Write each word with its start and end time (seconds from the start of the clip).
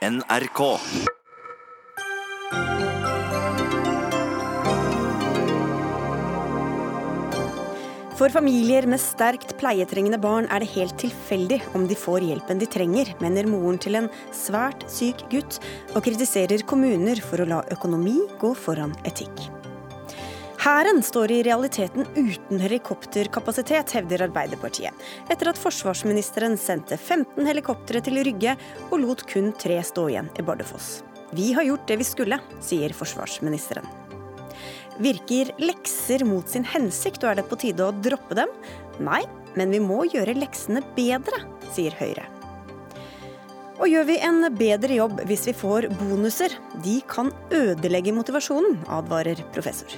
NRK. 0.00 0.60
For 8.16 8.32
familier 8.32 8.88
med 8.88 8.96
sterkt 8.96 9.52
pleietrengende 9.60 10.16
barn 10.16 10.48
er 10.48 10.64
det 10.64 10.72
helt 10.72 10.96
tilfeldig 11.04 11.60
om 11.76 11.84
de 11.84 12.00
får 12.00 12.24
hjelpen 12.30 12.64
de 12.64 12.72
trenger, 12.72 13.12
mener 13.20 13.52
moren 13.52 13.76
til 13.76 14.00
en 14.00 14.08
svært 14.32 14.88
syk 14.88 15.26
gutt, 15.28 15.60
og 15.92 16.04
kritiserer 16.08 16.64
kommuner 16.64 17.20
for 17.20 17.44
å 17.44 17.50
la 17.52 17.60
økonomi 17.76 18.22
gå 18.40 18.56
foran 18.56 18.96
etikk. 19.04 19.50
Hæren 20.60 20.98
står 21.00 21.32
i 21.32 21.38
realiteten 21.40 22.04
uten 22.18 22.58
helikopterkapasitet, 22.60 23.94
hevder 23.96 24.26
Arbeiderpartiet, 24.26 24.92
etter 25.32 25.48
at 25.48 25.56
forsvarsministeren 25.56 26.58
sendte 26.60 26.98
15 26.98 27.48
helikoptre 27.48 28.02
til 28.04 28.20
Rygge 28.26 28.52
og 28.90 28.98
lot 29.00 29.24
kun 29.30 29.54
tre 29.56 29.78
stå 29.88 30.04
igjen 30.10 30.28
i 30.36 30.44
Bardufoss. 30.44 30.98
Vi 31.32 31.54
har 31.56 31.64
gjort 31.64 31.86
det 31.88 31.96
vi 32.02 32.08
skulle, 32.10 32.40
sier 32.60 32.92
forsvarsministeren. 32.92 33.88
Virker 35.00 35.54
lekser 35.64 36.26
mot 36.28 36.44
sin 36.52 36.68
hensikt, 36.68 37.24
og 37.24 37.30
er 37.30 37.40
det 37.40 37.48
på 37.48 37.56
tide 37.64 37.86
å 37.86 37.96
droppe 37.96 38.36
dem? 38.36 38.52
Nei, 39.00 39.22
men 39.56 39.72
vi 39.72 39.80
må 39.80 40.02
gjøre 40.12 40.36
leksene 40.36 40.84
bedre, 40.92 41.40
sier 41.72 41.96
Høyre. 41.96 42.26
Og 43.80 43.88
gjør 43.88 44.10
vi 44.12 44.20
en 44.28 44.44
bedre 44.60 45.00
jobb 45.00 45.24
hvis 45.24 45.48
vi 45.48 45.56
får 45.56 45.88
bonuser? 46.02 46.52
De 46.84 47.00
kan 47.08 47.32
ødelegge 47.48 48.12
motivasjonen, 48.12 48.82
advarer 48.92 49.40
professor. 49.56 49.96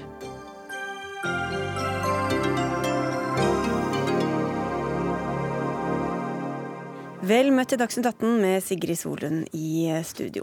Vel 7.22 7.52
møtt 7.54 7.70
til 7.70 7.78
Dagsnytt 7.78 8.08
18 8.08 8.40
med 8.42 8.64
Sigrid 8.66 8.98
Solund 8.98 9.44
i 9.54 9.86
studio. 10.02 10.42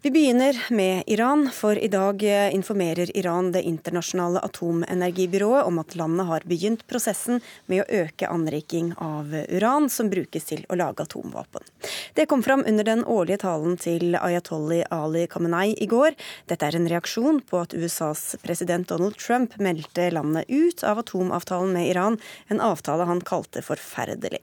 Vi 0.00 0.08
begynner 0.12 0.56
med 0.72 1.02
Iran, 1.12 1.50
for 1.52 1.76
i 1.76 1.90
dag 1.92 2.22
informerer 2.56 3.12
Iran 3.12 3.50
det 3.52 3.66
internasjonale 3.68 4.40
atomenergibyrået 4.48 5.68
om 5.68 5.82
at 5.82 5.92
landet 6.00 6.26
har 6.30 6.46
begynt 6.48 6.86
prosessen 6.88 7.42
med 7.68 7.82
å 7.82 8.00
øke 8.00 8.30
anriking 8.32 8.94
av 8.96 9.28
uran 9.52 9.90
som 9.92 10.08
brukes 10.08 10.48
til 10.48 10.64
å 10.72 10.78
lage 10.80 11.04
atomvåpen. 11.04 11.68
Det 12.16 12.24
kom 12.32 12.40
fram 12.44 12.64
under 12.64 12.88
den 12.88 13.04
årlige 13.04 13.42
talen 13.44 13.76
til 13.76 14.16
Ayatollah 14.16 14.88
Ali 14.88 15.26
Khamenei 15.28 15.76
i 15.76 15.90
går. 15.92 16.16
Dette 16.48 16.64
er 16.64 16.80
en 16.80 16.88
reaksjon 16.88 17.42
på 17.44 17.60
at 17.60 17.76
USAs 17.76 18.38
president 18.40 18.88
Donald 18.88 19.20
Trump 19.20 19.60
meldte 19.60 20.08
landet 20.16 20.48
ut 20.48 20.80
av 20.80 21.04
atomavtalen 21.04 21.76
med 21.76 21.92
Iran, 21.92 22.20
en 22.48 22.64
avtale 22.72 23.04
han 23.12 23.20
kalte 23.20 23.60
forferdelig. 23.60 24.40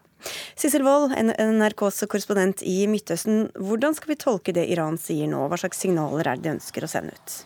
Sissel 0.56 0.86
Wold, 0.86 1.16
NRKs 1.18 2.04
korrespondent 2.12 2.66
i 2.68 2.84
Midtøsten. 2.92 3.48
Hvordan 3.58 3.96
skal 3.98 4.14
vi 4.14 4.20
tolke 4.22 4.56
det 4.56 4.68
Iran 4.74 5.00
sier 5.02 5.30
nå? 5.32 5.48
Hva 5.50 5.60
slags 5.62 5.82
signaler 5.82 6.28
er 6.28 6.38
det 6.38 6.48
de 6.48 6.56
ønsker 6.58 6.86
å 6.86 6.92
sende 6.92 7.16
ut? 7.16 7.40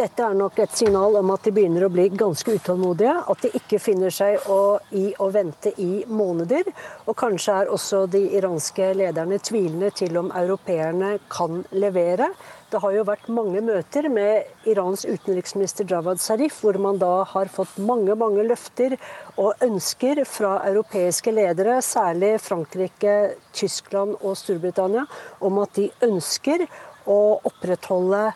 Dette 0.00 0.22
er 0.24 0.36
nok 0.38 0.56
et 0.62 0.72
signal 0.72 1.18
om 1.18 1.32
at 1.34 1.44
de 1.44 1.50
begynner 1.52 1.84
å 1.84 1.90
bli 1.92 2.06
ganske 2.08 2.54
utålmodige. 2.56 3.16
At 3.28 3.42
de 3.44 3.50
ikke 3.58 3.80
finner 3.82 4.14
seg 4.14 4.46
å, 4.48 4.78
i 4.96 5.10
å 5.20 5.26
vente 5.34 5.74
i 5.82 6.06
måneder. 6.08 6.70
Og 7.04 7.18
kanskje 7.20 7.58
er 7.60 7.72
også 7.74 8.06
de 8.08 8.22
iranske 8.38 8.92
lederne 8.96 9.40
tvilende 9.44 9.90
til 9.92 10.16
om 10.22 10.30
europeerne 10.32 11.18
kan 11.28 11.60
levere. 11.76 12.30
Det 12.70 12.78
har 12.78 12.92
jo 12.94 13.02
vært 13.02 13.24
mange 13.34 13.58
møter 13.66 14.06
med 14.14 14.68
Irans 14.70 15.02
utenriksminister 15.02 15.88
Javad 15.90 16.20
Zarif, 16.22 16.60
hvor 16.62 16.76
man 16.78 17.00
da 17.02 17.24
har 17.26 17.48
fått 17.50 17.80
mange 17.82 18.14
mange 18.14 18.44
løfter 18.46 18.94
og 19.34 19.58
ønsker 19.66 20.20
fra 20.22 20.52
europeiske 20.68 21.34
ledere, 21.34 21.80
særlig 21.82 22.36
Frankrike, 22.44 23.16
Tyskland 23.58 24.14
og 24.20 24.38
Storbritannia, 24.38 25.02
om 25.42 25.58
at 25.64 25.74
de 25.80 25.88
ønsker 26.06 26.62
å 27.10 27.18
opprettholde 27.50 28.28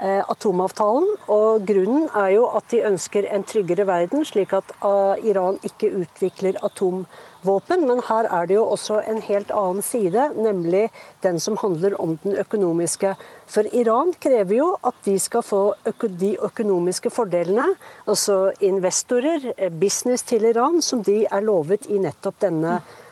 atomavtalen. 0.00 1.08
Og 1.28 1.64
grunnen 1.66 2.08
er 2.16 2.34
jo 2.36 2.46
at 2.54 2.68
de 2.70 2.84
ønsker 2.86 3.26
en 3.34 3.44
tryggere 3.44 3.86
verden, 3.88 4.24
slik 4.24 4.52
at 4.56 4.70
uh, 4.82 5.16
Iran 5.26 5.58
ikke 5.66 5.90
utvikler 6.02 6.58
atomvåpen 6.62 7.86
men 7.88 8.02
her 8.08 8.28
er 8.30 8.46
det 8.46 8.56
jo 8.56 8.66
også 8.66 9.00
en 9.10 9.20
helt 9.22 9.50
annen 9.54 9.82
side, 9.82 10.28
nemlig 10.36 10.88
den 11.22 11.40
som 11.40 11.58
handler 11.60 11.96
om 12.00 12.16
den 12.22 12.36
økonomiske. 12.38 13.14
For 13.46 13.66
Iran 13.72 14.12
krever 14.20 14.56
jo 14.58 14.70
at 14.86 14.94
de 15.04 15.18
skal 15.18 15.42
få 15.42 15.62
de 16.20 16.36
økonomiske 16.42 17.10
fordelene, 17.10 17.66
altså 18.06 18.52
investorer, 18.60 19.52
eh, 19.56 19.72
business 19.72 20.22
til 20.22 20.44
Iran, 20.44 20.82
som 20.82 21.02
de 21.04 21.24
er 21.30 21.40
lovet 21.40 21.86
i 21.88 21.98
nettopp 21.98 22.40
denne 22.40 22.78
avtalen. 22.78 23.04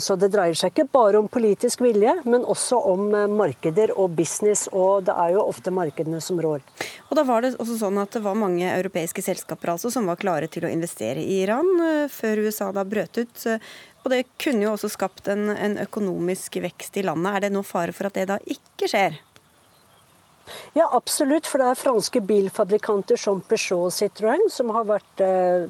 Så 0.00 0.16
det 0.16 0.30
dreier 0.32 0.56
seg 0.56 0.72
ikke 0.72 0.86
bare 0.94 1.18
om 1.18 1.28
politisk 1.28 1.82
vilje, 1.84 2.12
men 2.24 2.46
også 2.46 2.78
om 2.92 3.08
eh, 3.14 3.26
markeder 3.30 3.92
og 3.98 4.14
business. 4.16 4.68
Og 4.72 5.04
det 5.08 5.14
er 5.14 5.34
jo 5.34 5.44
ofte 5.44 5.72
markedene 5.74 6.20
som 6.24 6.40
rår. 6.40 6.62
Og 7.08 7.18
da 7.18 7.24
var 7.26 7.42
det 7.42 7.54
også 7.58 7.78
sånn 7.80 7.98
at 8.02 8.14
det 8.14 8.22
var 8.24 8.38
mange 8.38 8.68
europeiske 8.70 9.24
selskaper 9.24 9.74
altså 9.74 9.90
som 9.92 10.06
var 10.10 10.20
klare 10.20 10.48
til 10.48 10.66
å 10.66 10.72
investere 10.72 11.22
i 11.22 11.42
Iran, 11.42 11.68
eh, 11.82 12.06
før 12.12 12.46
USA 12.46 12.70
da 12.72 12.86
brøt 12.86 13.18
ut. 13.18 13.46
Og 14.04 14.10
det 14.12 14.24
kunne 14.40 14.66
jo 14.66 14.74
også 14.74 14.92
skapt 14.92 15.28
en, 15.32 15.48
en 15.50 15.78
økonomisk 15.82 16.60
vekst 16.62 16.98
i 17.00 17.06
landet. 17.06 17.32
Er 17.34 17.46
det 17.46 17.54
nå 17.54 17.64
fare 17.66 17.94
for 17.96 18.10
at 18.10 18.18
det 18.18 18.28
da 18.30 18.40
ikke 18.44 18.90
skjer? 18.90 19.16
Ja, 20.74 20.88
absolutt. 20.92 21.46
For 21.48 21.62
det 21.62 21.70
er 21.70 21.78
franske 21.78 22.20
bilfabrikanter 22.24 23.18
som 23.20 23.40
Peugeot 23.44 23.88
og 23.88 23.94
Citroën 23.94 24.46
som 24.52 24.72
har 24.74 24.86
vært 24.88 25.22
eh, 25.24 25.66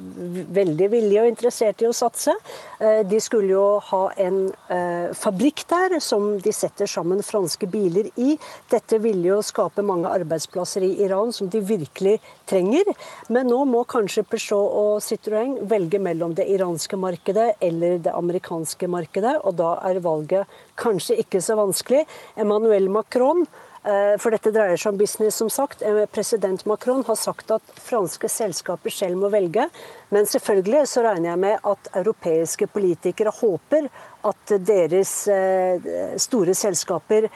veldig 0.56 0.88
villige 0.92 1.24
og 1.24 1.30
interessert 1.30 1.82
i 1.84 1.88
å 1.88 1.94
satse. 1.96 2.34
Eh, 2.78 3.02
de 3.08 3.20
skulle 3.22 3.52
jo 3.52 3.64
ha 3.90 4.02
en 4.24 4.38
eh, 4.72 5.10
fabrikk 5.18 5.64
der 5.70 5.98
som 6.04 6.34
de 6.42 6.54
setter 6.54 6.90
sammen 6.90 7.22
franske 7.24 7.68
biler 7.70 8.10
i. 8.20 8.36
Dette 8.72 9.00
ville 9.04 9.28
jo 9.34 9.40
skape 9.44 9.84
mange 9.86 10.10
arbeidsplasser 10.10 10.86
i 10.86 10.94
Iran 11.04 11.32
som 11.36 11.50
de 11.52 11.62
virkelig 11.64 12.18
trenger. 12.50 12.90
Men 13.32 13.50
nå 13.50 13.62
må 13.68 13.84
kanskje 13.88 14.26
Peugeot 14.28 14.78
og 14.84 15.04
Citroën 15.04 15.58
velge 15.70 16.00
mellom 16.02 16.34
det 16.36 16.48
iranske 16.52 16.98
markedet 17.00 17.54
eller 17.64 18.00
det 18.04 18.14
amerikanske 18.14 18.88
markedet, 18.90 19.36
og 19.44 19.56
da 19.60 19.74
er 19.88 20.02
valget 20.04 20.58
kanskje 20.80 21.18
ikke 21.22 21.42
så 21.44 21.56
vanskelig. 21.58 22.04
Emmanuel 22.40 22.90
Macron 22.92 23.44
for 23.84 24.32
dette 24.32 24.48
dreier 24.48 24.78
seg 24.80 24.94
om 24.94 24.98
business, 24.98 25.36
som 25.36 25.50
sagt. 25.52 25.82
Eh, 25.84 26.06
president 26.06 26.64
Macron 26.64 27.02
har 27.04 27.18
sagt 27.20 27.50
at 27.52 27.74
franske 27.84 28.28
selskaper 28.32 28.90
selv 28.90 29.20
må 29.20 29.28
velge. 29.28 29.66
Men 30.08 30.28
selvfølgelig 30.30 30.86
så 30.88 31.04
regner 31.04 31.34
jeg 31.34 31.42
med 31.42 31.66
at 31.68 31.90
europeiske 32.00 32.68
politikere 32.72 33.32
håper 33.34 33.90
at 34.24 34.54
deres 34.64 35.12
eh, 35.28 35.88
store 36.16 36.54
selskaper 36.56 37.28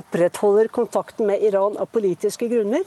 opprettholder 0.00 0.72
kontakten 0.74 1.28
med 1.30 1.42
Iran 1.46 1.78
av 1.78 1.92
politiske 1.94 2.48
grunner. 2.50 2.82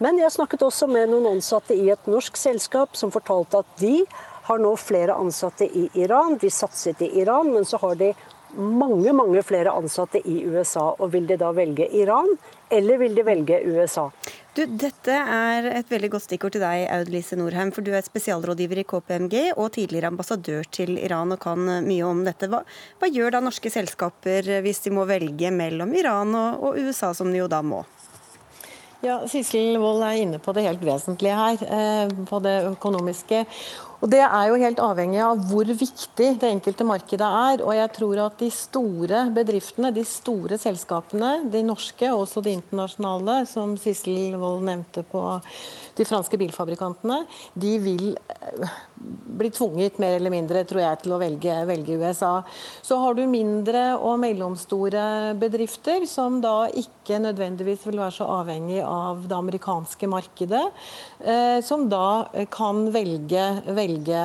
Men 0.00 0.20
jeg 0.20 0.32
snakket 0.36 0.64
også 0.64 0.88
med 0.90 1.08
noen 1.12 1.30
ansatte 1.36 1.76
i 1.76 1.88
et 1.92 2.10
norsk 2.12 2.36
selskap 2.36 2.96
som 2.96 3.12
fortalte 3.14 3.64
at 3.64 3.72
de 3.80 4.02
har 4.50 4.60
nå 4.60 4.74
flere 4.80 5.16
ansatte 5.16 5.64
i 5.64 5.86
Iran. 6.02 6.36
De 6.40 6.50
satset 6.52 7.00
i 7.04 7.10
Iran, 7.22 7.52
men 7.54 7.64
så 7.64 7.80
har 7.80 7.96
de 8.00 8.12
mange 8.56 9.12
mange 9.16 9.42
flere 9.46 9.72
ansatte 9.76 10.20
i 10.24 10.40
USA. 10.46 10.90
og 10.98 11.12
Vil 11.12 11.26
de 11.28 11.36
da 11.40 11.50
velge 11.52 11.86
Iran, 11.96 12.28
eller 12.70 12.98
vil 12.98 13.14
de 13.14 13.24
velge 13.26 13.60
USA? 13.66 14.08
Du, 14.54 14.64
dette 14.66 15.14
er 15.14 15.68
et 15.78 15.90
veldig 15.90 16.10
godt 16.10 16.26
stikkord 16.26 16.56
til 16.56 16.64
deg, 16.64 16.88
Aud 16.90 17.12
Lise 17.12 17.38
Norheim. 17.38 17.70
For 17.74 17.86
du 17.86 17.92
er 17.94 18.06
spesialrådgiver 18.06 18.82
i 18.82 18.86
KPMG 18.88 19.36
og 19.54 19.70
tidligere 19.76 20.10
ambassadør 20.10 20.66
til 20.70 20.98
Iran 20.98 21.36
og 21.36 21.40
kan 21.42 21.70
mye 21.86 22.08
om 22.08 22.24
dette. 22.26 22.50
Hva, 22.50 22.64
hva 22.98 23.10
gjør 23.10 23.36
da 23.36 23.44
norske 23.44 23.70
selskaper 23.70 24.58
hvis 24.64 24.84
de 24.86 24.94
må 24.94 25.06
velge 25.08 25.54
mellom 25.54 25.94
Iran 25.94 26.34
og, 26.34 26.70
og 26.70 26.82
USA, 26.82 27.14
som 27.14 27.30
de 27.30 27.42
jo 27.42 27.50
da 27.50 27.62
må? 27.62 27.84
Ja, 29.00 29.22
Sissel 29.32 29.78
Wold 29.80 30.02
er 30.04 30.18
inne 30.20 30.38
på 30.44 30.52
det 30.52 30.66
helt 30.66 30.82
vesentlige 30.84 31.32
her, 31.32 31.62
eh, 31.64 32.10
på 32.28 32.40
det 32.44 32.58
økonomiske. 32.68 33.46
Og 34.00 34.08
Det 34.08 34.20
er 34.24 34.44
jo 34.48 34.56
helt 34.56 34.78
avhengig 34.80 35.20
av 35.20 35.42
hvor 35.50 35.68
viktig 35.68 36.28
det 36.40 36.48
enkelte 36.48 36.86
markedet 36.88 37.26
er. 37.26 37.62
og 37.62 37.74
jeg 37.76 37.92
tror 37.92 38.22
at 38.26 38.38
De 38.38 38.50
store 38.50 39.26
bedriftene, 39.34 39.92
de 39.92 40.04
store 40.04 40.56
selskapene, 40.58 41.50
de 41.52 41.62
norske 41.62 42.08
og 42.08 42.24
også 42.24 42.42
de 42.42 42.56
internasjonale, 42.56 43.46
som 43.46 43.76
Sissel 43.76 44.36
Wold 44.40 44.64
nevnte 44.64 45.04
på 45.04 45.42
de 45.96 46.04
franske 46.04 46.38
bilfabrikantene, 46.40 47.26
de 47.54 47.78
vil 47.78 48.16
eh, 49.00 49.38
bli 49.40 49.50
tvunget 49.50 49.98
mer 49.98 50.18
eller 50.18 50.32
mindre 50.32 50.64
tror 50.68 50.82
jeg, 50.82 51.00
til 51.02 51.14
å 51.14 51.20
velge, 51.20 51.54
velge 51.68 51.96
USA. 52.00 52.32
Så 52.84 52.98
har 53.00 53.16
du 53.16 53.22
mindre 53.30 53.94
og 53.96 54.18
mellomstore 54.20 55.32
bedrifter 55.40 56.04
som 56.10 56.40
da 56.44 56.68
ikke 56.68 57.20
nødvendigvis 57.22 57.86
vil 57.88 58.00
være 58.02 58.14
så 58.18 58.28
avhengig 58.40 58.82
av 58.84 59.24
det 59.30 59.36
amerikanske 59.36 60.10
markedet, 60.10 60.62
eh, 61.24 61.60
som 61.64 61.86
da 61.88 62.28
kan 62.52 62.82
velge, 62.92 63.46
velge 63.72 64.24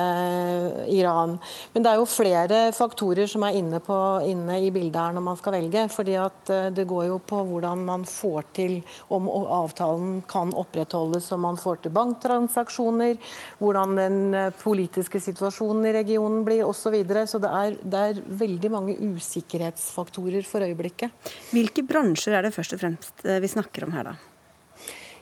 Iran. 0.92 1.38
Men 1.72 1.86
det 1.86 1.92
er 1.92 2.02
jo 2.02 2.10
flere 2.10 2.60
faktorer 2.76 3.30
som 3.30 3.46
er 3.46 3.56
inne, 3.60 3.80
på, 3.80 3.96
inne 4.28 4.60
i 4.60 4.70
bildet 4.74 5.00
her 5.00 5.16
når 5.16 5.26
man 5.30 5.40
skal 5.40 5.56
velge. 5.56 5.86
fordi 5.96 6.16
at 6.20 6.50
det 6.74 6.86
går 6.88 7.06
jo 7.08 7.18
på 7.18 7.40
hvordan 7.46 7.84
man 7.86 8.04
får 8.04 8.44
til 8.56 8.78
om 9.08 9.28
avtalen 9.30 10.22
kan 10.28 10.52
opprettholdes, 10.56 11.30
om 11.32 11.44
man 11.46 11.58
får 11.60 11.82
til 11.84 11.94
banktransaksjoner, 11.96 13.16
hvordan 13.60 13.96
den 13.96 14.18
politiske 14.66 15.22
situasjonen 15.22 15.86
i 15.86 15.96
regionen 16.00 16.44
blir 16.46 16.66
osv. 16.66 16.82
Så, 16.86 16.94
videre. 16.94 17.26
så 17.30 17.40
det 17.42 17.50
er, 17.50 17.80
det 17.82 18.04
er 18.10 18.22
veldig 18.44 18.70
mange 18.74 18.98
usikkerhetsfaktorer 19.00 20.46
for 20.46 20.66
øyeblikket. 20.66 21.34
Hvilke 21.54 21.86
bransjer 21.86 22.36
er 22.38 22.46
det 22.46 22.54
først 22.54 22.76
og 22.76 22.82
fremst 22.82 23.26
vi 23.26 23.50
snakker 23.50 23.88
om 23.88 23.94
her, 23.96 24.12
da? 24.12 24.35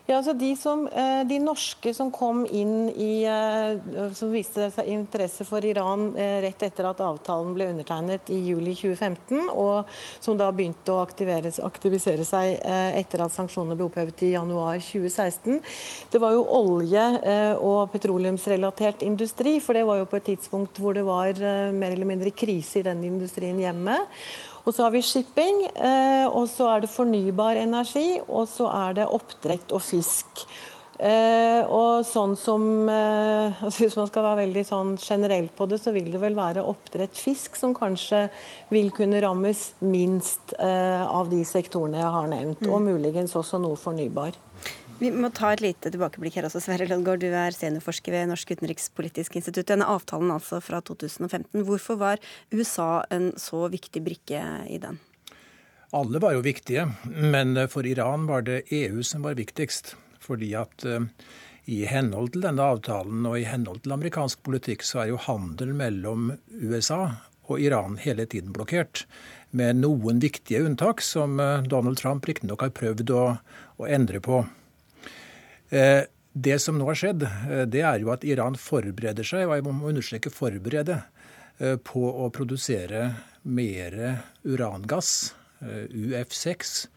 Ja, 0.04 0.18
altså 0.18 0.34
de, 0.36 0.50
som, 0.60 0.82
eh, 0.92 1.22
de, 1.24 1.38
norske 1.40 1.94
som 1.96 2.10
kom 2.12 2.42
inn 2.44 2.90
i 2.92 3.24
eh, 3.24 4.10
Som 4.12 4.34
viste 4.36 4.66
seg 4.74 4.90
interesse 4.92 5.46
for 5.48 5.64
Iran 5.64 6.10
eh, 6.20 6.42
rett 6.44 6.60
etter 6.66 6.90
at 6.90 7.00
avtalen 7.00 7.54
ble 7.56 7.70
undertegnet 7.72 8.28
i 8.28 8.42
juli 8.50 8.74
2015, 8.76 9.48
og 9.48 9.88
som 10.20 10.36
da 10.36 10.50
begynte 10.52 10.92
å 10.92 11.00
aktivisere 11.06 12.26
seg 12.28 12.58
etter 13.00 13.24
at 13.24 13.32
sanksjonene 13.32 13.78
ble 13.78 13.88
opphevet 13.88 14.26
i 14.26 14.34
januar 14.34 14.76
2016. 14.76 15.60
Det 16.12 16.20
var 16.20 16.34
jo 16.36 16.44
olje- 16.52 17.54
og 17.64 17.92
petroleumsrelatert 17.92 19.04
industri, 19.06 19.56
for 19.64 19.76
det 19.76 19.84
var 19.88 20.00
jo 20.02 20.08
på 20.10 20.18
et 20.20 20.28
tidspunkt 20.34 20.80
hvor 20.80 20.96
det 20.96 21.04
var 21.06 21.38
mer 21.72 21.94
eller 21.94 22.08
mindre 22.08 22.32
krise 22.34 22.80
i 22.80 22.86
den 22.86 23.04
industrien 23.08 23.60
hjemme. 23.60 24.02
Og 24.64 24.72
så 24.72 24.86
har 24.86 24.94
vi 24.94 25.02
shipping, 25.04 25.66
eh, 25.76 26.26
og 26.26 26.46
så 26.48 26.70
er 26.72 26.84
det 26.84 26.92
fornybar 26.92 27.60
energi, 27.60 28.20
og 28.24 28.46
så 28.48 28.70
er 28.72 29.00
det 29.00 29.10
oppdrett 29.12 29.74
og 29.76 29.82
fisk. 29.84 30.46
Eh, 30.94 31.60
og 31.68 32.06
sånn 32.06 32.36
som 32.38 32.86
eh, 32.86 33.62
altså 33.66 33.82
Hvis 33.82 33.96
man 33.98 34.06
skal 34.06 34.22
være 34.22 34.44
veldig 34.44 34.62
sånn 34.68 34.92
generelt 35.02 35.50
på 35.58 35.66
det, 35.68 35.80
så 35.82 35.92
vil 35.92 36.06
det 36.12 36.20
vel 36.22 36.38
være 36.38 36.62
oppdrett 36.64 37.18
fisk 37.18 37.58
som 37.58 37.74
kanskje 37.76 38.28
vil 38.70 38.92
kunne 38.94 39.20
rammes 39.20 39.72
minst 39.82 40.54
av 40.54 41.28
de 41.32 41.42
sektorene 41.44 42.00
jeg 42.00 42.14
har 42.16 42.30
nevnt. 42.30 42.64
Mm. 42.64 42.72
Og 42.72 42.86
muligens 42.88 43.36
også 43.36 43.60
noe 43.60 43.76
fornybar. 43.76 44.38
Vi 45.00 45.10
må 45.10 45.28
ta 45.34 45.50
et 45.50 45.62
lite 45.64 45.90
tilbakeblikk 45.90 46.36
her 46.38 46.46
også. 46.46 46.60
Sverre 46.62 46.86
Lødgaard, 46.86 47.22
du 47.24 47.32
er 47.34 47.54
seniorforsker 47.54 48.14
ved 48.14 48.28
Norsk 48.30 48.52
utenrikspolitisk 48.54 49.34
institutt. 49.40 49.66
Denne 49.72 49.88
avtalen 49.90 50.30
altså 50.30 50.60
fra 50.62 50.78
2015. 50.86 51.64
Hvorfor 51.66 51.98
var 51.98 52.22
USA 52.54 53.02
en 53.14 53.32
så 53.40 53.66
viktig 53.72 54.04
brikke 54.06 54.44
i 54.70 54.78
den? 54.82 55.00
Alle 55.94 56.22
var 56.22 56.34
jo 56.34 56.44
viktige, 56.46 56.86
men 57.06 57.58
for 57.70 57.86
Iran 57.86 58.28
var 58.30 58.46
det 58.46 58.64
EU 58.74 59.02
som 59.06 59.26
var 59.26 59.36
viktigst. 59.38 59.96
Fordi 60.24 60.54
at 60.56 60.86
uh, 60.88 61.04
i 61.70 61.84
henhold 61.90 62.34
til 62.34 62.46
denne 62.46 62.64
avtalen 62.74 63.26
og 63.28 63.38
i 63.40 63.46
henhold 63.48 63.82
til 63.84 63.94
amerikansk 63.96 64.42
politikk, 64.46 64.86
så 64.86 65.04
er 65.04 65.12
jo 65.12 65.22
handel 65.26 65.74
mellom 65.76 66.32
USA 66.62 67.16
og 67.44 67.60
Iran 67.60 67.98
hele 68.00 68.26
tiden 68.30 68.54
blokkert. 68.54 69.04
Med 69.50 69.82
noen 69.82 70.20
viktige 70.22 70.64
unntak, 70.64 71.02
som 71.04 71.38
eh, 71.40 71.62
Donald 71.70 72.00
Trump 72.00 72.26
riktignok 72.26 72.64
har 72.64 72.72
prøvd 72.74 73.12
å, 73.14 73.24
å 73.78 73.88
endre 73.88 74.20
på. 74.24 74.42
Eh, 75.70 76.02
det 76.32 76.58
som 76.58 76.78
nå 76.78 76.86
har 76.88 76.98
skjedd, 76.98 77.22
eh, 77.22 77.64
det 77.70 77.84
er 77.86 78.02
jo 78.02 78.10
at 78.14 78.24
Iran 78.26 78.58
forbereder 78.58 79.26
seg, 79.26 79.46
og 79.48 79.56
jeg 79.56 79.66
må 79.66 79.90
understreke 79.90 80.32
forberede, 80.32 81.02
eh, 81.58 81.76
på 81.76 82.02
å 82.02 82.30
produsere 82.32 83.14
mer 83.44 84.24
urangass, 84.44 85.34
UF6, 85.64 86.88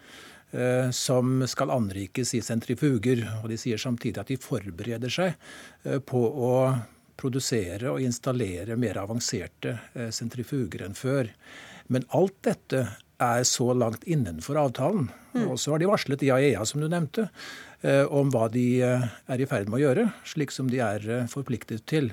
som 0.92 1.44
skal 1.48 1.72
anrikes 1.72 2.34
i 2.36 2.42
sentrifuger. 2.42 3.22
Og 3.44 3.50
de 3.52 3.58
sier 3.60 3.78
samtidig 3.80 4.20
at 4.20 4.28
de 4.28 4.36
forbereder 4.36 5.12
seg 5.12 5.36
på 6.08 6.20
å 6.20 6.52
produsere 7.16 7.92
og 7.92 8.02
installere 8.04 8.76
mer 8.76 9.00
avanserte 9.00 9.78
sentrifuger 10.12 10.84
enn 10.84 10.96
før. 10.96 11.30
Men 11.88 12.08
alt 12.16 12.36
dette 12.48 12.84
er 13.24 13.44
så 13.44 13.72
langt 13.74 14.04
innenfor 14.04 14.60
avtalen. 14.60 15.10
Mm. 15.34 15.48
Og 15.52 15.60
så 15.60 15.74
har 15.74 15.82
de 15.82 15.90
varslet 15.90 16.24
IAEA, 16.28 16.66
som 16.66 16.82
du 16.82 16.88
nevnte, 16.92 17.28
om 18.10 18.32
hva 18.34 18.48
de 18.54 18.66
eh, 18.84 19.08
er 19.30 19.42
i 19.42 19.48
ferd 19.50 19.70
med 19.70 19.80
å 19.80 19.84
gjøre, 19.86 20.06
slik 20.28 20.54
som 20.54 20.70
de 20.72 20.82
er 20.84 21.04
eh, 21.10 21.28
forpliktet 21.32 21.86
til. 21.90 22.12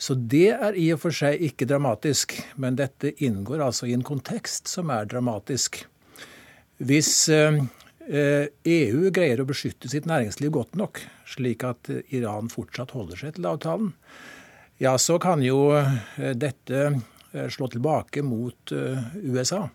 Så 0.00 0.14
det 0.14 0.52
er 0.54 0.78
i 0.78 0.86
og 0.94 1.02
for 1.02 1.14
seg 1.14 1.42
ikke 1.44 1.68
dramatisk, 1.68 2.36
men 2.56 2.78
dette 2.78 3.12
inngår 3.20 3.64
altså 3.66 3.88
i 3.90 3.94
en 3.96 4.06
kontekst 4.06 4.70
som 4.70 4.92
er 4.94 5.10
dramatisk. 5.10 5.82
Hvis 6.80 7.28
EU 7.28 7.66
e 8.08 9.10
greier 9.12 9.42
å 9.42 9.48
beskytte 9.50 9.90
sitt 9.92 10.08
næringsliv 10.08 10.54
godt 10.56 10.78
nok, 10.80 11.02
slik 11.28 11.66
at 11.68 11.90
Iran 12.16 12.48
fortsatt 12.48 12.94
holder 12.96 13.20
seg 13.20 13.36
til 13.36 13.50
avtalen, 13.50 13.92
ja, 14.80 14.94
så 14.96 15.18
kan 15.20 15.44
jo 15.44 15.68
dette 16.16 16.86
slå 17.52 17.68
tilbake 17.68 18.24
mot 18.24 18.72
USA 18.72 19.66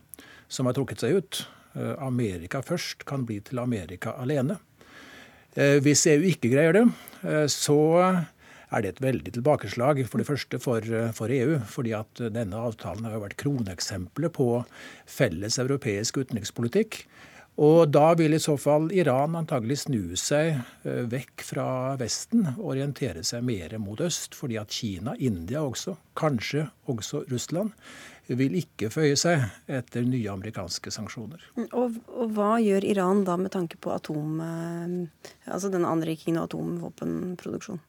som 0.48 0.66
har 0.66 0.74
trukket 0.74 1.06
seg 1.06 1.20
ut. 1.20 1.44
Eh, 1.76 2.04
Amerika 2.04 2.62
først 2.64 3.06
kan 3.08 3.26
bli 3.28 3.42
til 3.44 3.60
Amerika 3.60 4.16
alene. 4.22 4.60
Eh, 5.56 5.78
hvis 5.84 6.04
EU 6.12 6.24
ikke 6.28 6.52
greier 6.52 6.76
det, 6.76 6.86
eh, 7.24 7.46
så 7.52 7.80
er 8.04 8.82
det 8.84 8.90
et 8.96 9.04
veldig 9.04 9.36
tilbakeslag. 9.38 10.02
For 10.10 10.20
det 10.20 10.28
første 10.28 10.60
for, 10.60 10.84
for, 11.16 11.32
EU, 11.32 11.60
fordi 11.64 11.94
at 11.96 12.24
denne 12.36 12.60
avtalen 12.60 13.08
har 13.08 13.16
jo 13.16 13.24
vært 13.24 13.40
kroneksempelet 13.40 14.36
på 14.36 14.50
felles 15.08 15.60
europeisk 15.62 16.20
utenrikspolitikk. 16.20 17.06
Og 17.56 17.88
da 17.88 18.10
vil 18.20 18.36
i 18.36 18.40
så 18.44 18.58
fall 18.60 18.90
Iran 18.92 19.38
antagelig 19.40 19.78
snu 19.86 20.18
seg 20.20 20.58
vekk 20.84 21.44
fra 21.48 21.68
Vesten 21.96 22.50
og 22.58 22.74
orientere 22.74 23.24
seg 23.24 23.46
mer 23.48 23.78
mot 23.80 24.02
øst, 24.04 24.36
fordi 24.36 24.58
at 24.60 24.76
Kina, 24.76 25.14
India 25.16 25.62
også, 25.64 25.96
kanskje 26.20 26.66
også 26.92 27.24
Russland, 27.32 27.72
vil 28.34 28.56
ikke 28.58 28.90
føye 28.94 29.16
seg 29.20 29.44
etter 29.70 30.06
nye 30.06 30.32
amerikanske 30.34 30.92
sanksjoner. 30.94 31.44
Mm, 31.58 31.68
og, 31.78 32.00
og, 32.10 32.32
hva 32.34 32.56
gjør 32.64 32.88
Iran 32.88 33.24
da 33.28 33.38
med 33.38 33.54
tanke 33.54 33.78
på 33.82 33.94
atom, 33.94 34.40
eh, 34.42 35.28
altså 35.52 35.70
denne 35.74 35.92
anrikingen 35.92 36.42
av 36.42 36.50
atomvåpenproduksjon? 36.50 37.82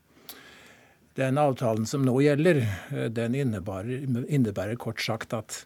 Den 1.16 1.40
avtalen 1.40 1.88
som 1.88 2.04
nå 2.04 2.18
gjelder, 2.20 2.60
eh, 2.92 3.08
den 3.08 3.38
innebærer, 3.38 4.04
innebærer 4.28 4.76
kort 4.80 5.00
sagt 5.00 5.32
at 5.36 5.62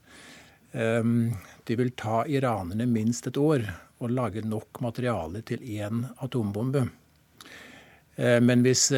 um, 0.72 1.32
de 1.66 1.78
vil 1.80 1.90
ta 1.98 2.22
iranerne 2.30 2.86
minst 2.86 3.26
et 3.26 3.40
år 3.40 3.66
og 4.00 4.16
lage 4.16 4.42
nok 4.42 4.80
materiale 4.80 5.44
til 5.46 5.62
én 5.62 6.02
atombombe. 6.24 6.86
Men 8.16 8.64
hvis 8.64 8.88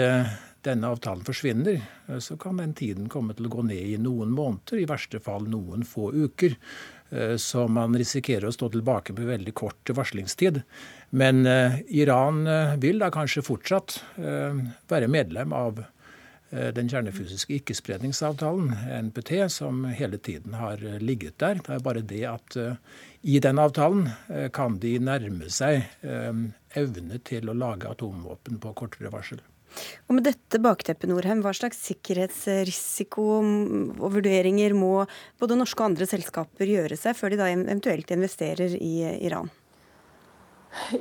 denne 0.63 0.91
avtalen 0.95 1.25
forsvinner, 1.27 1.81
eh, 2.09 2.19
så 2.19 2.37
kan 2.37 2.57
den 2.57 2.75
tiden 2.75 3.09
komme 3.11 3.35
til 3.35 3.49
å 3.49 3.53
gå 3.53 3.65
ned 3.67 3.95
i 3.95 3.99
noen 4.01 4.33
måneder, 4.35 4.81
i 4.81 4.89
verste 4.89 5.21
fall 5.23 5.49
noen 5.51 5.85
få 5.87 6.13
uker. 6.15 6.57
Eh, 7.11 7.35
så 7.37 7.67
man 7.69 7.97
risikerer 7.99 8.49
å 8.49 8.55
stå 8.55 8.71
tilbake 8.73 9.15
med 9.17 9.31
veldig 9.31 9.55
kort 9.59 9.95
varslingstid. 9.95 10.63
Men 11.19 11.47
eh, 11.47 11.81
Iran 12.03 12.45
vil 12.81 13.03
da 13.03 13.11
kanskje 13.13 13.45
fortsatt 13.45 13.99
være 14.17 15.11
medlem 15.11 15.53
av 15.53 15.83
den 16.53 16.91
kjernefysiske 16.93 17.57
ikkespredningsavtalen, 17.61 18.75
NPT, 19.09 19.33
som 19.53 19.87
hele 19.89 20.19
tiden 20.21 20.55
har 20.61 20.83
ligget 21.01 21.39
der. 21.41 21.63
Det 21.65 21.79
er 21.79 21.85
bare 21.85 22.03
det 22.05 22.25
at 22.29 22.59
i 23.23 23.39
den 23.41 23.61
avtalen 23.63 24.11
kan 24.53 24.77
de 24.83 24.99
nærme 25.01 25.49
seg 25.49 25.89
evne 26.77 27.23
til 27.25 27.49
å 27.49 27.57
lage 27.57 27.89
atomvåpen 27.89 28.61
på 28.61 28.75
kortere 28.77 29.13
varsel. 29.15 29.41
Og 30.09 30.17
Med 30.17 30.27
dette 30.27 30.61
bakteppet, 30.63 31.09
Norheim, 31.11 31.41
hva 31.45 31.55
slags 31.57 31.81
sikkerhetsrisiko 31.87 33.25
og 33.41 34.09
vurderinger 34.19 34.77
må 34.77 35.07
både 35.41 35.59
norske 35.59 35.81
og 35.81 35.93
andre 35.93 36.09
selskaper 36.11 36.69
gjøre 36.69 36.99
seg 37.01 37.17
før 37.19 37.33
de 37.33 37.41
da 37.41 37.51
eventuelt 37.53 38.13
investerer 38.15 38.77
i 38.77 38.95
Iran? 39.25 39.51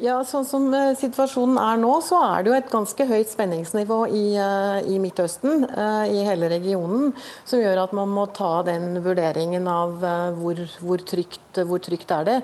Ja, 0.03 0.17
sånn 0.27 0.43
som 0.47 0.65
eh, 0.75 0.91
situasjonen 0.99 1.55
er 1.61 1.77
nå, 1.79 1.93
så 2.03 2.19
er 2.25 2.43
det 2.43 2.51
jo 2.51 2.55
et 2.57 2.71
ganske 2.71 3.05
høyt 3.07 3.29
spenningsnivå 3.31 3.99
i, 4.11 4.23
eh, 4.35 4.79
i 4.91 4.97
Midtøsten, 4.99 5.63
eh, 5.69 6.11
i 6.11 6.25
hele 6.27 6.49
regionen, 6.51 7.13
som 7.47 7.61
gjør 7.61 7.85
at 7.85 7.93
man 7.95 8.11
må 8.11 8.25
ta 8.35 8.65
den 8.67 8.99
vurderingen 9.03 9.69
av 9.71 10.03
hvor, 10.39 10.59
hvor, 10.83 11.03
trygt, 11.07 11.50
hvor 11.67 11.81
trygt, 11.83 12.11
er 12.11 12.27
det. 12.27 12.37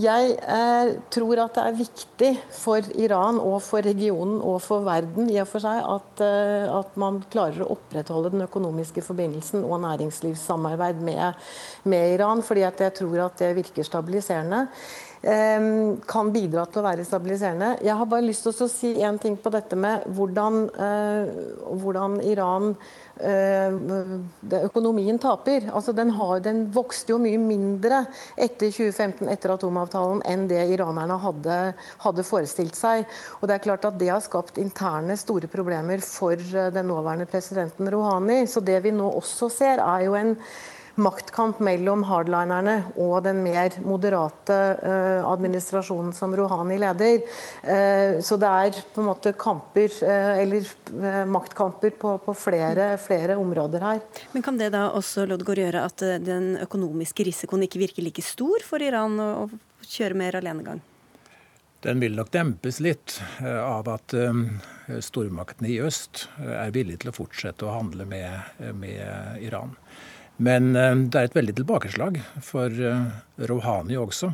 Jeg 0.00 0.36
eh, 0.36 0.92
tror 1.12 1.42
at 1.44 1.56
det 1.58 1.64
er 1.64 1.78
viktig 1.80 2.30
for 2.56 2.90
Iran 3.00 3.40
og 3.42 3.58
for 3.66 3.84
regionen 3.84 4.38
og 4.40 4.60
for 4.64 4.86
verden 4.86 5.30
i 5.32 5.40
og 5.42 5.48
for 5.50 5.64
seg 5.64 5.82
at, 5.82 6.22
at 6.80 6.96
man 7.00 7.22
klarer 7.32 7.64
å 7.64 7.72
opprettholde 7.76 8.32
den 8.34 8.46
økonomiske 8.46 9.04
forbindelsen 9.04 9.64
og 9.64 9.82
næringslivssamarbeid 9.84 11.02
med, 11.04 11.48
med 11.84 12.16
Iran, 12.16 12.44
fordi 12.46 12.64
jeg 12.66 12.94
tror 13.00 13.26
at 13.26 13.42
det 13.42 13.56
virker 13.60 13.86
stabiliserende. 13.86 14.66
Ehm, 15.26 15.96
kan 16.06 16.28
bidra 16.30 16.66
til 16.70 16.82
å 16.82 16.86
være 16.86 17.04
stabiliserende. 17.06 17.72
Jeg 17.82 17.96
har 17.98 18.06
bare 18.06 18.26
lyst 18.26 18.44
til 18.46 18.52
å 18.66 18.68
si 18.70 18.92
én 19.02 19.18
ting 19.18 19.34
på 19.40 19.50
dette 19.50 19.74
med 19.74 20.04
hvordan, 20.14 20.68
eh, 20.70 21.30
hvordan 21.82 22.20
Iran 22.22 22.76
økonomien 23.16 25.18
taper. 25.18 25.70
Altså 25.72 25.94
den, 25.96 26.10
har, 26.18 26.40
den, 26.44 26.66
vokste 26.74 27.14
jo 27.14 27.18
mye 27.22 27.40
mindre 27.40 28.02
etter 28.36 28.68
2015, 28.68 29.30
etter 29.32 29.54
atomavtalen, 29.54 30.20
enn 30.28 30.44
det 30.50 30.60
iranerne 30.74 31.16
hadde, 31.22 31.56
hadde, 32.04 32.26
forestilt 32.26 32.76
seg. 32.76 33.06
Og 33.40 33.48
Det 33.48 33.56
er 33.56 33.64
klart 33.64 33.88
at 33.88 33.98
det 34.00 34.12
har 34.12 34.24
skapt 34.24 34.60
interne 34.60 35.16
store 35.16 35.48
problemer 35.48 36.04
for 36.04 36.36
den 36.36 36.90
nåværende 36.90 37.28
presidenten 37.30 37.88
Rouhani. 37.92 38.44
Så 38.46 38.60
det 38.60 38.82
vi 38.84 38.94
nå 38.94 39.08
også 39.16 39.48
ser, 39.52 39.80
er 39.80 40.06
jo 40.06 40.16
en 40.18 40.36
maktkamp 40.96 41.60
mellom 41.64 42.04
hardlinerne 42.08 42.76
og 43.00 43.20
den 43.26 43.42
mer 43.44 43.74
moderate 43.84 44.56
uh, 44.80 45.26
administrasjonen 45.28 46.14
som 46.16 46.34
Rouhani 46.36 46.78
leder. 46.80 47.20
Uh, 47.64 48.18
så 48.24 48.38
det 48.40 48.50
er 48.50 48.80
på 48.94 49.02
en 49.02 49.10
måte 49.10 49.34
kamper, 49.36 49.92
uh, 50.06 50.32
eller 50.40 51.26
maktkamper 51.28 51.96
på, 52.00 52.16
på 52.24 52.36
flere, 52.38 52.94
flere, 53.02 53.36
områder 53.36 53.84
her. 53.84 54.02
Men 54.32 54.44
Kan 54.46 54.60
det 54.60 54.72
da 54.74 54.88
også 54.96 55.26
Lodgaard, 55.28 55.60
gjøre 55.60 55.86
at 55.88 56.02
den 56.24 56.54
økonomiske 56.62 57.24
risikoen 57.28 57.66
ikke 57.66 57.80
virker 57.80 58.04
like 58.04 58.24
stor 58.24 58.64
for 58.64 58.82
Iran 58.82 59.18
å, 59.20 59.30
å 59.46 59.86
kjøre 59.86 60.16
mer 60.18 60.38
alenegang? 60.40 60.82
Den 61.84 62.00
vil 62.02 62.16
nok 62.16 62.32
dempes 62.34 62.80
litt 62.82 63.18
av 63.44 63.86
at 63.92 64.14
stormaktene 65.04 65.68
i 65.70 65.76
øst 65.84 66.24
er 66.40 66.72
villige 66.74 67.04
til 67.04 67.12
å 67.12 67.14
fortsette 67.14 67.68
å 67.68 67.74
handle 67.76 68.08
med, 68.10 68.64
med 68.80 69.44
Iran. 69.44 69.76
Men 70.36 70.76
eh, 70.76 70.94
det 70.96 71.18
er 71.18 71.28
et 71.28 71.36
veldig 71.36 71.54
tilbakeslag 71.60 72.18
for 72.44 72.72
eh, 72.72 73.04
Rouhani 73.48 73.96
også. 74.00 74.32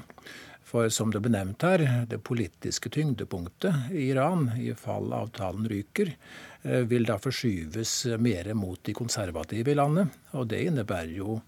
For 0.72 0.88
som 0.88 1.10
det 1.12 1.20
ble 1.20 1.34
nevnt 1.34 1.64
her, 1.66 1.82
det 2.08 2.22
politiske 2.24 2.88
tyngdepunktet 2.90 3.92
i 3.92 4.06
Iran, 4.08 4.48
i 4.56 4.72
fall 4.78 5.12
avtalen 5.12 5.68
ryker, 5.68 6.14
eh, 6.62 6.82
vil 6.88 7.06
da 7.08 7.18
forskyves 7.20 7.94
mer 8.18 8.52
mot 8.58 8.80
de 8.82 8.96
konservative 8.96 9.74
i 9.74 9.78
landet. 9.78 10.16
Og 10.32 10.48
det 10.50 10.64
innebærer 10.70 11.12
jo 11.18 11.38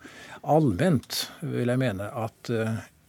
allment, 0.42 1.25
vil 1.40 1.73
jeg 1.73 1.80
mene, 1.80 2.11
at 2.12 2.52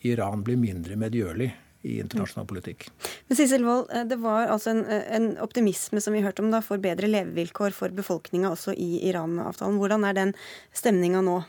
Iran 0.05 0.45
blir 0.45 0.61
mindre 0.61 0.97
medgjørlig 1.01 1.51
i 1.85 1.99
internasjonal 2.01 2.47
politikk. 2.49 2.87
Men 3.27 3.37
Sissel 3.37 3.65
Wold, 3.65 3.91
eh, 3.91 4.03
Det 4.03 4.17
var 4.21 4.47
altså 4.47 4.71
en, 4.71 4.85
eh, 4.85 5.15
en, 5.15 5.37
optimisme 5.37 6.01
som 6.01 6.13
vi 6.13 6.21
hørte 6.21 6.41
om 6.43 6.51
da, 6.51 6.61
for 6.61 6.77
bedre 6.77 7.07
levevilkår 7.07 7.73
for 7.73 7.89
befolkninga 7.89 8.49
også 8.49 8.73
i 8.73 9.05
Iran-avtalen. 9.09 9.77
Hvordan 9.77 10.07
er 10.09 10.13
den 10.13 10.33
stemninga 10.73 11.21
nå? 11.21 11.43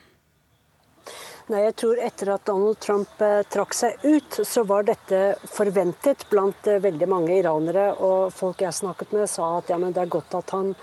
Nei, 1.49 1.61
jeg 1.63 1.77
tror 1.79 1.99
Etter 2.03 2.33
at 2.35 2.45
Donald 2.45 2.81
Trump 2.81 3.21
eh, 3.23 3.43
trakk 3.49 3.75
seg 3.75 4.03
ut, 4.05 4.41
så 4.45 4.65
var 4.67 4.83
dette 4.83 5.37
forventet 5.47 6.29
blant 6.31 6.67
veldig 6.67 7.09
mange 7.09 7.39
iranere. 7.39 7.93
Og 8.03 8.33
folk 8.35 8.61
jeg 8.61 8.75
snakket 8.75 9.13
med, 9.13 9.29
sa 9.31 9.59
at 9.59 9.71
ja, 9.71 9.79
men 9.79 9.93
det 9.93 10.03
er 10.03 10.15
godt 10.19 10.35
at 10.35 10.51
han 10.51 10.75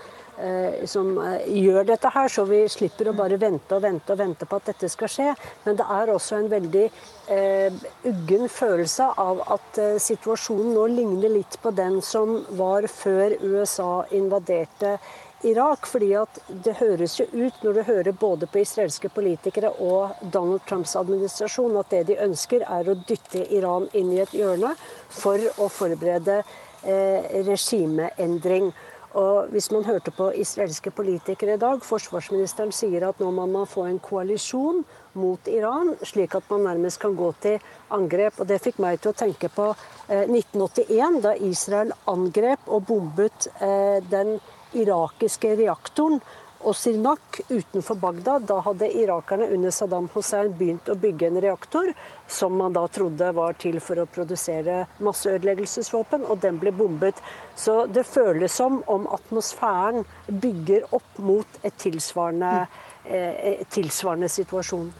som 0.90 1.18
eh, 1.22 1.46
gjør 1.62 1.86
dette 1.88 2.10
her, 2.10 2.28
så 2.28 2.44
vi 2.48 2.64
slipper 2.70 3.10
å 3.10 3.16
bare 3.16 3.38
vente 3.40 3.76
og 3.76 3.84
vente 3.84 4.14
og 4.14 4.18
vente 4.18 4.48
på 4.48 4.58
at 4.58 4.70
dette 4.72 4.90
skal 4.90 5.10
skje. 5.10 5.28
Men 5.64 5.78
det 5.78 5.86
er 5.96 6.10
også 6.10 6.38
en 6.40 6.48
veldig 6.50 6.86
eh, 7.32 7.82
uggen 8.10 8.48
følelse 8.50 9.10
av 9.20 9.44
at 9.56 9.82
eh, 9.82 9.98
situasjonen 10.02 10.72
nå 10.74 10.88
ligner 10.94 11.36
litt 11.36 11.58
på 11.62 11.74
den 11.74 12.00
som 12.02 12.40
var 12.58 12.88
før 12.90 13.36
USA 13.42 13.92
invaderte 14.10 14.98
Irak. 15.44 15.86
fordi 15.86 16.14
at 16.16 16.38
det 16.64 16.76
høres 16.80 17.18
jo 17.20 17.26
ut, 17.32 17.62
når 17.62 17.72
du 17.72 17.82
hører 17.82 18.12
både 18.12 18.46
på 18.46 18.62
israelske 18.62 19.10
politikere 19.12 19.70
og 19.78 20.16
Donald 20.32 20.64
Trumps 20.68 20.96
administrasjon, 20.96 21.76
at 21.76 21.90
det 21.90 22.06
de 22.08 22.20
ønsker 22.24 22.64
er 22.64 22.88
å 22.88 22.96
dytte 23.08 23.44
Iran 23.52 23.88
inn 23.92 24.12
i 24.12 24.22
et 24.24 24.32
hjørne 24.34 24.72
for 25.08 25.38
å 25.60 25.68
forberede 25.68 26.40
eh, 26.40 27.44
regimeendring. 27.44 28.72
Og 29.14 29.50
hvis 29.54 29.70
man 29.70 29.84
hørte 29.86 30.10
på 30.10 30.32
israelske 30.42 30.90
politikere 30.90 31.54
i 31.54 31.60
dag, 31.62 31.82
forsvarsministeren 31.86 32.72
sier 32.74 33.06
at 33.06 33.20
nå 33.22 33.30
må 33.34 33.46
man 33.46 33.68
få 33.70 33.86
en 33.86 34.00
koalisjon 34.02 34.82
mot 35.20 35.50
Iran, 35.50 35.92
slik 36.02 36.34
at 36.34 36.48
man 36.50 36.66
nærmest 36.66 36.98
kan 37.02 37.14
gå 37.14 37.30
til 37.44 37.62
angrep. 37.94 38.40
Og 38.42 38.50
Det 38.50 38.58
fikk 38.64 38.80
meg 38.82 38.98
til 38.98 39.12
å 39.12 39.18
tenke 39.18 39.50
på 39.54 39.70
eh, 40.08 40.26
1981, 40.26 41.20
da 41.22 41.36
Israel 41.46 41.94
angrep 42.10 42.66
og 42.66 42.88
bombet 42.90 43.48
eh, 43.60 44.02
den 44.10 44.38
irakiske 44.74 45.54
reaktoren 45.62 46.18
og 46.64 46.76
Sirnak 46.76 47.40
utenfor 47.48 47.98
Bagdad. 48.00 48.46
Da 48.48 48.58
hadde 48.64 48.90
irakerne 48.90 49.48
under 49.54 49.72
Saddam 49.74 50.08
Hussein 50.14 50.52
begynt 50.58 50.88
å 50.88 50.96
bygge 50.98 51.28
en 51.28 51.40
reaktor 51.44 51.92
som 52.28 52.56
man 52.58 52.74
da 52.76 52.86
trodde 52.88 53.30
var 53.36 53.56
til 53.60 53.80
for 53.84 54.00
å 54.00 54.08
produsere 54.10 54.84
masseødeleggelsesvåpen, 55.04 56.26
og 56.28 56.40
den 56.44 56.58
ble 56.62 56.72
bombet. 56.74 57.20
Så 57.56 57.84
det 57.86 58.06
føles 58.08 58.54
som 58.54 58.80
om 58.90 59.08
atmosfæren 59.12 60.04
bygger 60.28 60.88
opp 60.96 61.18
mot 61.18 61.60
et 61.62 61.76
tilsvarende, 61.80 62.66
eh, 63.04 63.64
tilsvarende 63.70 64.28
situasjon. 64.28 64.92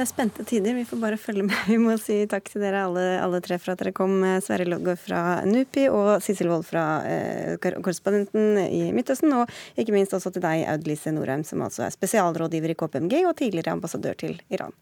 Det 0.00 0.06
er 0.06 0.08
spente 0.14 0.44
tider. 0.48 0.72
Vi 0.72 0.86
får 0.88 0.96
bare 0.96 1.16
følge 1.20 1.42
med. 1.44 1.56
Vi 1.68 1.76
må 1.76 1.92
si 2.00 2.22
takk 2.24 2.46
til 2.48 2.62
dere 2.64 2.86
alle, 2.86 3.02
alle 3.20 3.36
tre 3.44 3.58
for 3.60 3.74
at 3.74 3.82
dere 3.82 3.90
kom. 3.92 4.22
Sverre 4.40 4.64
Loggaard 4.64 4.96
fra 4.96 5.18
NUPI 5.44 5.90
og 5.92 6.22
Sissel 6.24 6.48
Wold 6.48 6.64
fra 6.64 6.84
eh, 7.04 7.58
korrespondenten 7.60 8.56
i 8.62 8.86
Midtøsten. 8.96 9.34
Og 9.36 9.52
ikke 9.76 9.92
minst 9.92 10.16
også 10.16 10.32
til 10.32 10.40
deg, 10.46 10.64
Aud 10.72 10.88
Lise 10.88 11.12
Norheim, 11.12 11.44
som 11.44 11.60
altså 11.66 11.84
er 11.84 11.92
spesialrådgiver 11.92 12.72
i 12.72 12.78
KPMG 12.80 13.18
og 13.28 13.36
tidligere 13.42 13.76
ambassadør 13.76 14.16
til 14.24 14.40
Iran. 14.48 14.72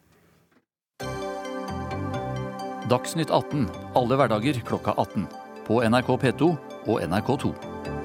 Dagsnytt 2.87 3.35
18 3.35 3.67
alle 3.99 4.23
hverdager 4.23 4.63
klokka 4.71 4.95
18. 4.95 5.27
På 5.67 5.83
NRK 5.83 6.15
P2 6.29 6.55
og 6.87 7.03
NRK2. 7.03 7.98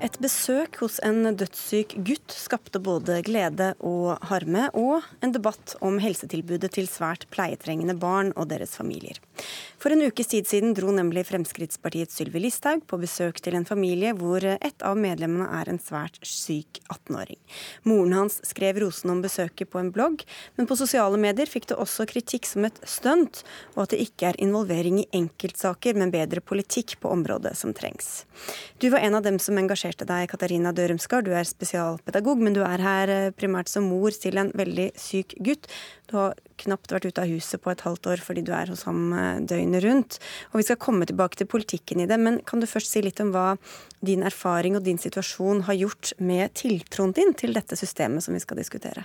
Et 0.00 0.14
besøk 0.16 0.78
hos 0.80 0.94
en 1.04 1.26
dødssyk 1.36 1.90
gutt 2.08 2.32
skapte 2.32 2.80
både 2.80 3.18
glede 3.26 3.74
og 3.84 4.14
harme, 4.30 4.70
og 4.72 5.04
en 5.20 5.34
debatt 5.34 5.74
om 5.84 5.98
helsetilbudet 6.00 6.70
til 6.72 6.86
svært 6.88 7.26
pleietrengende 7.28 7.92
barn 8.00 8.30
og 8.32 8.48
deres 8.48 8.72
familier. 8.78 9.18
For 9.80 9.92
en 9.92 10.00
ukes 10.08 10.30
tid 10.32 10.48
siden 10.48 10.72
dro 10.76 10.88
nemlig 10.92 11.26
Fremskrittspartiets 11.28 12.16
Sylvi 12.16 12.40
Listhaug 12.40 12.86
på 12.88 12.96
besøk 13.00 13.42
til 13.44 13.58
en 13.58 13.68
familie 13.68 14.14
hvor 14.16 14.44
et 14.44 14.84
av 14.84 14.96
medlemmene 14.96 15.50
er 15.60 15.68
en 15.68 15.80
svært 15.80 16.16
syk 16.24 16.80
18-åring. 16.86 17.40
Moren 17.84 18.16
hans 18.16 18.38
skrev 18.48 18.80
rosen 18.80 19.12
om 19.12 19.20
besøket 19.20 19.68
på 19.68 19.82
en 19.82 19.92
blogg, 19.92 20.24
men 20.56 20.68
på 20.68 20.80
sosiale 20.80 21.20
medier 21.20 21.48
fikk 21.48 21.68
det 21.74 21.80
også 21.80 22.08
kritikk 22.08 22.48
som 22.48 22.64
et 22.68 22.80
stunt, 22.88 23.44
og 23.76 23.84
at 23.84 23.92
det 23.92 24.00
ikke 24.06 24.32
er 24.32 24.40
involvering 24.40 25.02
i 25.04 25.08
enkeltsaker, 25.20 26.00
men 26.00 26.12
bedre 26.16 26.40
politikk 26.40 26.96
på 27.04 27.12
området 27.12 27.52
som 27.60 27.76
trengs. 27.76 28.24
Du 28.80 28.88
var 28.88 29.04
en 29.04 29.20
av 29.20 29.28
dem 29.28 29.36
som 29.36 29.60
engasjerte 29.60 29.89
engasjerte 29.90 30.06
deg, 30.06 30.28
Katarina 30.30 30.72
Dørumsgaard, 30.72 31.24
Du 31.24 31.32
er 31.32 31.44
spesialpedagog, 31.44 32.38
men 32.38 32.54
du 32.54 32.62
er 32.62 32.78
her 32.78 33.08
eh, 33.08 33.30
primært 33.32 33.68
som 33.68 33.84
mor 33.84 34.10
til 34.10 34.38
en 34.38 34.52
veldig 34.54 34.92
syk 34.96 35.34
gutt. 35.40 35.66
Du 36.08 36.16
har 36.16 36.34
knapt 36.58 36.92
vært 36.92 37.06
ute 37.06 37.22
av 37.22 37.28
huset 37.28 37.60
på 37.60 37.70
et 37.70 37.80
halvt 37.80 38.06
år 38.06 38.20
fordi 38.22 38.42
du 38.42 38.52
er 38.52 38.68
hos 38.70 38.84
ham 38.84 39.12
eh, 39.12 39.40
døgnet 39.40 39.82
rundt. 39.84 40.18
Og 40.52 40.60
Vi 40.60 40.66
skal 40.68 40.78
komme 40.78 41.06
tilbake 41.06 41.36
til 41.36 41.46
politikken 41.46 42.00
i 42.00 42.06
det, 42.06 42.18
men 42.18 42.40
kan 42.46 42.60
du 42.60 42.66
først 42.66 42.92
si 42.92 43.02
litt 43.02 43.20
om 43.20 43.32
hva 43.32 43.56
din 44.00 44.22
erfaring 44.22 44.76
og 44.76 44.84
din 44.84 44.98
situasjon 44.98 45.66
har 45.66 45.74
gjort 45.74 46.12
med 46.18 46.54
tiltroen 46.54 47.12
din 47.12 47.34
til 47.34 47.54
dette 47.54 47.76
systemet 47.76 48.22
som 48.22 48.34
vi 48.34 48.40
skal 48.40 48.60
diskutere? 48.60 49.04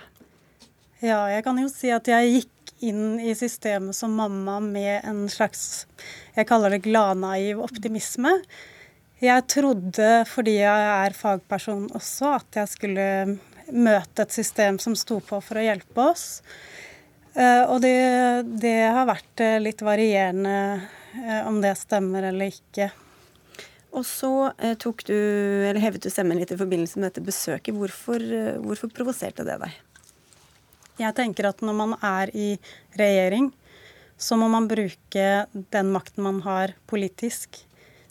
Ja, 1.02 1.26
jeg 1.28 1.42
kan 1.44 1.58
jo 1.60 1.68
si 1.68 1.90
at 1.92 2.06
jeg 2.08 2.30
gikk 2.32 2.52
inn 2.86 3.18
i 3.20 3.34
systemet 3.36 3.96
som 3.96 4.14
mamma 4.16 4.60
med 4.60 5.04
en 5.04 5.26
slags 5.32 5.86
jeg 6.36 6.48
kaller 6.48 6.72
det 6.72 6.84
gladnaiv 6.84 7.60
optimisme. 7.64 8.32
Jeg 9.16 9.46
trodde, 9.48 10.08
fordi 10.28 10.58
jeg 10.58 10.88
er 10.92 11.14
fagperson 11.16 11.86
også, 11.96 12.34
at 12.36 12.58
jeg 12.58 12.68
skulle 12.68 13.04
møte 13.72 14.26
et 14.26 14.34
system 14.34 14.76
som 14.82 14.92
sto 14.92 15.22
på 15.24 15.38
for 15.40 15.56
å 15.56 15.62
hjelpe 15.64 16.02
oss. 16.12 16.26
Eh, 17.32 17.62
og 17.64 17.80
det, 17.80 17.96
det 18.60 18.76
har 18.92 19.08
vært 19.08 19.40
eh, 19.40 19.56
litt 19.62 19.80
varierende 19.84 20.58
eh, 21.16 21.40
om 21.48 21.62
det 21.64 21.72
stemmer 21.80 22.28
eller 22.28 22.52
ikke. 22.52 22.90
Og 23.96 24.04
så 24.04 24.30
tok 24.76 25.06
du, 25.08 25.14
eller 25.16 25.80
hevet 25.80 26.04
du 26.04 26.10
stemmen 26.12 26.36
litt 26.36 26.50
i 26.52 26.58
forbindelse 26.60 27.00
med 27.00 27.08
dette 27.08 27.24
besøket. 27.24 27.72
Hvorfor, 27.72 28.20
hvorfor 28.60 28.90
provoserte 28.92 29.46
det 29.48 29.54
deg? 29.62 29.78
Jeg 31.00 31.16
tenker 31.16 31.48
at 31.48 31.64
når 31.64 31.78
man 31.78 31.94
er 32.04 32.28
i 32.36 32.50
regjering, 33.00 33.48
så 34.20 34.36
må 34.36 34.50
man 34.52 34.68
bruke 34.68 35.30
den 35.72 35.94
makten 35.96 36.26
man 36.28 36.42
har 36.44 36.76
politisk 36.92 37.62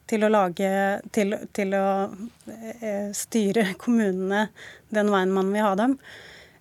til 0.10 0.26
å, 0.26 0.30
lage, 0.30 0.70
til, 1.16 1.36
til 1.56 1.76
å 1.78 1.88
eh, 2.52 3.12
styre 3.16 3.72
kommunene 3.82 4.48
den 4.94 5.12
veien 5.14 5.34
man 5.34 5.52
vil 5.54 5.66
ha 5.66 5.74
dem. 5.80 5.98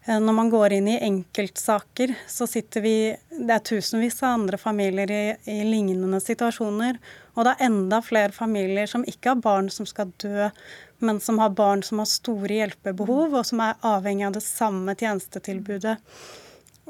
Eh, 0.05 0.21
når 0.21 0.37
man 0.37 0.53
går 0.53 0.77
inn 0.79 0.89
i 0.89 1.01
enkeltsaker, 1.07 2.15
så 2.29 2.49
sitter 2.51 2.85
vi 2.85 2.95
Det 3.31 3.55
er 3.55 3.65
tusenvis 3.65 4.23
av 4.23 4.39
andre 4.39 4.59
familier 4.61 5.11
i, 5.11 5.23
i, 5.51 5.61
lignende 5.65 6.21
situasjoner. 6.21 6.99
Og 7.35 7.45
det 7.45 7.55
er 7.55 7.67
enda 7.69 8.01
flere 8.05 8.33
familier 8.33 8.89
som 8.91 9.05
ikke 9.09 9.33
har 9.35 9.45
barn 9.45 9.71
som 9.73 9.89
skal 9.89 10.13
dø, 10.23 10.51
men 11.05 11.21
som 11.21 11.41
har 11.43 11.57
barn 11.57 11.83
som 11.83 12.01
har 12.01 12.09
store 12.09 12.61
hjelpebehov, 12.61 13.35
og 13.35 13.49
som 13.49 13.61
er 13.65 13.81
avhengig 13.83 14.29
av 14.29 14.37
det 14.37 14.45
samme 14.47 14.95
tjenestetilbudet. 14.97 15.97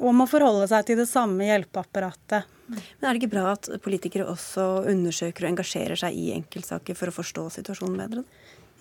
Og 0.00 0.16
må 0.16 0.26
forholde 0.30 0.66
seg 0.70 0.88
til 0.88 0.98
det 1.00 1.08
samme 1.10 1.46
hjelpeapparatet. 1.46 2.50
Men 2.66 3.08
Er 3.08 3.12
det 3.12 3.22
ikke 3.22 3.34
bra 3.36 3.52
at 3.52 3.68
politikere 3.84 4.26
også 4.30 4.84
undersøker 4.90 5.44
og 5.44 5.52
engasjerer 5.52 6.00
seg 6.00 6.16
i 6.16 6.32
enkeltsaker 6.34 6.96
for 6.98 7.12
å 7.12 7.16
forstå 7.18 7.48
situasjonen 7.58 8.00
bedre? 8.00 8.24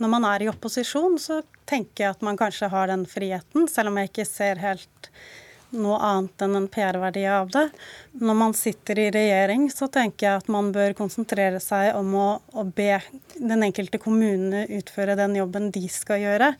Når 0.01 0.09
man 0.09 0.25
er 0.25 0.43
i 0.43 0.49
opposisjon, 0.49 1.19
så 1.21 1.43
tenker 1.69 2.05
jeg 2.05 2.15
at 2.15 2.23
man 2.25 2.39
kanskje 2.39 2.71
har 2.73 2.89
den 2.89 3.05
friheten, 3.09 3.67
selv 3.69 3.91
om 3.91 3.99
jeg 3.99 4.09
ikke 4.09 4.25
ser 4.25 4.61
helt 4.63 5.11
noe 5.73 5.97
annet 6.05 6.43
enn 6.45 6.57
en 6.57 6.69
PR-verdi 6.69 7.23
av 7.29 7.51
det. 7.53 7.65
Når 8.21 8.37
man 8.37 8.55
sitter 8.57 8.99
i 9.01 9.09
regjering, 9.13 9.67
så 9.73 9.89
tenker 9.91 10.27
jeg 10.27 10.41
at 10.41 10.49
man 10.53 10.71
bør 10.73 10.95
konsentrere 10.97 11.61
seg 11.63 11.93
om 11.97 12.13
å, 12.17 12.27
å 12.53 12.65
be 12.65 12.97
den 13.37 13.65
enkelte 13.65 14.01
kommune 14.01 14.65
utføre 14.79 15.17
den 15.19 15.37
jobben 15.39 15.71
de 15.73 15.85
skal 15.91 16.21
gjøre. 16.21 16.53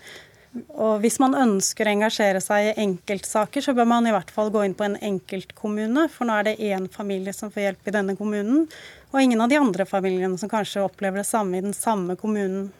Og 0.53 1.00
hvis 1.01 1.15
man 1.22 1.33
ønsker 1.33 1.88
å 1.88 1.93
engasjere 1.95 2.41
seg 2.43 2.67
i 2.67 2.74
enkeltsaker, 2.83 3.63
så 3.65 3.74
bør 3.74 3.88
man 3.89 4.05
i 4.05 4.12
hvert 4.13 4.29
fall 4.33 4.51
gå 4.53 4.62
inn 4.65 4.75
på 4.77 4.86
en 4.86 5.00
enkeltkommune, 5.01 6.05
for 6.13 6.29
nå 6.29 6.36
er 6.38 6.50
det 6.50 6.60
én 6.62 6.86
familie 6.93 7.33
som 7.33 7.50
får 7.53 7.67
hjelp 7.67 7.89
i 7.89 7.93
denne 7.95 8.13
kommunen, 8.19 8.67
og 9.13 9.22
ingen 9.22 9.41
av 9.41 9.50
de 9.50 9.57
andre 9.62 9.86
familiene 9.86 10.38
som 10.41 10.50
kanskje 10.50 10.81
opplever 10.86 11.22
det 11.22 11.29
samme 11.29 11.57
i 11.57 11.63
den 11.65 11.74
samme 11.77 12.15
kommunen. 12.17 12.72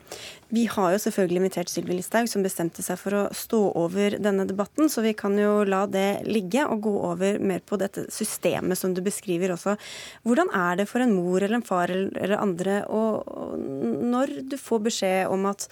Vi 0.53 0.68
har 0.70 0.94
jo 0.94 1.01
selvfølgelig 1.01 1.42
invitert 1.42 1.70
Sylvi 1.70 1.98
Listhaug, 1.98 2.30
som 2.30 2.46
bestemte 2.46 2.86
seg 2.86 2.98
for 3.01 3.18
å 3.18 3.24
stå 3.34 3.62
over 3.77 4.20
denne 4.22 4.46
debatten, 4.50 4.89
så 4.89 5.01
vi 5.06 5.15
kan 5.18 5.38
jo 5.38 5.63
la 5.65 5.84
det 5.89 6.25
ligge 6.30 6.65
og 6.65 6.86
gå 6.86 6.94
over 7.10 7.42
mer 7.42 7.62
på 7.65 7.77
dette 7.82 8.06
systemet 8.13 8.77
som 8.77 8.94
du 8.94 9.01
beskriver 9.06 9.56
også. 9.56 9.74
Hvordan 10.25 10.53
er 10.58 10.82
det 10.82 10.89
for 10.89 11.06
en 11.06 11.13
mor 11.18 11.42
eller 11.42 11.58
en 11.58 11.65
far 11.65 11.94
eller 11.94 12.38
andre 12.38 12.84
og 12.86 13.58
når 13.58 14.39
du 14.50 14.58
får 14.62 14.88
beskjed 14.89 15.34
om 15.34 15.50
at 15.50 15.70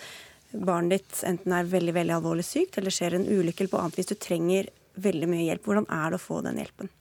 barnet 0.52 1.00
ditt 1.00 1.24
enten 1.28 1.54
er 1.56 1.70
veldig 1.70 1.94
veldig 1.96 2.16
alvorlig 2.18 2.46
sykt 2.46 2.78
eller 2.80 2.94
skjer 2.94 3.18
en 3.18 3.28
ulykke 3.28 3.64
eller 3.64 3.72
på 3.72 3.82
annet 3.82 4.00
vis 4.00 4.12
du 4.12 4.16
trenger 4.20 4.72
veldig 5.02 5.30
mye 5.32 5.46
hjelp. 5.46 5.68
Hvordan 5.68 5.88
er 5.88 6.12
det 6.12 6.20
å 6.20 6.24
få 6.26 6.42
den 6.46 6.60
hjelpen? 6.62 6.92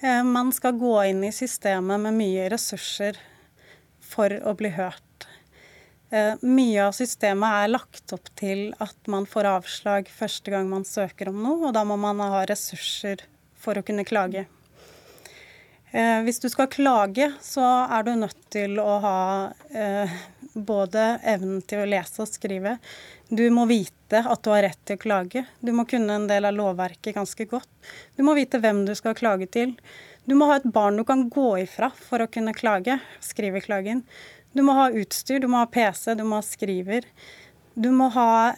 Eh, 0.00 0.22
man 0.24 0.52
skal 0.52 0.76
gå 0.76 0.94
inn 1.08 1.24
i 1.24 1.32
systemet 1.32 2.00
med 2.00 2.16
mye 2.18 2.48
ressurser 2.52 3.18
for 4.04 4.32
å 4.44 4.52
bli 4.58 4.70
hørt. 4.76 5.02
Eh, 6.10 6.34
mye 6.42 6.84
av 6.84 6.92
systemet 6.94 7.62
er 7.62 7.72
lagt 7.72 8.12
opp 8.14 8.28
til 8.38 8.68
at 8.82 9.08
man 9.10 9.26
får 9.26 9.48
avslag 9.56 10.12
første 10.12 10.52
gang 10.52 10.68
man 10.70 10.84
søker 10.86 11.32
om 11.32 11.40
noe, 11.42 11.70
og 11.70 11.74
da 11.74 11.86
må 11.88 11.96
man 11.98 12.20
ha 12.20 12.44
ressurser 12.46 13.24
for 13.56 13.80
å 13.80 13.86
kunne 13.86 14.04
klage. 14.06 14.44
Eh, 15.90 16.20
hvis 16.26 16.42
du 16.44 16.50
skal 16.52 16.68
klage, 16.68 17.32
så 17.40 17.64
er 17.88 18.04
du 18.04 18.12
nødt 18.20 18.50
til 18.52 18.76
å 18.82 18.98
ha 19.00 19.18
både 20.56 21.04
evnen 21.22 21.60
til 21.68 21.82
å 21.82 21.88
lese 21.88 22.22
og 22.24 22.30
skrive. 22.30 22.76
Du 23.28 23.44
må 23.52 23.66
vite 23.68 24.22
at 24.22 24.42
du 24.42 24.50
har 24.52 24.64
rett 24.64 24.80
til 24.88 24.96
å 24.96 25.02
klage. 25.02 25.44
Du 25.60 25.72
må 25.76 25.84
kunne 25.88 26.16
en 26.16 26.28
del 26.30 26.48
av 26.48 26.56
lovverket 26.56 27.16
ganske 27.18 27.46
godt. 27.50 27.70
Du 28.16 28.24
må 28.26 28.36
vite 28.38 28.60
hvem 28.62 28.84
du 28.88 28.94
skal 28.98 29.16
klage 29.18 29.48
til. 29.52 29.76
Du 30.24 30.34
må 30.38 30.48
ha 30.50 30.58
et 30.58 30.68
barn 30.74 30.98
du 30.98 31.04
kan 31.06 31.26
gå 31.30 31.48
ifra 31.62 31.92
for 31.94 32.22
å 32.22 32.30
kunne 32.30 32.56
klage, 32.56 32.98
skrive 33.22 33.62
klagen. 33.62 34.02
Du 34.56 34.64
må 34.66 34.74
ha 34.78 34.88
utstyr, 34.90 35.42
du 35.42 35.50
må 35.52 35.60
ha 35.60 35.68
PC, 35.70 36.14
du 36.16 36.24
må 36.24 36.40
ha 36.40 36.46
skriver. 36.46 37.04
Du 37.74 37.90
må 37.92 38.08
ha 38.14 38.56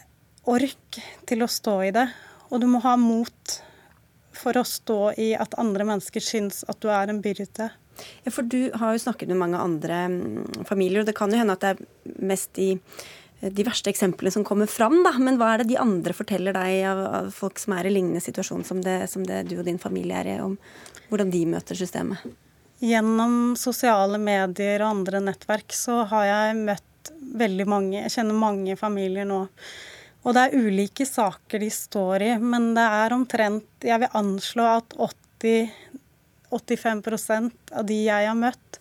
ork 0.48 1.00
til 1.28 1.42
å 1.44 1.50
stå 1.50 1.80
i 1.88 1.90
det, 1.92 2.06
og 2.48 2.62
du 2.62 2.68
må 2.70 2.80
ha 2.84 2.94
mot 3.00 3.58
for 4.38 4.56
å 4.56 4.64
stå 4.64 5.00
i 5.18 5.32
at 5.34 5.56
andre 5.58 5.84
mennesker 5.88 6.22
syns 6.22 6.62
at 6.70 6.78
du 6.80 6.88
er 6.94 7.10
en 7.10 7.20
byrde. 7.24 7.72
Ja, 8.24 8.32
for 8.34 8.46
du 8.46 8.70
har 8.78 8.94
jo 8.94 9.02
snakket 9.02 9.30
med 9.32 9.40
mange 9.40 9.60
andre 9.62 10.02
mm, 10.12 10.64
familier, 10.68 11.02
og 11.02 11.08
det 11.08 11.16
kan 11.18 11.32
jo 11.32 11.40
hende 11.40 11.56
at 11.56 11.64
det 11.64 11.74
er 11.74 12.18
mest 12.30 12.60
i 12.62 12.70
eh, 12.74 13.52
de 13.52 13.66
verste 13.66 13.92
eksemplene 13.92 14.34
som 14.34 14.46
kommer 14.46 14.70
fram, 14.70 15.00
da. 15.06 15.14
Men 15.22 15.40
hva 15.40 15.54
er 15.54 15.62
det 15.62 15.70
de 15.72 15.80
andre 15.82 16.16
forteller 16.16 16.56
deg 16.56 16.82
av, 16.90 17.04
av 17.20 17.30
folk 17.34 17.60
som 17.62 17.76
er 17.78 17.88
i 17.88 17.94
lignende 17.94 18.22
situasjon 18.24 18.66
som 18.68 18.82
det, 18.84 19.00
som 19.12 19.26
det 19.26 19.44
du 19.50 19.58
og 19.58 19.66
din 19.68 19.80
familie 19.82 20.20
er 20.20 20.34
i, 20.34 20.38
om 20.44 20.58
hvordan 21.08 21.32
de 21.34 21.44
møter 21.54 21.78
systemet? 21.78 22.22
Gjennom 22.78 23.56
sosiale 23.58 24.20
medier 24.22 24.84
og 24.84 25.00
andre 25.00 25.22
nettverk 25.24 25.74
så 25.74 26.04
har 26.12 26.28
jeg 26.28 26.58
møtt 26.60 26.84
veldig 27.38 27.66
mange, 27.68 28.02
jeg 28.04 28.14
kjenner 28.14 28.38
mange 28.38 28.76
familier 28.78 29.26
nå. 29.26 29.44
Og 30.26 30.34
det 30.34 30.44
er 30.44 30.66
ulike 30.66 31.06
saker 31.06 31.62
de 31.62 31.70
står 31.72 32.24
i, 32.26 32.30
men 32.42 32.72
det 32.76 32.84
er 32.84 33.14
omtrent 33.14 33.86
Jeg 33.86 34.02
vil 34.02 34.16
anslå 34.18 34.66
at 34.78 34.96
80 34.98 35.87
85% 36.54 37.74
av 37.76 37.86
de 37.88 37.98
jeg 38.06 38.28
har 38.28 38.38
møtt, 38.38 38.80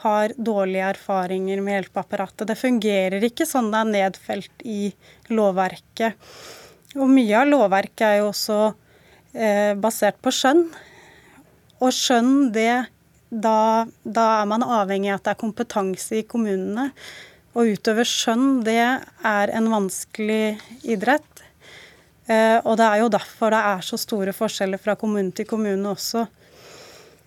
har 0.00 0.32
dårlige 0.36 0.92
erfaringer 0.94 1.60
med 1.60 1.76
hjelpeapparatet. 1.76 2.46
Det 2.48 2.56
fungerer 2.56 3.24
ikke 3.26 3.46
sånn 3.48 3.68
det 3.72 3.80
er 3.82 3.90
nedfelt 3.90 4.64
i 4.64 4.92
lovverket. 5.32 6.16
Og 6.96 7.10
mye 7.10 7.42
av 7.42 7.50
lovverket 7.50 8.06
er 8.06 8.16
jo 8.22 8.30
også 8.30 8.60
eh, 9.34 9.74
basert 9.78 10.16
på 10.24 10.32
skjønn. 10.34 10.64
Og 11.80 11.92
skjønn, 11.94 12.50
det 12.54 12.72
da, 13.30 13.86
da, 14.02 14.24
er 14.40 14.48
man 14.50 14.64
avhengig 14.66 15.12
av 15.12 15.20
at 15.20 15.28
det 15.28 15.34
er 15.34 15.42
kompetanse 15.44 16.18
i 16.18 16.26
kommunene. 16.26 16.90
Å 17.54 17.66
utøve 17.66 18.06
skjønn, 18.06 18.62
det 18.66 18.80
er 18.80 19.52
en 19.54 19.70
vanskelig 19.70 20.56
idrett. 20.82 21.44
Eh, 22.30 22.58
og 22.64 22.76
det 22.80 22.88
er 22.88 23.02
jo 23.02 23.12
derfor 23.12 23.54
det 23.54 23.62
er 23.70 23.86
så 23.86 23.98
store 24.00 24.34
forskjeller 24.34 24.82
fra 24.82 24.96
kommune 24.98 25.34
til 25.34 25.48
kommune 25.50 25.94
også. 25.94 26.26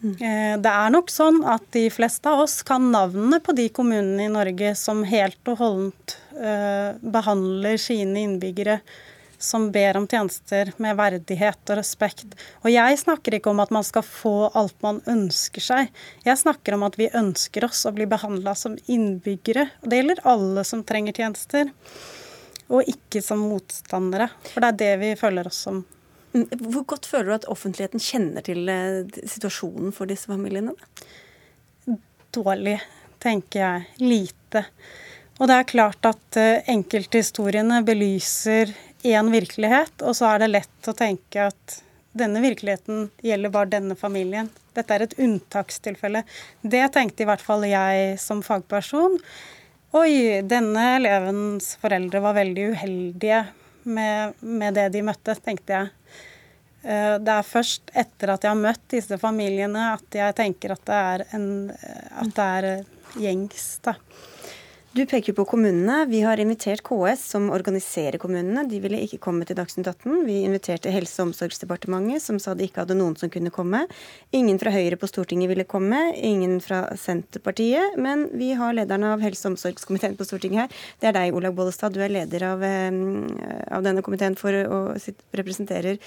Eh, 0.03 0.55
det 0.59 0.71
er 0.71 0.91
nok 0.91 1.11
sånn 1.11 1.41
at 1.47 1.63
de 1.75 1.85
fleste 1.93 2.27
av 2.27 2.43
oss 2.43 2.57
kan 2.67 2.89
navnene 2.91 3.39
på 3.43 3.55
de 3.55 3.69
kommunene 3.71 4.27
i 4.27 4.31
Norge 4.31 4.73
som 4.75 5.03
helt 5.07 5.39
og 5.47 5.61
holdent 5.61 6.17
eh, 6.35 6.99
behandler 6.99 7.79
sine 7.79 8.25
innbyggere 8.25 8.81
som 9.43 9.71
ber 9.71 9.97
om 9.97 10.07
tjenester 10.07 10.71
med 10.79 10.95
verdighet 10.95 11.71
og 11.71 11.79
respekt. 11.79 12.35
Og 12.63 12.71
jeg 12.71 12.99
snakker 12.99 13.37
ikke 13.37 13.51
om 13.51 13.59
at 13.63 13.73
man 13.75 13.83
skal 13.83 14.05
få 14.07 14.49
alt 14.55 14.75
man 14.85 15.01
ønsker 15.09 15.63
seg. 15.63 15.89
Jeg 16.23 16.39
snakker 16.39 16.77
om 16.77 16.85
at 16.87 16.95
vi 16.99 17.11
ønsker 17.11 17.67
oss 17.67 17.83
å 17.87 17.93
bli 17.95 18.07
behandla 18.09 18.55
som 18.55 18.77
innbyggere. 18.87 19.67
Og 19.83 19.91
det 19.91 19.99
gjelder 19.99 20.23
alle 20.31 20.63
som 20.67 20.85
trenger 20.87 21.19
tjenester. 21.19 21.73
Og 22.71 22.87
ikke 22.87 23.19
som 23.23 23.43
motstandere. 23.43 24.29
For 24.53 24.63
det 24.63 24.71
er 24.71 24.79
det 24.83 24.93
vi 25.03 25.11
føler 25.19 25.51
oss 25.51 25.59
som. 25.67 25.83
Hvor 26.33 26.85
godt 26.89 27.05
føler 27.05 27.29
du 27.29 27.35
at 27.35 27.49
offentligheten 27.51 28.01
kjenner 28.01 28.45
til 28.45 28.69
eh, 28.71 29.03
situasjonen 29.29 29.93
for 29.93 30.09
disse 30.09 30.31
familiene? 30.31 30.73
Dårlig, 32.33 32.79
tenker 33.21 33.59
jeg. 33.61 33.85
Lite. 34.01 34.65
Og 35.37 35.49
det 35.49 35.59
er 35.59 35.69
klart 35.69 36.09
at 36.09 36.39
eh, 36.41 36.65
enkelthistoriene 36.73 37.83
belyser 37.85 38.73
én 39.03 39.29
virkelighet, 39.33 40.01
og 40.01 40.15
så 40.17 40.31
er 40.31 40.43
det 40.43 40.53
lett 40.53 40.89
å 40.89 40.95
tenke 40.97 41.49
at 41.51 41.79
denne 42.17 42.41
virkeligheten 42.43 43.07
gjelder 43.25 43.53
bare 43.53 43.71
denne 43.73 43.97
familien. 43.97 44.49
Dette 44.73 44.93
er 44.95 45.05
et 45.05 45.17
unntakstilfelle. 45.21 46.23
Det 46.61 46.85
tenkte 46.93 47.25
i 47.25 47.29
hvert 47.29 47.41
fall 47.41 47.65
jeg 47.67 48.15
som 48.21 48.41
fagperson. 48.45 49.19
Oi, 49.97 50.41
denne 50.49 50.85
elevens 50.97 51.75
foreldre 51.81 52.21
var 52.23 52.37
veldig 52.37 52.69
uheldige 52.73 53.43
med, 53.83 54.39
med 54.39 54.77
det 54.77 54.87
de 54.95 55.03
møtte, 55.05 55.35
tenkte 55.45 55.75
jeg. 55.75 55.91
Eh, 56.83 57.15
det 57.23 57.35
er 57.37 57.47
først 57.47 57.93
etter 57.95 58.33
at 58.33 58.43
jeg 58.43 58.51
har 58.51 58.59
møtt 58.59 58.83
disse 58.91 59.17
familiene 59.21 59.93
at 59.93 60.19
jeg 60.19 60.35
tenker 60.35 60.75
at 60.75 60.83
det 60.89 60.99
er, 60.99 61.25
en, 61.37 61.47
at 61.71 62.35
det 62.35 62.47
er 62.59 62.69
gjengs. 63.23 63.67
da. 63.85 63.95
Du 64.93 65.05
peker 65.09 65.33
på 65.33 65.41
kommunene. 65.49 66.05
Vi 66.05 66.19
har 66.21 66.37
invitert 66.37 66.83
KS, 66.85 67.23
som 67.31 67.47
organiserer 67.49 68.19
kommunene. 68.21 68.61
De 68.69 68.77
ville 68.77 68.99
ikke 69.01 69.17
komme 69.25 69.41
til 69.49 69.57
Dagsnytt 69.57 69.87
18. 69.89 70.19
Vi 70.27 70.35
inviterte 70.45 70.91
Helse- 70.93 71.17
og 71.23 71.31
omsorgsdepartementet, 71.31 72.21
som 72.21 72.37
sa 72.37 72.53
de 72.53 72.67
ikke 72.67 72.83
hadde 72.83 72.99
noen 72.99 73.15
som 73.17 73.31
kunne 73.33 73.49
komme. 73.49 73.87
Ingen 74.37 74.59
fra 74.61 74.69
Høyre 74.69 74.99
på 75.01 75.09
Stortinget 75.09 75.49
ville 75.49 75.65
komme. 75.65 75.97
Ingen 76.13 76.59
fra 76.61 76.83
Senterpartiet. 76.93 77.97
Men 77.97 78.27
vi 78.37 78.51
har 78.53 78.77
lederen 78.77 79.07
av 79.09 79.25
helse- 79.25 79.47
og 79.47 79.55
omsorgskomiteen 79.55 80.13
på 80.19 80.27
Stortinget 80.29 80.61
her. 80.61 80.77
Det 81.01 81.09
er 81.09 81.17
deg, 81.17 81.33
Olaug 81.33 81.57
Bollestad. 81.57 81.97
Du 81.97 81.99
er 82.05 82.13
leder 82.13 82.45
av, 82.51 82.61
eh, 82.61 82.91
av 83.73 83.81
denne 83.81 84.05
komiteen 84.05 84.37
for 84.37 84.51
å 84.53 84.93
representerer 85.33 85.97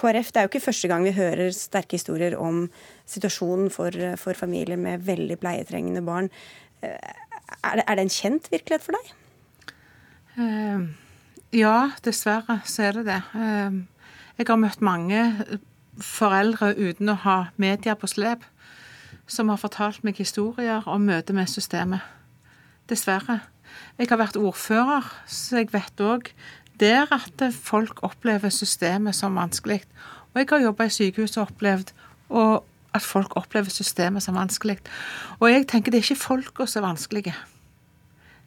KrF. 0.00 0.32
Det 0.32 0.40
er 0.40 0.48
jo 0.48 0.52
ikke 0.54 0.72
første 0.72 0.88
gang 0.88 1.04
vi 1.04 1.12
hører 1.12 1.52
sterke 1.52 2.00
historier 2.00 2.40
om 2.40 2.70
situasjonen 3.06 3.70
for, 3.70 3.90
for 4.16 4.32
familier 4.32 4.78
med 4.78 5.04
veldig 5.04 5.36
pleietrengende 5.36 6.02
barn. 6.02 6.30
Er 7.62 7.80
det, 7.80 7.84
er 7.86 7.98
det 7.98 8.06
en 8.06 8.12
kjent 8.12 8.50
virkelighet 8.52 8.84
for 8.84 8.96
deg? 8.96 9.12
Uh, 10.34 10.88
ja, 11.54 11.90
dessverre 12.04 12.60
så 12.68 12.88
er 12.88 12.98
det 12.98 13.06
det. 13.08 13.20
Uh, 13.34 13.84
jeg 14.38 14.48
har 14.48 14.58
møtt 14.60 14.82
mange 14.84 15.20
foreldre 16.02 16.72
uten 16.74 17.12
å 17.12 17.20
ha 17.22 17.38
media 17.60 17.94
på 17.94 18.10
slep, 18.10 18.42
som 19.30 19.52
har 19.52 19.60
fortalt 19.60 20.02
meg 20.04 20.18
historier 20.18 20.84
om 20.90 21.06
møtet 21.06 21.36
med 21.36 21.48
systemet. 21.48 22.02
Dessverre. 22.90 23.40
Jeg 23.98 24.10
har 24.10 24.20
vært 24.20 24.36
ordfører, 24.36 25.06
så 25.26 25.62
jeg 25.62 25.72
vet 25.72 26.02
òg 26.04 26.28
der 26.82 27.08
at 27.14 27.42
folk 27.54 28.02
opplever 28.06 28.50
systemet 28.52 29.16
som 29.16 29.38
vanskelig. 29.38 29.80
Og 30.34 30.42
jeg 30.42 30.50
har 30.50 30.64
jobba 30.66 30.88
i 30.88 30.92
sykehus 30.92 31.36
og 31.38 31.48
opplevd 31.48 31.94
og 32.34 32.64
at 32.94 33.02
folk 33.02 33.34
opplever 33.36 33.72
systemet 33.72 34.22
som 34.22 34.38
vanskelig. 34.38 34.78
Og 35.40 35.50
jeg 35.50 35.66
tenker 35.70 35.92
det 35.92 36.00
er 36.00 36.06
ikke 36.06 36.22
folka 36.22 36.66
som 36.70 36.82
er 36.82 36.88
vanskelige. 36.92 37.34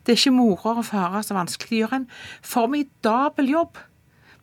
Det 0.06 0.14
er 0.14 0.22
ikke 0.22 0.38
morer 0.38 0.80
og 0.80 0.86
farer 0.88 1.26
som 1.26 1.36
er 1.36 1.44
vanskelig. 1.44 1.70
De 1.70 1.82
gjør 1.82 1.98
en 2.00 2.10
formidabel 2.42 3.52
jobb 3.52 3.82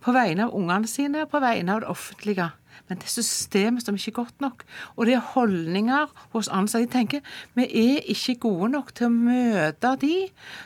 på 0.05 0.13
vegne 0.13 0.45
av 0.45 0.53
ungene 0.57 0.91
sine 0.91 1.25
og 1.25 1.33
på 1.33 1.41
vegne 1.41 1.73
av 1.73 1.85
det 1.85 1.89
offentlige. 1.89 2.51
Men 2.89 2.99
det 3.01 3.09
er 3.09 3.15
systemet 3.15 3.85
som 3.85 3.97
ikke 3.97 4.13
er 4.13 4.19
godt 4.19 4.41
nok. 4.45 4.65
Og 4.97 5.07
det 5.07 5.17
er 5.17 5.25
holdninger 5.35 6.13
hos 6.35 6.49
ansatte. 6.49 6.85
De 6.85 6.93
tenker 6.93 7.21
vi 7.55 7.65
er 7.65 8.09
ikke 8.13 8.37
gode 8.45 8.71
nok 8.75 8.93
til 8.97 9.09
å 9.09 9.15
møte 9.15 9.95
de 10.03 10.17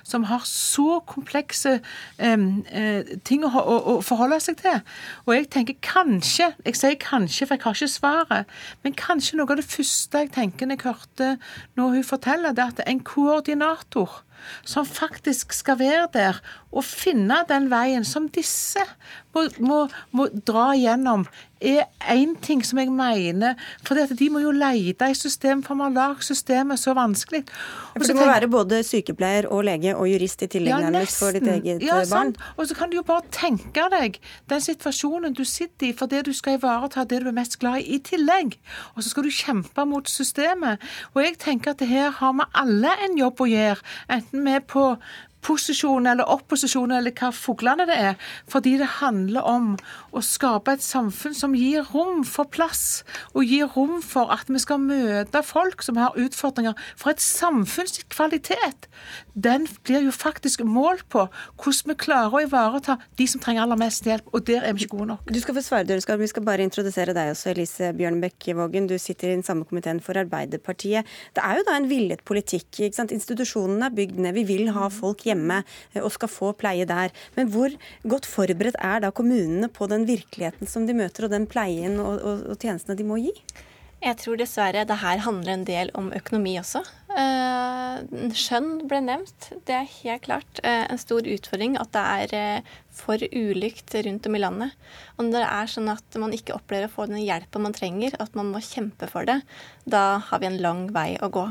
som 0.06 0.26
har 0.30 0.44
så 0.48 1.00
komplekse 1.06 1.78
eh, 2.18 3.14
ting 3.28 3.46
å, 3.46 3.52
å, 3.52 3.78
å, 3.94 3.96
forholde 4.04 4.40
seg 4.42 4.60
til. 4.62 4.80
Og 5.26 5.34
jeg 5.36 5.50
tenker 5.54 5.78
kanskje, 5.84 6.52
jeg 6.66 6.78
sier 6.78 6.98
kanskje, 7.02 7.46
for 7.46 7.58
jeg 7.58 7.66
har 7.66 7.78
ikke 7.78 7.92
svaret, 7.92 8.56
men 8.84 8.96
kanskje 8.98 9.38
noe 9.38 9.52
av 9.52 9.60
det 9.60 9.68
første 9.68 10.24
jeg 10.24 10.32
tenker 10.34 10.68
når 10.68 10.78
jeg 10.78 10.88
hørte 10.88 11.34
når 11.78 11.98
hun 11.98 12.08
forteller, 12.08 12.56
det 12.56 12.64
er 12.64 12.74
at 12.74 12.88
en 12.88 13.04
koordinator 13.04 14.22
som 14.64 14.86
faktisk 14.86 15.52
skal 15.52 15.78
være 15.80 16.08
der 16.14 16.40
og 16.70 16.84
finne 16.84 17.42
den 17.48 17.68
veien 17.72 18.04
som 18.06 18.28
disse 18.32 18.82
må, 19.34 19.44
må, 19.58 19.84
må 20.16 20.28
dra 20.46 20.72
gjennom, 20.78 21.26
er 21.60 21.88
én 22.06 22.36
ting 22.42 22.62
som 22.64 22.78
jeg 22.78 22.90
mener. 22.94 23.58
For 23.86 23.98
de 23.98 24.28
må 24.30 24.42
jo 24.42 24.52
lete 24.54 25.08
i 25.10 25.16
systemet, 25.18 25.66
for 25.66 25.74
vi 25.74 25.98
har 25.98 26.20
systemet 26.22 26.78
så 26.78 26.94
vanskelig. 26.94 27.42
Og 27.94 28.00
for 28.00 28.06
Du 28.06 28.14
må 28.14 28.22
tenk... 28.22 28.32
være 28.32 28.48
både 28.48 28.82
sykepleier 28.86 29.48
og 29.50 29.64
lege 29.66 29.96
og 29.96 30.08
jurist 30.10 30.42
i 30.46 30.50
tillegg 30.52 30.74
ja, 30.76 30.90
nærmest 30.90 31.18
for 31.18 31.34
ditt 31.34 31.48
eget 31.50 31.82
ja, 31.82 31.98
barn? 31.98 32.34
barn. 32.34 32.54
Og 32.56 32.68
så 32.70 32.78
kan 32.78 32.90
du 32.90 32.98
jo 33.00 33.04
bare 33.06 33.26
tenke 33.34 33.88
deg 33.94 34.20
den 34.50 34.62
situasjonen 34.64 35.34
du 35.34 35.44
sitter 35.44 35.90
i 35.90 35.92
for 35.98 36.10
det 36.10 36.24
du 36.28 36.32
skal 36.36 36.58
ivareta 36.58 37.04
det 37.04 37.22
du 37.24 37.30
er 37.32 37.36
mest 37.36 37.58
glad 37.58 37.82
i, 37.82 37.98
i 37.98 38.02
tillegg. 38.06 38.58
Og 38.94 39.02
så 39.02 39.10
skal 39.10 39.26
du 39.26 39.34
kjempe 39.34 39.86
mot 39.88 40.08
systemet. 40.08 40.82
Og 41.14 41.24
jeg 41.24 41.38
tenker 41.42 41.74
at 41.74 41.82
her 41.86 42.14
har 42.20 42.36
vi 42.38 42.50
alle 42.54 42.94
en 43.06 43.18
jobb 43.18 43.42
å 43.42 43.50
gjøre. 43.50 43.82
Enten 44.18 44.46
vi 44.46 44.54
er 44.54 44.62
på 44.62 44.92
posisjon 45.48 46.08
eller 46.10 46.28
opposisjon 46.28 46.92
eller 46.94 47.14
hva 47.16 47.30
fuglene 47.34 47.86
det 47.88 47.96
er. 47.96 48.16
Fordi 48.50 48.76
det 48.80 48.90
handler 48.98 49.46
om 49.48 49.70
å 50.12 50.22
skape 50.24 50.76
et 50.76 50.84
samfunn 50.84 51.36
som 51.36 51.56
gir 51.56 51.86
rom 51.94 52.24
for 52.28 52.48
plass, 52.52 53.02
og 53.34 53.48
gir 53.48 53.70
rom 53.74 53.98
for 54.04 54.32
at 54.34 54.50
vi 54.50 54.60
skal 54.62 54.82
møte 54.82 55.42
folk 55.46 55.84
som 55.84 55.98
har 56.00 56.16
utfordringer. 56.18 56.76
For 56.98 57.14
et 57.14 57.24
samfunns 57.24 58.00
kvalitet, 58.12 58.88
den 59.34 59.66
blir 59.86 60.04
jo 60.08 60.14
faktisk 60.14 60.64
målt 60.66 61.06
på 61.12 61.26
hvordan 61.28 61.92
vi 61.92 61.98
klarer 62.00 62.34
å 62.34 62.42
ivareta 62.44 62.98
de 63.18 63.28
som 63.30 63.42
trenger 63.42 63.64
aller 63.64 63.80
mest 63.80 64.06
hjelp, 64.06 64.28
og 64.34 64.44
der 64.48 64.66
er 64.66 64.76
vi 64.76 64.84
ikke 64.84 64.96
gode 64.96 65.12
nok. 65.14 65.32
Du 65.32 65.40
skal 65.42 65.56
få 65.56 65.64
svare, 65.64 65.86
Døreskap. 65.88 66.18
Vi 66.20 66.30
skal 66.30 66.44
bare 66.44 66.64
introdusere 66.66 67.14
deg 67.16 67.32
også, 67.32 67.52
Elise 67.52 67.92
Bjørnbekk 67.96 68.50
Vågen. 68.58 68.88
Du 68.90 68.96
sitter 69.00 69.30
i 69.30 69.36
den 69.36 69.46
samme 69.46 69.66
komiteen 69.68 70.02
for 70.04 70.18
Arbeiderpartiet. 70.18 71.08
Det 71.36 71.44
er 71.44 71.60
jo 71.60 71.66
da 71.68 71.76
en 71.78 71.88
villet 71.90 72.24
politikk. 72.28 72.68
ikke 72.74 72.98
sant? 72.98 73.14
Institusjonene 73.14 73.88
er 73.88 73.94
bygd 73.94 74.20
ned. 74.20 74.36
Vi 74.36 74.44
vil 74.48 74.72
ha 74.74 74.88
folk 74.92 75.24
hjemme 75.28 75.37
eh, 75.60 76.02
og 76.02 76.12
skal 76.14 76.32
få 76.32 76.52
pleie 76.58 76.88
der. 76.88 77.14
Men 77.38 77.52
hvor 77.54 77.74
godt 78.08 78.28
forberedt 78.28 78.78
er 78.82 79.04
da 79.04 79.12
kommunene 79.14 79.70
på 79.72 79.88
den 79.90 80.06
virkeligheten 80.08 80.70
som 80.70 80.86
de 80.88 80.96
møter, 80.98 81.26
og 81.26 81.34
den 81.34 81.48
pleien 81.50 81.98
og, 82.02 82.18
og, 82.18 82.46
og 82.52 82.60
tjenestene 82.60 82.98
de 82.98 83.08
må 83.08 83.20
gi? 83.22 83.34
Jeg 83.98 84.14
tror 84.20 84.38
dessverre 84.38 84.84
det 84.86 85.00
her 85.00 85.24
handler 85.24 85.56
en 85.56 85.64
del 85.66 85.88
om 85.98 86.12
økonomi 86.14 86.52
også. 86.60 86.84
Eh, 87.18 87.96
skjønn 88.38 88.84
ble 88.86 89.00
nevnt. 89.02 89.48
Det 89.66 89.74
er 89.74 89.88
helt 89.90 90.22
klart 90.28 90.60
eh, 90.62 90.84
en 90.86 91.00
stor 91.02 91.26
utfordring 91.26 91.74
at 91.82 91.90
det 91.96 92.04
er 92.38 92.68
for 92.94 93.18
ulikt 93.34 93.96
rundt 94.06 94.28
om 94.30 94.38
i 94.38 94.42
landet. 94.44 94.76
Om 95.18 95.32
det 95.34 95.42
er 95.42 95.70
sånn 95.70 95.90
at 95.90 96.18
man 96.22 96.34
ikke 96.36 96.54
opplever 96.54 96.86
å 96.86 96.94
få 96.94 97.08
den 97.10 97.24
hjelpen 97.24 97.66
man 97.66 97.74
trenger, 97.74 98.14
at 98.22 98.38
man 98.38 98.52
må 98.54 98.62
kjempe 98.62 99.10
for 99.10 99.26
det, 99.26 99.40
da 99.82 100.20
har 100.30 100.42
vi 100.42 100.50
en 100.50 100.62
lang 100.62 100.86
vei 100.94 101.10
å 101.18 101.30
gå. 101.34 101.48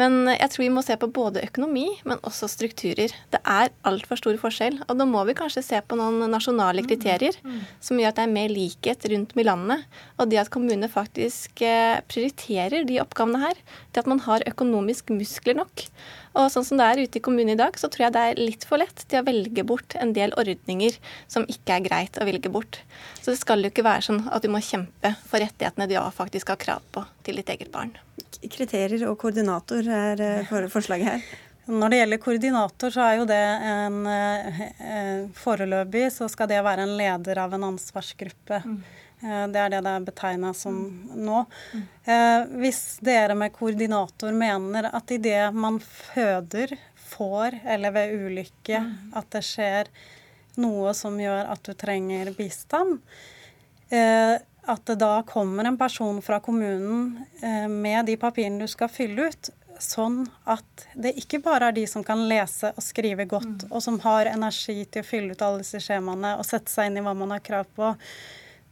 Men 0.00 0.28
jeg 0.28 0.50
tror 0.52 0.62
vi 0.62 0.72
må 0.72 0.82
se 0.84 0.96
på 1.00 1.08
både 1.12 1.44
økonomi, 1.46 1.86
men 2.08 2.20
også 2.26 2.48
strukturer. 2.52 3.14
Det 3.32 3.40
er 3.40 3.72
altfor 3.88 4.20
stor 4.20 4.36
forskjell. 4.40 4.78
Og 4.86 5.00
da 5.00 5.06
må 5.08 5.22
vi 5.28 5.36
kanskje 5.38 5.64
se 5.64 5.80
på 5.80 5.98
noen 5.98 6.20
nasjonale 6.32 6.84
mm, 6.84 6.88
kriterier 6.90 7.38
mm. 7.40 7.62
som 7.88 8.00
gjør 8.00 8.12
at 8.12 8.20
det 8.20 8.26
er 8.26 8.34
mer 8.36 8.52
likhet 8.52 9.08
rundt 9.12 9.32
om 9.32 9.42
i 9.42 9.46
landet. 9.48 9.86
Og 10.20 10.30
det 10.30 10.42
at 10.42 10.52
kommunene 10.52 10.90
faktisk 10.92 11.64
prioriterer 12.12 12.86
de 12.88 13.00
oppgavene 13.02 13.40
her. 13.46 13.64
Det 13.92 14.04
at 14.04 14.12
man 14.12 14.20
har 14.28 14.44
økonomisk 14.48 15.14
muskler 15.16 15.56
nok. 15.62 15.86
Og 16.36 16.50
sånn 16.52 16.66
som 16.68 16.80
det 16.80 16.86
er 16.86 17.00
ute 17.06 17.18
i 17.18 17.24
kommunen 17.24 17.54
i 17.54 17.58
dag, 17.58 17.76
så 17.80 17.88
tror 17.92 18.06
jeg 18.06 18.14
det 18.16 18.24
er 18.26 18.40
litt 18.40 18.66
for 18.68 18.80
lett 18.82 19.04
til 19.08 19.22
å 19.22 19.26
velge 19.26 19.64
bort 19.66 19.96
en 19.96 20.12
del 20.16 20.34
ordninger 20.36 20.98
som 21.32 21.46
ikke 21.48 21.78
er 21.78 21.86
greit 21.86 22.20
å 22.20 22.26
velge 22.28 22.52
bort. 22.52 22.82
Så 23.22 23.32
det 23.32 23.40
skal 23.40 23.64
jo 23.64 23.72
ikke 23.72 23.86
være 23.86 24.04
sånn 24.08 24.26
at 24.28 24.44
du 24.44 24.50
må 24.52 24.60
kjempe 24.64 25.14
for 25.24 25.40
rettighetene 25.40 25.88
du 25.88 25.96
faktisk 26.16 26.52
har 26.52 26.60
krav 26.60 26.84
på 26.92 27.06
til 27.26 27.40
ditt 27.40 27.52
eget 27.54 27.72
barn. 27.72 27.94
Kriterier 28.52 29.08
og 29.08 29.16
koordinator 29.22 29.88
er 29.88 30.22
eh, 30.22 30.54
forslaget 30.76 31.08
her. 31.08 31.26
Når 31.66 31.90
det 31.90 31.98
gjelder 31.98 32.22
koordinator, 32.22 32.92
så 32.94 33.02
er 33.02 33.16
jo 33.18 33.24
det 33.26 33.42
en 33.72 33.96
eh, 34.06 35.24
Foreløpig 35.34 36.04
så 36.14 36.28
skal 36.30 36.52
det 36.52 36.60
være 36.62 36.84
en 36.86 36.94
leder 36.98 37.40
av 37.42 37.56
en 37.56 37.66
ansvarsgruppe. 37.72 38.60
Mm. 38.62 38.78
Eh, 39.26 39.46
det 39.48 39.60
er 39.60 39.72
det 39.74 39.82
det 39.84 39.92
er 39.92 40.06
betegna 40.06 40.52
som 40.54 40.76
nå. 41.14 41.44
Eh, 42.04 42.42
hvis 42.62 42.98
dere 43.04 43.36
med 43.38 43.54
koordinator 43.54 44.34
mener 44.36 44.90
at 44.94 45.10
idet 45.10 45.48
man 45.54 45.80
føder, 45.80 46.76
får, 47.06 47.60
eller 47.64 47.94
ved 47.94 48.14
ulykke, 48.18 48.82
at 49.14 49.30
det 49.30 49.44
skjer 49.46 49.90
noe 50.58 50.90
som 50.96 51.18
gjør 51.20 51.52
at 51.52 51.62
du 51.64 51.72
trenger 51.78 52.32
bistand, 52.34 52.98
eh, 53.94 54.36
at 54.66 54.88
det 54.90 54.96
da 54.98 55.20
kommer 55.22 55.68
en 55.68 55.78
person 55.78 56.18
fra 56.22 56.40
kommunen 56.42 57.12
med 57.70 58.08
de 58.08 58.16
papirene 58.18 58.66
du 58.66 58.66
skal 58.66 58.90
fylle 58.90 59.28
ut, 59.30 59.50
sånn 59.78 60.24
at 60.50 60.86
det 60.98 61.12
ikke 61.20 61.38
bare 61.44 61.68
er 61.70 61.76
de 61.76 61.84
som 61.86 62.02
kan 62.02 62.24
lese 62.26 62.72
og 62.74 62.82
skrive 62.82 63.28
godt, 63.30 63.68
og 63.70 63.78
som 63.84 64.00
har 64.02 64.26
energi 64.32 64.80
til 64.90 65.04
å 65.04 65.06
fylle 65.06 65.36
ut 65.36 65.44
alle 65.46 65.62
disse 65.62 65.78
skjemaene 65.84 66.34
og 66.40 66.48
sette 66.48 66.72
seg 66.72 66.90
inn 66.90 66.98
i 66.98 67.04
hva 67.06 67.14
man 67.14 67.36
har 67.36 67.44
krav 67.46 67.70
på, 67.78 67.92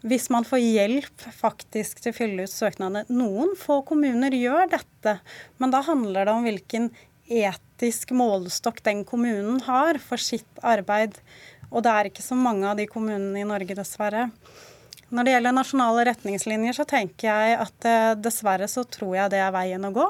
hvis 0.04 0.28
man 0.32 0.44
får 0.44 0.60
hjelp 0.60 1.24
faktisk 1.32 2.02
til 2.04 2.12
å 2.12 2.16
fylle 2.16 2.44
ut 2.44 2.52
søknadene. 2.52 3.06
Noen 3.08 3.54
få 3.56 3.80
kommuner 3.88 4.34
gjør 4.36 4.68
dette, 4.76 5.18
men 5.56 5.72
da 5.72 5.80
handler 5.86 6.28
det 6.28 6.34
om 6.34 6.44
hvilken 6.44 6.90
etisk 7.24 8.12
målestokk 8.12 8.82
den 8.84 9.00
kommunen 9.08 9.62
har 9.64 9.98
for 10.02 10.20
sitt 10.20 10.60
arbeid. 10.60 11.16
Og 11.70 11.86
det 11.86 11.94
er 11.94 12.10
ikke 12.10 12.24
så 12.24 12.36
mange 12.36 12.68
av 12.68 12.76
de 12.78 12.86
kommunene 12.90 13.40
i 13.40 13.48
Norge, 13.48 13.76
dessverre. 13.78 14.28
Når 15.14 15.24
det 15.24 15.34
gjelder 15.34 15.56
nasjonale 15.56 16.04
retningslinjer, 16.10 16.76
så 16.76 16.84
tenker 16.88 17.30
jeg 17.30 17.56
at 17.64 17.88
eh, 17.88 18.12
dessverre 18.20 18.68
så 18.70 18.84
tror 18.84 19.16
jeg 19.16 19.32
det 19.32 19.40
er 19.40 19.54
veien 19.56 19.88
å 19.88 19.92
gå. 19.94 20.06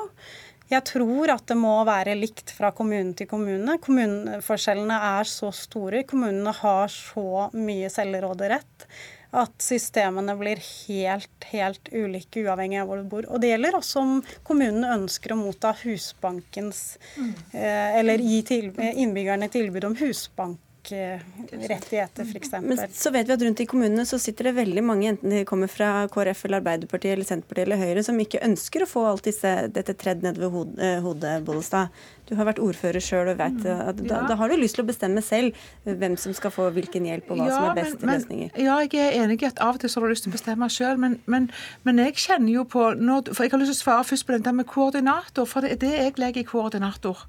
Jeg 0.72 0.82
tror 0.88 1.30
at 1.34 1.44
det 1.46 1.56
må 1.60 1.76
være 1.86 2.16
likt 2.16 2.50
fra 2.56 2.70
kommune 2.74 3.12
til 3.14 3.28
kommune. 3.30 3.76
Kommuneforskjellene 3.84 4.96
er 5.20 5.28
så 5.28 5.52
store. 5.54 6.02
Kommunene 6.08 6.54
har 6.56 6.90
så 6.90 7.50
mye 7.54 7.90
selvråderett 7.92 8.88
at 9.34 9.54
systemene 9.62 10.36
blir 10.38 10.60
helt, 10.62 11.48
helt 11.50 11.90
ulike 11.92 12.44
uavhengig 12.44 12.80
av 12.82 12.90
hvor 12.90 13.02
du 13.02 13.08
bor. 13.10 13.28
Og 13.28 13.42
det 13.42 13.52
gjelder 13.52 13.78
også 13.78 14.02
om 14.02 14.12
kommunen 14.46 14.86
ønsker 14.86 15.34
å 15.34 15.40
motta 15.40 15.74
Husbankens 15.82 16.84
mm. 17.16 17.32
eh, 17.52 17.98
Eller 18.00 18.22
gi 18.22 18.42
til, 18.46 18.70
innbyggerne 18.74 19.50
tilbud 19.52 19.90
om 19.90 19.98
husbank 19.98 20.60
rettigheter, 20.92 22.24
f.eks. 22.24 22.50
Men 22.60 22.78
så 22.92 23.10
vet 23.10 23.28
vi 23.28 23.32
at 23.32 23.42
rundt 23.42 23.60
i 23.60 23.66
kommunene 23.66 24.04
så 24.06 24.18
sitter 24.20 24.50
det 24.50 24.54
veldig 24.58 24.84
mange, 24.84 25.08
enten 25.08 25.32
de 25.32 25.44
kommer 25.48 25.70
fra 25.70 26.06
KrF 26.12 26.44
eller 26.44 26.60
Arbeiderpartiet 26.60 27.14
eller 27.14 27.28
Senterpartiet 27.28 27.66
eller 27.66 27.80
Høyre, 27.80 28.04
som 28.04 28.20
ikke 28.20 28.42
ønsker 28.44 28.84
å 28.84 28.88
få 28.90 29.06
alt 29.08 29.28
disse, 29.28 29.54
dette 29.72 29.96
tredd 29.98 30.24
ned 30.26 30.40
ved 30.40 30.78
eh, 30.82 30.98
hodet, 31.04 31.38
Bollestad. 31.46 31.94
Du 32.28 32.34
har 32.38 32.48
vært 32.48 32.60
ordfører 32.62 33.02
sjøl 33.04 33.30
og 33.32 33.38
vet 33.40 33.58
mm. 33.60 33.80
at 33.90 33.98
da, 34.00 34.20
da, 34.28 34.36
har 34.40 34.50
du 34.50 34.56
lyst 34.56 34.78
til 34.78 34.84
å 34.84 34.88
bestemme 34.88 35.22
selv 35.24 35.56
hvem 35.84 36.16
som 36.20 36.34
skal 36.36 36.52
få 36.54 36.70
hvilken 36.74 37.08
hjelp 37.08 37.32
og 37.32 37.40
hva 37.40 37.48
ja, 37.48 37.56
som 37.56 37.66
er 37.68 37.78
best 37.80 38.04
men, 38.04 38.14
løsninger. 38.14 38.52
Ja, 38.64 38.78
jeg 38.84 39.00
er 39.02 39.18
enig 39.24 39.40
i 39.42 39.48
at 39.48 39.60
av 39.64 39.76
og 39.76 39.82
til 39.82 39.92
så 39.92 40.00
har 40.00 40.08
du 40.08 40.14
lyst 40.14 40.26
til 40.26 40.32
å 40.32 40.36
bestemme 40.36 40.68
sjøl, 40.72 41.00
men, 41.00 41.18
men, 41.30 41.50
men, 41.84 42.00
jeg 42.06 42.16
kjenner 42.24 42.52
jo 42.54 42.64
på 42.68 42.86
når, 43.00 43.32
For 43.34 43.46
jeg 43.46 43.54
har 43.54 43.62
lyst 43.62 43.74
til 43.74 43.80
å 43.80 43.82
svare 43.82 44.06
først 44.08 44.28
på 44.28 44.38
den 44.38 44.60
med 44.60 44.68
koordinator, 44.70 45.48
for 45.50 45.64
det 45.64 45.74
er 45.74 45.82
det 45.84 45.92
jeg 45.94 46.16
legger 46.22 46.44
i 46.44 46.48
koordinator. 46.48 47.26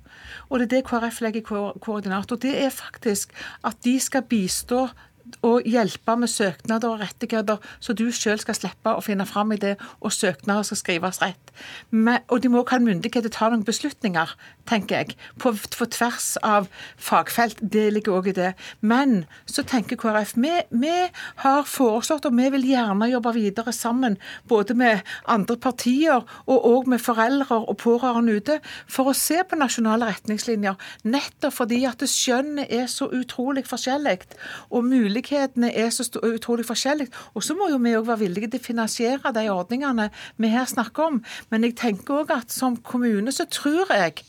Og 0.50 0.62
det 0.62 0.70
er 0.70 0.74
det 0.78 0.86
KrF 0.88 1.20
legger 1.26 1.44
i 1.44 1.48
koordinator. 1.84 2.40
Det 2.40 2.56
er 2.64 2.72
faktisk 2.74 3.36
at 3.68 3.84
de 3.84 3.98
skal 4.00 4.24
bistå 4.30 4.88
å 5.46 5.58
hjelpe 5.66 6.16
med 6.20 6.30
søknader 6.32 6.94
og 6.94 7.02
rettigheter, 7.02 7.62
så 7.80 7.94
du 7.98 8.08
selv 8.14 8.44
skal 8.44 8.58
slippe 8.58 8.94
å 8.94 9.04
finne 9.04 9.26
fram 9.30 9.54
i 9.56 9.60
det, 9.62 9.76
og 10.02 10.14
søknader 10.14 10.66
skal 10.68 10.80
skrives 10.80 11.22
rett. 11.24 11.54
Men, 11.90 12.22
og 12.30 12.42
de 12.44 12.52
må 12.52 12.62
også 12.62 12.78
ha 12.78 12.84
myndighet 12.84 13.26
til 13.26 13.32
å 13.32 13.36
ta 13.36 13.50
noen 13.52 13.66
beslutninger, 13.66 14.34
tenker 14.70 15.02
jeg, 15.02 15.18
på, 15.42 15.54
på 15.54 15.88
tvers 15.94 16.36
av 16.46 16.70
fagfelt. 17.02 17.62
Det 17.62 17.88
ligger 17.94 18.18
òg 18.18 18.32
i 18.32 18.36
det. 18.38 18.52
Men 18.82 19.24
så 19.50 19.64
tenker 19.68 20.00
KrF 20.02 20.36
vi, 20.42 20.54
vi 20.74 20.96
har 21.44 21.70
foreslått, 21.70 22.28
og 22.28 22.36
vi 22.38 22.50
vil 22.56 22.68
gjerne 22.72 23.10
jobbe 23.12 23.36
videre 23.38 23.74
sammen, 23.76 24.18
både 24.50 24.76
med 24.78 25.06
andre 25.32 25.58
partier 25.62 26.26
og 26.46 26.70
òg 26.72 26.90
med 26.92 27.04
foreldre 27.04 27.62
og 27.64 27.78
pårørende 27.82 28.38
ute, 28.40 28.60
for 28.92 29.12
å 29.12 29.18
se 29.18 29.40
på 29.46 29.60
nasjonale 29.60 30.10
retningslinjer. 30.12 30.78
Nettopp 31.08 31.56
fordi 31.56 31.84
at 31.88 32.04
skjønnet 32.10 32.72
er 32.74 32.90
så 32.92 33.08
utrolig 33.14 33.66
forskjellig. 33.68 34.18
og 34.70 34.84
mulig 34.86 35.15
mulighetene 35.16 35.72
er 35.76 35.90
så 35.90 36.06
utrolig 36.24 36.66
forskjellige. 36.66 37.12
Og 37.36 37.44
så 37.44 37.56
må 37.56 37.70
jo 37.70 37.80
vi 37.80 37.96
òg 37.96 38.08
være 38.08 38.26
villige 38.26 38.50
til 38.52 38.60
å 38.60 38.66
finansiere 38.66 39.34
de 39.34 39.48
ordningene 39.50 40.10
vi 40.38 40.52
her 40.52 40.66
snakker 40.66 41.10
om. 41.10 41.24
Men 41.50 41.64
jeg 41.64 41.78
tenker 41.80 42.22
òg 42.22 42.32
at 42.36 42.52
som 42.52 42.78
kommune 42.78 43.32
så 43.32 43.46
tror 43.46 43.92
jeg 43.94 44.24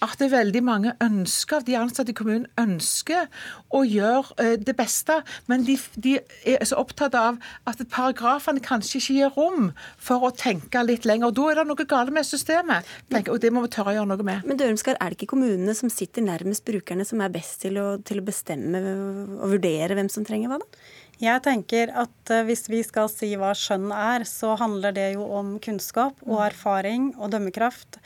at 0.00 0.16
det 0.18 0.30
er 0.30 0.32
veldig 0.32 0.62
mange 0.64 0.92
ønsker, 1.04 1.64
de 1.66 1.76
ansatte 1.76 2.12
i 2.12 2.16
kommunen 2.16 2.46
ønsker 2.60 3.28
å 3.76 3.82
gjøre 3.84 4.36
eh, 4.40 4.54
det 4.56 4.74
beste, 4.78 5.18
men 5.50 5.66
de, 5.66 5.76
de 6.00 6.16
er 6.48 6.64
så 6.68 6.78
opptatt 6.80 7.16
av 7.18 7.36
at 7.68 7.82
paragrafene 7.92 8.62
kanskje 8.64 9.00
ikke 9.00 9.16
gir 9.18 9.34
rom 9.36 9.68
for 10.00 10.24
å 10.24 10.32
tenke 10.32 10.82
litt 10.86 11.04
lenger. 11.08 11.28
og 11.28 11.36
Da 11.36 11.48
er 11.50 11.60
det 11.60 11.66
noe 11.68 11.88
galt 11.90 12.14
med 12.16 12.26
systemet, 12.26 12.88
tenker, 13.12 13.34
og 13.34 13.42
det 13.44 13.52
må 13.52 13.64
vi 13.66 13.72
tørre 13.74 13.92
å 13.92 13.98
gjøre 13.98 14.12
noe 14.14 14.26
med. 14.26 14.48
Men 14.48 14.60
Dørumskar, 14.60 14.96
er 14.96 15.12
det 15.12 15.20
ikke 15.20 15.34
kommunene 15.34 15.76
som 15.76 15.92
sitter 15.92 16.24
nærmest 16.24 16.64
brukerne, 16.64 17.04
som 17.06 17.20
er 17.20 17.34
best 17.34 17.60
til 17.66 17.76
å, 17.80 17.88
til 18.00 18.22
å 18.22 18.26
bestemme 18.26 18.80
og 18.80 19.52
vurdere 19.56 19.98
hvem 19.98 20.08
som 20.12 20.24
trenger 20.30 20.52
hva, 20.52 20.60
da? 20.62 20.82
Jeg 21.20 21.42
tenker 21.44 21.90
at 22.00 22.32
eh, 22.32 22.44
hvis 22.48 22.64
vi 22.72 22.80
skal 22.86 23.10
si 23.12 23.34
hva 23.36 23.52
skjønn 23.56 23.90
er, 23.92 24.24
så 24.28 24.54
handler 24.60 24.94
det 24.96 25.10
jo 25.18 25.26
om 25.36 25.58
kunnskap 25.62 26.16
og 26.24 26.40
erfaring 26.46 27.10
og 27.18 27.34
dømmekraft. 27.34 28.00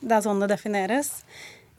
Det 0.00 0.12
er 0.16 0.26
sånn 0.26 0.42
det 0.44 0.50
defineres. 0.52 1.22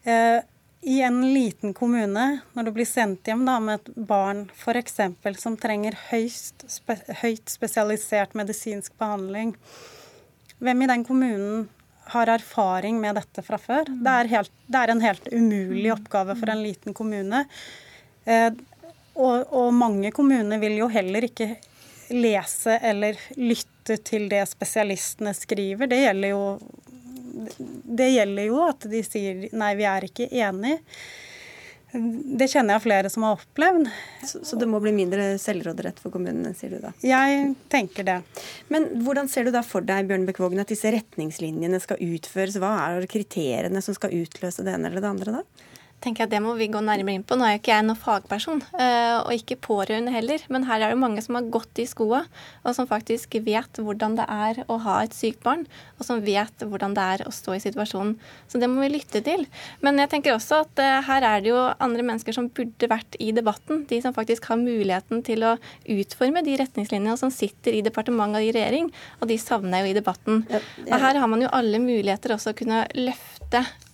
Eh, 0.09 0.39
I 0.81 0.95
en 1.05 1.19
liten 1.35 1.75
kommune, 1.77 2.25
når 2.57 2.65
du 2.65 2.71
blir 2.73 2.89
sendt 2.89 3.29
hjem 3.29 3.43
da, 3.45 3.59
med 3.61 3.77
et 3.83 3.91
barn 4.09 4.47
f.eks. 4.55 4.97
som 5.37 5.57
trenger 5.61 5.97
høyst, 6.09 6.65
spe, 6.65 6.97
høyt 7.21 7.53
spesialisert 7.53 8.33
medisinsk 8.37 8.97
behandling, 8.97 9.53
hvem 10.61 10.81
i 10.81 10.89
den 10.89 11.05
kommunen 11.05 11.69
har 12.11 12.29
erfaring 12.33 12.97
med 13.01 13.15
dette 13.21 13.45
fra 13.45 13.61
før? 13.61 13.85
Det 13.85 14.17
er, 14.23 14.33
helt, 14.33 14.51
det 14.65 14.81
er 14.81 14.93
en 14.93 15.05
helt 15.05 15.29
umulig 15.29 15.93
oppgave 15.93 16.35
for 16.37 16.49
en 16.53 16.65
liten 16.65 16.97
kommune. 16.97 17.45
Eh, 18.25 18.49
og, 19.21 19.53
og 19.53 19.73
mange 19.75 20.11
kommuner 20.15 20.61
vil 20.61 20.79
jo 20.81 20.89
heller 20.91 21.29
ikke 21.29 21.53
lese 22.11 22.75
eller 22.81 23.19
lytte 23.39 23.97
til 24.03 24.27
det 24.31 24.43
spesialistene 24.49 25.33
skriver. 25.37 25.89
Det 25.91 26.01
gjelder 26.03 26.33
jo 26.33 26.45
det 27.83 28.09
gjelder 28.11 28.47
jo 28.47 28.61
at 28.67 28.87
de 28.91 29.01
sier 29.05 29.49
nei, 29.57 29.73
vi 29.79 29.87
er 29.87 30.07
ikke 30.07 30.27
enig. 30.43 30.77
Det 31.91 32.47
kjenner 32.47 32.77
jeg 32.77 32.83
flere 32.85 33.09
som 33.11 33.25
har 33.27 33.39
opplevd. 33.39 33.89
Så, 34.23 34.39
så, 34.47 34.59
det 34.59 34.67
må 34.71 34.79
bli 34.83 34.93
mindre 34.95 35.33
selvråderett 35.41 35.99
for 35.99 36.13
kommunene, 36.13 36.53
sier 36.55 36.77
du 36.77 36.79
da? 36.83 36.93
Jeg 37.03 37.49
tenker 37.71 38.07
det. 38.07 38.17
Men 38.71 38.87
hvordan 39.03 39.27
ser 39.31 39.47
du 39.47 39.51
da 39.51 39.63
for 39.65 39.83
deg 39.83 40.07
Bjørn 40.07 40.23
Bekvågen, 40.29 40.61
at 40.63 40.71
disse 40.71 40.91
retningslinjene 40.93 41.81
skal 41.83 41.99
utføres? 41.99 42.59
Hva 42.63 42.71
er 42.85 43.09
kriteriene 43.11 43.83
som 43.83 43.97
skal 43.97 44.15
utløse 44.21 44.63
det 44.63 44.77
ene 44.77 44.91
eller 44.91 45.03
det 45.03 45.11
andre, 45.11 45.41
da? 45.41 45.67
Tenker 46.01 46.25
jeg 46.25 46.33
Det 46.33 46.41
må 46.43 46.55
vi 46.57 46.69
gå 46.71 46.81
nærmere 46.83 47.17
inn 47.17 47.25
på. 47.27 47.37
Nå 47.37 47.45
er 47.45 47.55
jo 47.55 47.61
ikke 47.61 47.73
jeg 47.73 47.85
noen 47.85 47.99
fagperson, 47.99 48.61
eh, 48.79 49.17
og 49.21 49.31
ikke 49.35 49.59
pårørende 49.61 50.13
heller. 50.13 50.43
Men 50.53 50.65
her 50.69 50.81
er 50.81 50.93
det 50.93 51.01
mange 51.01 51.21
som 51.23 51.37
har 51.37 51.49
gått 51.53 51.81
i 51.81 51.87
skoa, 51.89 52.23
og 52.65 52.75
som 52.77 52.89
faktisk 52.89 53.37
vet 53.45 53.81
hvordan 53.81 54.17
det 54.19 54.25
er 54.25 54.63
å 54.71 54.79
ha 54.85 54.99
et 55.05 55.15
sykt 55.15 55.43
barn. 55.45 55.65
Og 55.99 56.07
som 56.07 56.21
vet 56.25 56.65
hvordan 56.65 56.95
det 56.97 57.07
er 57.15 57.25
å 57.27 57.33
stå 57.33 57.55
i 57.57 57.63
situasjonen. 57.63 58.15
Så 58.51 58.61
det 58.61 58.69
må 58.71 58.83
vi 58.83 58.91
lytte 58.95 59.21
til. 59.25 59.45
Men 59.85 60.01
jeg 60.01 60.11
tenker 60.13 60.35
også 60.35 60.63
at 60.65 60.81
eh, 60.81 60.99
her 61.07 61.27
er 61.27 61.43
det 61.43 61.53
jo 61.53 61.59
andre 61.77 62.05
mennesker 62.07 62.35
som 62.37 62.49
burde 62.49 62.91
vært 62.91 63.19
i 63.21 63.31
debatten. 63.35 63.85
De 63.89 64.01
som 64.03 64.15
faktisk 64.17 64.49
har 64.51 64.61
muligheten 64.61 65.21
til 65.27 65.45
å 65.47 65.55
utforme 65.97 66.43
de 66.45 66.57
retningslinjene, 66.63 67.13
og 67.13 67.21
som 67.21 67.33
sitter 67.33 67.77
i 67.77 67.85
departement 67.85 68.39
og 68.39 68.45
i 68.45 68.53
regjering. 68.55 68.89
Og 69.21 69.29
de 69.31 69.37
savner 69.41 69.81
jeg 69.81 69.89
jo 69.89 69.93
i 69.93 69.99
debatten. 70.01 70.41
Og 70.89 70.97
her 71.05 71.21
har 71.21 71.29
man 71.29 71.45
jo 71.45 71.53
alle 71.53 71.81
muligheter 71.81 72.35
også 72.35 72.55
å 72.55 72.57
kunne 72.57 72.83
løfte 72.97 73.30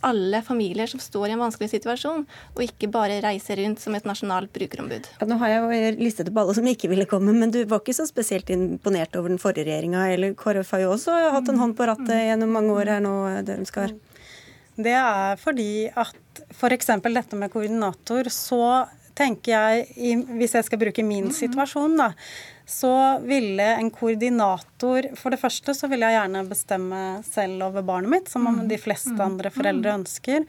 alle 0.07 0.41
familier 0.45 0.87
som 0.87 1.01
står 1.01 1.29
i 1.29 1.35
en 1.35 1.41
vanskelig 1.41 1.71
situasjon, 1.71 2.25
og 2.55 2.61
ikke 2.63 2.89
bare 2.93 3.17
reise 3.23 3.55
rundt 3.57 3.81
som 3.81 3.95
et 3.97 4.05
nasjonalt 4.07 4.51
brukerombud. 4.53 5.09
Ja, 5.19 5.27
nå 5.29 5.39
har 5.41 5.51
jeg 5.51 5.63
jo 5.63 6.03
listet 6.03 6.29
opp 6.31 6.41
alle 6.43 6.55
som 6.57 6.67
ikke 6.69 6.91
ville 6.91 7.07
komme, 7.09 7.33
men 7.33 7.53
du 7.53 7.63
var 7.65 7.81
ikke 7.81 7.97
så 7.97 8.05
spesielt 8.09 8.51
imponert 8.53 9.17
over 9.17 9.33
den 9.33 9.41
forrige 9.41 9.65
regjeringa. 9.67 10.05
Eller 10.13 10.35
KrF 10.37 10.75
har 10.75 10.85
jo 10.85 10.93
også 10.93 11.15
hatt 11.33 11.49
en 11.49 11.61
hånd 11.61 11.77
på 11.77 11.87
rattet 11.89 12.27
gjennom 12.29 12.53
mange 12.59 12.75
år 12.77 12.93
her 12.93 13.03
nå, 13.03 13.15
Dørumskar. 13.47 13.95
Det 14.77 14.93
er 14.93 15.39
fordi 15.41 15.87
at 15.89 16.43
f.eks. 16.53 16.93
dette 17.01 17.39
med 17.39 17.49
koordinator, 17.53 18.29
så 18.29 18.85
tenker 19.17 19.55
jeg, 19.55 20.21
hvis 20.37 20.53
jeg 20.53 20.67
skal 20.67 20.81
bruke 20.81 21.05
min 21.05 21.31
situasjon, 21.33 21.97
da, 21.97 22.11
så 22.69 23.19
ville 23.23 23.63
en 23.63 23.87
koordinator 23.91 25.05
For 25.15 25.31
det 25.31 25.39
første 25.39 25.71
så 25.71 25.87
ville 25.87 26.03
jeg 26.09 26.17
gjerne 26.17 26.41
bestemme 26.49 27.03
selv 27.23 27.63
over 27.69 27.85
barnet 27.87 28.11
mitt, 28.11 28.27
som 28.27 28.43
mm. 28.43 28.65
de 28.67 28.79
fleste 28.81 29.13
mm. 29.15 29.21
andre 29.23 29.51
foreldre 29.55 29.93
mm. 29.93 30.01
ønsker. 30.01 30.43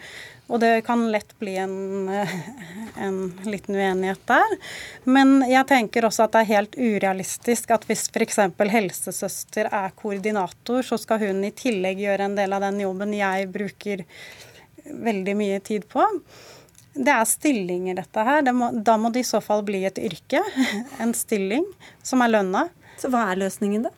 Og 0.49 0.59
det 0.65 0.73
kan 0.89 1.05
lett 1.13 1.31
bli 1.39 1.55
en, 1.63 2.11
en 3.07 3.21
liten 3.47 3.79
uenighet 3.79 4.25
der. 4.27 4.59
Men 5.07 5.45
jeg 5.47 5.63
tenker 5.71 6.09
også 6.09 6.27
at 6.27 6.35
det 6.35 6.43
er 6.43 6.53
helt 6.57 6.75
urealistisk 6.75 7.71
at 7.77 7.87
hvis 7.87 8.09
f.eks. 8.11 8.43
helsesøster 8.75 9.71
er 9.71 9.95
koordinator, 9.95 10.83
så 10.83 10.99
skal 10.99 11.23
hun 11.23 11.47
i 11.47 11.55
tillegg 11.55 12.03
gjøre 12.03 12.27
en 12.27 12.39
del 12.41 12.59
av 12.59 12.67
den 12.67 12.83
jobben 12.83 13.15
jeg 13.15 13.47
bruker 13.55 14.03
veldig 14.89 15.39
mye 15.39 15.63
tid 15.63 15.87
på. 15.87 16.03
Det 16.99 17.15
er 17.15 17.29
stillinger, 17.31 18.01
dette 18.01 18.25
her. 18.27 18.43
Det 18.43 18.55
må, 18.57 18.73
da 18.75 18.97
må 18.99 19.13
det 19.15 19.23
i 19.23 19.29
så 19.29 19.41
fall 19.45 19.63
bli 19.67 19.85
et 19.87 20.01
yrke. 20.03 20.43
En 21.03 21.15
stilling 21.15 21.67
som 22.03 22.25
er 22.25 22.33
lønna. 22.33 22.67
Så 22.99 23.11
hva 23.13 23.29
er 23.31 23.39
løsningen, 23.45 23.87
da? 23.87 23.95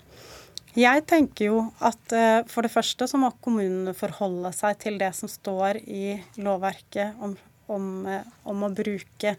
Jeg 0.78 1.02
tenker 1.10 1.48
jo 1.48 1.62
at 1.82 2.12
uh, 2.14 2.46
for 2.46 2.62
det 2.62 2.70
første 2.70 3.08
så 3.10 3.18
må 3.18 3.32
kommunene 3.42 3.94
forholde 3.96 4.52
seg 4.54 4.76
til 4.84 5.00
det 5.00 5.10
som 5.18 5.30
står 5.30 5.80
i 5.82 6.12
lovverket 6.38 7.18
om, 7.24 7.32
om, 7.72 7.88
uh, 8.06 8.20
om 8.46 8.66
å 8.68 8.70
bruke 8.70 9.34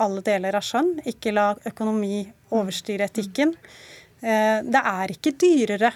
alle 0.00 0.22
deler 0.24 0.56
av 0.56 0.64
skjønn. 0.64 0.94
Ikke 1.10 1.34
la 1.34 1.50
økonomi 1.68 2.22
overstyre 2.54 3.10
etikken. 3.10 3.52
Uh, 4.22 4.62
det 4.64 4.80
er 4.94 5.12
ikke 5.16 5.34
dyrere 5.42 5.92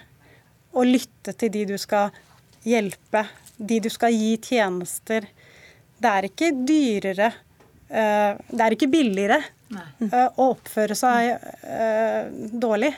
å 0.75 0.85
lytte 0.85 1.33
til 1.39 1.55
de 1.55 1.65
du 1.71 1.79
skal 1.81 2.13
hjelpe, 2.67 3.25
de 3.57 3.81
du 3.81 3.89
skal 3.93 4.13
gi 4.13 4.35
tjenester 4.43 5.31
det 6.05 6.13
er 6.13 6.29
ikke 6.29 6.53
dyrere 6.69 7.31
uh, 7.33 8.33
Det 8.51 8.61
er 8.67 8.77
ikke 8.77 8.91
billigere 8.93 9.41
uh, 9.41 10.29
å 10.37 10.51
oppføre 10.53 10.97
seg 10.99 11.33
uh, 11.65 12.29
dårlig. 12.53 12.93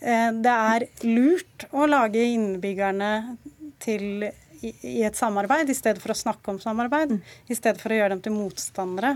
det 0.00 0.52
er 0.52 0.86
lurt 1.04 1.66
å 1.76 1.84
lage 1.84 2.22
innbyggerne 2.24 3.10
til 3.84 4.24
i, 4.64 5.02
et 5.04 5.16
samarbeid, 5.16 5.70
i 5.70 5.76
stedet 5.76 6.02
for 6.02 6.12
å 6.14 6.16
snakke 6.16 6.52
om 6.52 6.60
samarbeid. 6.60 7.16
Mm. 7.16 7.34
I 7.48 7.56
stedet 7.56 7.80
for 7.82 7.92
å 7.92 7.98
gjøre 7.98 8.14
dem 8.14 8.22
til 8.24 8.36
motstandere. 8.36 9.14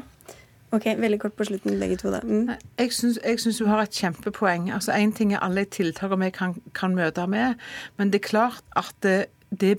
Ok, 0.75 0.89
Veldig 0.99 1.21
kort 1.23 1.37
på 1.39 1.47
slutten, 1.47 1.79
begge 1.79 1.99
to. 2.01 2.11
da. 2.11 2.21
Mm. 2.25 2.55
Jeg 2.81 3.41
syns 3.41 3.61
du 3.61 3.67
har 3.69 3.85
et 3.85 3.95
kjempepoeng. 3.95 4.71
Altså, 4.75 4.93
Én 4.97 5.15
ting 5.15 5.35
er 5.35 5.45
alle 5.45 5.67
tiltakene 5.71 6.27
vi 6.27 6.35
kan, 6.35 6.57
kan, 6.75 6.97
møte 6.97 7.27
med, 7.31 7.61
men 7.97 8.11
det 8.11 8.23
er 8.23 8.29
klart 8.29 8.65
at 8.77 8.95
det, 9.03 9.19
det 9.51 9.79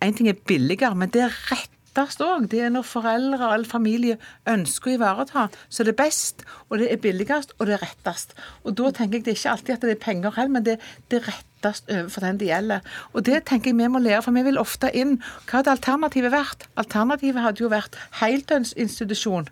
En 0.00 0.14
ting 0.16 0.30
er 0.30 0.38
billigere, 0.48 0.94
men 0.96 1.10
det 1.12 1.20
er 1.26 1.34
rett 1.50 1.79
lettest 2.00 2.24
òg, 2.24 2.48
det 2.52 2.62
er 2.64 2.72
når 2.72 2.86
foreldre 2.88 3.44
og 3.44 3.54
all 3.58 3.66
familie 3.68 4.16
ønsker 4.48 4.92
å 4.92 4.96
ivareta. 4.98 5.46
Så 5.68 5.84
det 5.84 5.94
er 5.94 6.00
best, 6.02 6.44
og 6.68 6.80
det 6.80 6.90
er 6.92 7.02
billigst, 7.02 7.54
og 7.58 7.68
det 7.68 7.76
er 7.76 7.84
rettest. 7.84 8.34
Og 8.64 8.76
da 8.78 8.90
tenker 8.96 9.20
jeg 9.20 9.28
det 9.28 9.34
er 9.34 9.40
ikke 9.40 9.54
alltid 9.54 9.76
at 9.76 9.86
det 9.86 9.94
er 9.96 10.04
penger 10.06 10.36
heller, 10.38 10.56
men 10.56 10.66
det, 10.66 10.80
det 11.10 11.20
er 11.20 11.30
rett 11.30 11.49
lettest 11.60 11.90
overfor 11.90 12.20
den 12.24 12.38
det 12.38 12.48
gjelder. 12.48 12.80
Og 13.14 13.24
Det 13.24 13.44
tenker 13.44 13.70
jeg 13.70 13.76
vi 13.76 13.88
må 13.88 13.98
lære, 14.00 14.22
for 14.22 14.32
vi 14.32 14.42
vil 14.42 14.58
ofte 14.58 14.90
inn 14.96 15.18
Hva 15.46 15.60
hadde 15.60 15.70
alternativet 15.70 16.32
vært? 16.32 16.66
Alternativet 16.76 17.42
hadde 17.42 17.60
jo 17.62 17.68
vært 17.70 17.96
heldøgnsinstitusjon 18.20 19.48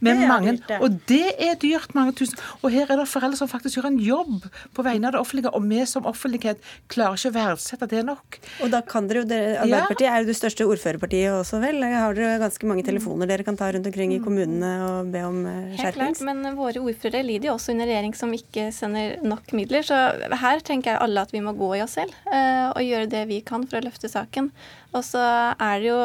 med 0.00 0.22
mange. 0.28 0.58
Og 0.80 1.00
det 1.08 1.34
er 1.42 1.56
dyrt, 1.60 1.94
mange 1.94 2.14
tusen. 2.16 2.38
Og 2.62 2.70
her 2.70 2.90
er 2.90 3.00
det 3.00 3.08
foreldre 3.08 3.38
som 3.38 3.48
faktisk 3.48 3.78
gjør 3.78 3.90
en 3.90 3.98
jobb 3.98 4.46
på 4.76 4.84
vegne 4.86 5.08
av 5.08 5.16
det 5.16 5.20
offentlige, 5.20 5.52
og 5.52 5.64
vi 5.66 5.82
som 5.86 6.06
offentlighet 6.06 6.60
klarer 6.92 7.18
ikke 7.18 7.32
å 7.32 7.36
verdsette 7.36 7.88
det 7.90 8.04
nok. 8.06 8.38
Og 8.64 8.72
da 8.72 8.82
kan 8.86 9.08
dere 9.08 9.24
jo, 9.24 9.26
Arbeiderpartiet 9.26 10.10
er 10.10 10.22
jo 10.22 10.30
det 10.30 10.36
største 10.38 10.66
ordførerpartiet 10.66 11.32
også, 11.40 11.60
vel? 11.62 11.82
Har 11.82 12.16
dere 12.16 12.40
ganske 12.42 12.68
mange 12.68 12.84
telefoner 12.86 13.30
dere 13.30 13.46
kan 13.46 13.58
ta 13.58 13.70
rundt 13.74 13.88
omkring 13.88 14.14
i 14.16 14.20
kommunene 14.22 14.72
og 14.86 15.12
be 15.14 15.24
om 15.26 15.42
skjerpings? 15.46 15.86
Eh, 15.86 15.96
klart, 15.96 16.22
men 16.28 16.58
våre 16.58 16.82
ordførere 16.82 17.24
lider 17.26 17.50
jo 17.50 17.56
også 17.56 17.74
under 17.74 17.90
regjering 17.90 18.14
som 18.18 18.34
ikke 18.36 18.68
sender 18.74 19.18
nok 19.26 19.50
midler. 19.56 19.86
Så 19.86 19.96
her 20.42 20.62
tenker 20.66 20.94
jeg 20.94 21.02
alle 21.02 21.26
at 21.26 21.34
vi 21.34 21.42
må 21.44 21.45
gå 21.54 21.68
i 21.76 21.82
oss 21.84 21.94
selv 21.98 22.14
eh, 22.32 22.66
og 22.72 22.82
gjøre 22.82 23.10
det 23.12 23.22
vi 23.30 23.40
kan 23.46 23.66
for 23.68 23.78
å 23.78 23.84
løfte 23.86 24.10
saken. 24.10 24.50
Og 24.96 25.04
så 25.04 25.20
er 25.22 25.82
det 25.82 25.90
jo 25.90 25.98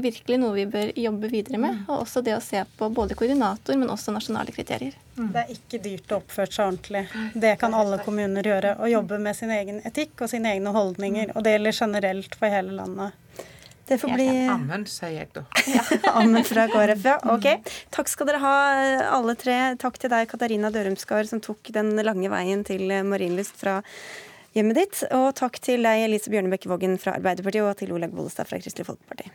virkelig 0.00 0.38
noe 0.40 0.56
vi 0.56 0.64
bør 0.70 0.92
jobbe 0.96 1.30
videre 1.30 1.60
med. 1.60 1.82
Og 1.86 2.02
også 2.02 2.22
det 2.24 2.34
å 2.36 2.42
se 2.42 2.62
på 2.78 2.88
både 2.94 3.16
koordinator, 3.18 3.76
men 3.76 3.92
også 3.92 4.14
nasjonale 4.14 4.54
kriterier. 4.54 4.96
Mm. 5.18 5.30
Det 5.34 5.42
er 5.42 5.54
ikke 5.54 5.82
dyrt 5.84 6.14
å 6.14 6.20
oppføre 6.22 6.54
seg 6.54 6.70
ordentlig. 6.70 7.04
Det 7.34 7.54
kan 7.60 7.76
alle 7.76 8.00
kommuner 8.04 8.46
gjøre. 8.48 8.76
Å 8.80 8.90
jobbe 8.90 9.20
med 9.22 9.36
sin 9.36 9.52
egen 9.52 9.82
etikk 9.88 10.24
og 10.24 10.32
sine 10.32 10.54
egne 10.56 10.72
holdninger. 10.74 11.34
Og 11.36 11.44
det 11.44 11.56
gjelder 11.56 11.80
generelt 11.82 12.38
for 12.40 12.56
hele 12.56 12.78
landet. 12.78 13.16
Det 13.88 13.96
får 13.98 14.10
bli 14.12 14.28
Ammen, 14.52 14.82
sier 14.84 15.14
jeg 15.14 15.30
da. 15.32 15.46
Ja, 15.72 15.82
Ammen 16.12 16.44
fra 16.44 16.66
KrF, 16.72 17.04
ja. 17.08 17.16
Ok. 17.32 17.46
Takk 17.94 18.10
skal 18.12 18.28
dere 18.28 18.40
ha, 18.42 18.56
alle 19.16 19.32
tre. 19.40 19.56
Takk 19.80 19.96
til 20.00 20.12
deg, 20.12 20.28
Katarina 20.28 20.68
Dørumskar, 20.72 21.24
som 21.28 21.40
tok 21.44 21.70
den 21.72 21.94
lange 22.04 22.28
veien 22.28 22.66
til 22.68 22.84
Marienlyst 23.08 23.56
fra 23.56 23.78
hjemmet 24.56 24.80
ditt. 24.80 25.02
Og 25.14 25.30
takk 25.38 25.60
til 25.64 25.84
deg, 25.86 26.06
Elise 26.06 26.32
Bjørnebekk 26.32 26.68
Vågen 26.70 26.96
fra 27.00 27.16
Arbeiderpartiet, 27.18 27.66
og 27.66 27.76
til 27.80 27.92
Olaug 27.96 28.16
Bollestad 28.16 28.48
fra 28.48 28.60
Kristelig 28.62 28.88
Folkeparti. 28.88 29.30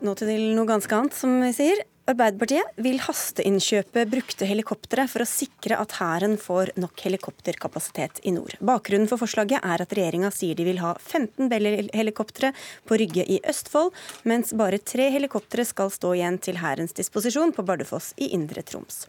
Nå 0.00 0.14
til 0.16 0.30
noe 0.56 0.64
ganske 0.64 0.96
annet, 0.96 1.16
som 1.16 1.34
vi 1.44 1.52
sier. 1.52 1.82
Arbeiderpartiet 2.10 2.78
vil 2.82 2.96
hasteinnkjøpe 3.04 4.02
brukte 4.10 4.46
helikoptre 4.48 5.04
for 5.06 5.22
å 5.22 5.28
sikre 5.28 5.76
at 5.78 5.92
Hæren 6.00 6.32
får 6.40 6.72
nok 6.80 7.04
helikopterkapasitet 7.06 8.18
i 8.26 8.32
nord. 8.34 8.56
Bakgrunnen 8.58 9.06
for 9.06 9.20
forslaget 9.20 9.62
er 9.62 9.84
at 9.84 9.94
regjeringa 9.94 10.32
sier 10.34 10.58
de 10.58 10.66
vil 10.66 10.80
ha 10.82 10.96
15 10.98 11.46
Bell-helikoptre 11.52 12.50
på 12.88 12.98
Rygge 12.98 13.22
i 13.30 13.38
Østfold, 13.46 13.92
mens 14.26 14.50
bare 14.58 14.80
tre 14.82 15.06
helikoptre 15.14 15.62
skal 15.68 15.92
stå 15.94 16.16
igjen 16.16 16.40
til 16.42 16.58
Hærens 16.58 16.96
disposisjon 16.98 17.54
på 17.54 17.62
Bardufoss 17.68 18.10
i 18.18 18.32
Indre 18.34 18.64
Troms. 18.66 19.04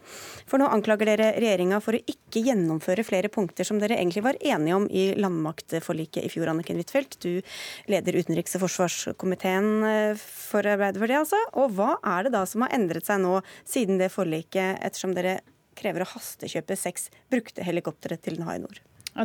For 0.46 0.62
nå 0.62 0.70
anklager 0.70 1.10
dere 1.10 1.32
regjeringa 1.42 1.82
for 1.82 1.98
å 1.98 2.04
ikke 2.06 2.44
gjennomføre 2.46 3.06
flere 3.08 3.32
punkter 3.32 3.66
som 3.66 3.82
dere 3.82 3.98
egentlig 3.98 4.22
var 4.28 4.38
enige 4.38 4.78
om 4.78 4.86
i 4.86 5.08
landmaktforliket 5.18 6.22
i 6.22 6.30
fjor, 6.30 6.52
Anniken 6.54 6.78
Huitfeldt. 6.78 7.18
Du 7.18 7.42
leder 7.90 8.20
utenriks- 8.22 8.54
og 8.60 8.66
forsvarskomiteen 8.68 9.68
eh, 9.90 10.22
for 10.22 10.62
Arbeiderpartiet, 10.62 11.24
altså. 11.24 11.42
Og 11.58 11.74
hva 11.74 11.96
er 11.98 12.28
det 12.28 12.36
da 12.36 12.46
som 12.46 12.62
har 12.62 12.70
endret 12.76 12.91
endret 12.92 13.08
seg 13.08 13.22
nå 13.24 13.40
siden 13.64 14.00
det 14.00 14.12
forliket, 14.12 14.80
ettersom 14.84 15.14
dere 15.16 15.40
krever 15.78 16.04
å 16.04 16.10
hastekjøpe 16.12 16.76
seks 16.76 17.08
brukte 17.32 17.64
helikoptre 17.64 18.18
til 18.20 18.36
den 18.36 18.48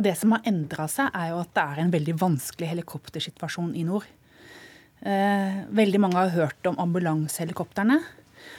det 0.04 0.14
som 0.20 0.32
har 0.32 0.44
endra 0.48 0.88
seg, 0.90 1.10
er 1.16 1.32
jo 1.32 1.42
at 1.42 1.52
det 1.56 1.64
er 1.64 1.82
en 1.82 1.92
veldig 1.92 2.14
vanskelig 2.20 2.70
helikoptersituasjon 2.72 3.74
i 3.76 3.84
nord. 3.88 4.08
Eh, 5.00 5.60
veldig 5.72 6.00
mange 6.02 6.18
har 6.18 6.34
hørt 6.34 6.68
om 6.68 6.78
ambulansehelikoptrene. 6.80 8.00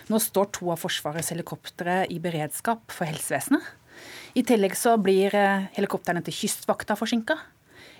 Nå 0.09 0.21
står 0.21 0.49
to 0.55 0.71
av 0.73 0.81
Forsvarets 0.81 1.31
helikoptre 1.33 2.03
i 2.09 2.19
beredskap 2.21 2.93
for 2.93 3.09
helsevesenet. 3.09 3.61
I 4.37 4.45
tillegg 4.47 4.77
så 4.77 4.95
blir 5.01 5.33
eh, 5.35 5.69
helikoptrene 5.75 6.23
til 6.25 6.37
Kystvakta 6.43 6.97
forsinka. 6.97 7.37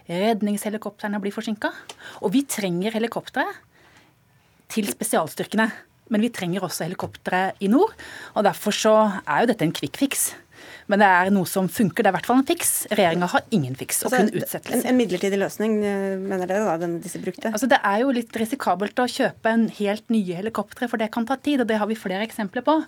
Redningshelikoptrene 0.10 1.20
blir 1.22 1.36
forsinka. 1.36 1.74
Og 2.24 2.34
vi 2.34 2.46
trenger 2.50 2.96
helikoptre 2.98 3.46
til 4.74 4.90
spesialstyrkene. 4.90 5.70
Men 6.10 6.26
vi 6.26 6.34
trenger 6.34 6.66
også 6.66 6.88
helikoptre 6.88 7.50
i 7.62 7.72
nord. 7.72 7.96
og 8.36 8.46
Derfor 8.48 8.76
så 8.76 8.96
er 9.24 9.44
jo 9.44 9.52
dette 9.52 9.68
en 9.68 9.76
quick 9.76 10.00
fix. 10.02 10.32
Men 10.90 11.04
det 11.04 11.08
er 11.08 11.30
noe 11.34 11.48
som 11.50 11.70
funker. 11.70 12.02
Det 12.02 12.10
er 12.10 12.14
i 12.14 12.18
hvert 12.18 12.28
fall 12.30 12.42
en 12.42 12.48
fiks. 12.48 12.72
Regjeringa 12.90 13.30
har 13.30 13.46
ingen 13.54 13.78
fiks, 13.78 14.02
og 14.02 14.10
altså, 14.10 14.24
kun 14.26 14.42
utsettelse. 14.42 14.80
En, 14.80 14.88
en, 14.90 14.98
midlertidig 14.98 15.40
løsning, 15.40 15.78
eh, 15.86 16.18
mener 16.18 16.50
dere 16.50 16.66
da, 16.66 16.76
den, 16.82 16.98
disse 17.04 17.22
brukte? 17.22 17.52
Altså, 17.54 17.70
det 17.70 17.78
er 17.86 18.02
jo 18.02 18.16
litt 18.16 18.42
risikabelt 18.42 19.02
å 19.04 19.08
kjøpe 19.10 19.54
en 19.54 19.68
helt 19.78 20.10
nye 20.14 20.42
helikoptre, 20.42 20.90
for 20.90 21.02
det 21.02 21.12
kan 21.14 21.30
ta 21.30 21.38
tid. 21.38 21.62
Og 21.62 21.70
det 21.70 21.78
har 21.82 21.90
vi 21.90 22.00
flere 22.00 22.26
eksempler 22.26 22.66
på. 22.66 22.80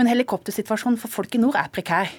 Men 0.00 0.10
helikoptersituasjonen 0.10 1.00
for 1.00 1.12
folk 1.12 1.36
i 1.36 1.42
nord 1.44 1.60
er 1.60 1.72
prekær. 1.74 2.12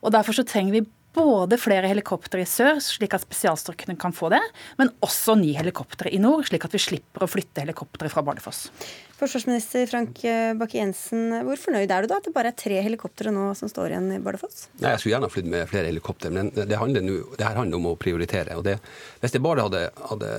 Og 0.00 0.12
derfor 0.16 0.36
så 0.36 0.46
trenger 0.48 0.78
vi 0.78 0.86
både 1.14 1.58
flere 1.60 1.88
helikoptre 1.88 2.42
i 2.42 2.48
sør, 2.48 2.80
slik 2.82 3.14
at 3.14 3.22
spesialstyrkene 3.22 3.96
kan 4.00 4.14
få 4.14 4.32
det, 4.34 4.42
men 4.80 4.90
også 5.04 5.36
nye 5.38 5.54
helikoptre 5.56 6.10
i 6.10 6.18
nord, 6.22 6.48
slik 6.48 6.66
at 6.66 6.74
vi 6.74 6.82
slipper 6.82 7.24
å 7.24 7.30
flytte 7.30 7.62
helikoptre 7.62 8.10
fra 8.10 8.24
Bardufoss. 8.26 8.66
Forsvarsminister 9.14 9.86
Frank 9.86 10.18
Bakke-Jensen, 10.58 11.28
hvor 11.46 11.58
fornøyd 11.60 11.92
er 11.94 12.02
du 12.02 12.10
da 12.10 12.16
at 12.18 12.26
det 12.26 12.32
bare 12.34 12.50
er 12.50 12.56
tre 12.58 12.80
helikoptre 12.82 13.30
nå 13.30 13.44
som 13.54 13.70
står 13.70 13.92
igjen 13.92 14.08
i 14.16 14.18
Bardufoss? 14.22 14.64
Nei, 14.80 14.90
Jeg 14.90 15.00
skulle 15.00 15.12
gjerne 15.14 15.28
ha 15.28 15.34
flydd 15.34 15.50
med 15.52 15.68
flere 15.70 15.90
helikoptre, 15.90 16.32
men 16.34 16.50
det, 16.54 16.78
handler 16.80 17.04
nu, 17.04 17.12
det 17.38 17.46
her 17.46 17.60
handler 17.60 17.78
om 17.78 17.86
å 17.92 17.94
prioritere. 18.00 18.56
og 18.58 18.64
det, 18.66 18.80
Hvis 19.22 19.36
det 19.36 19.42
bare 19.44 19.68
hadde, 19.68 19.84
hadde 20.10 20.30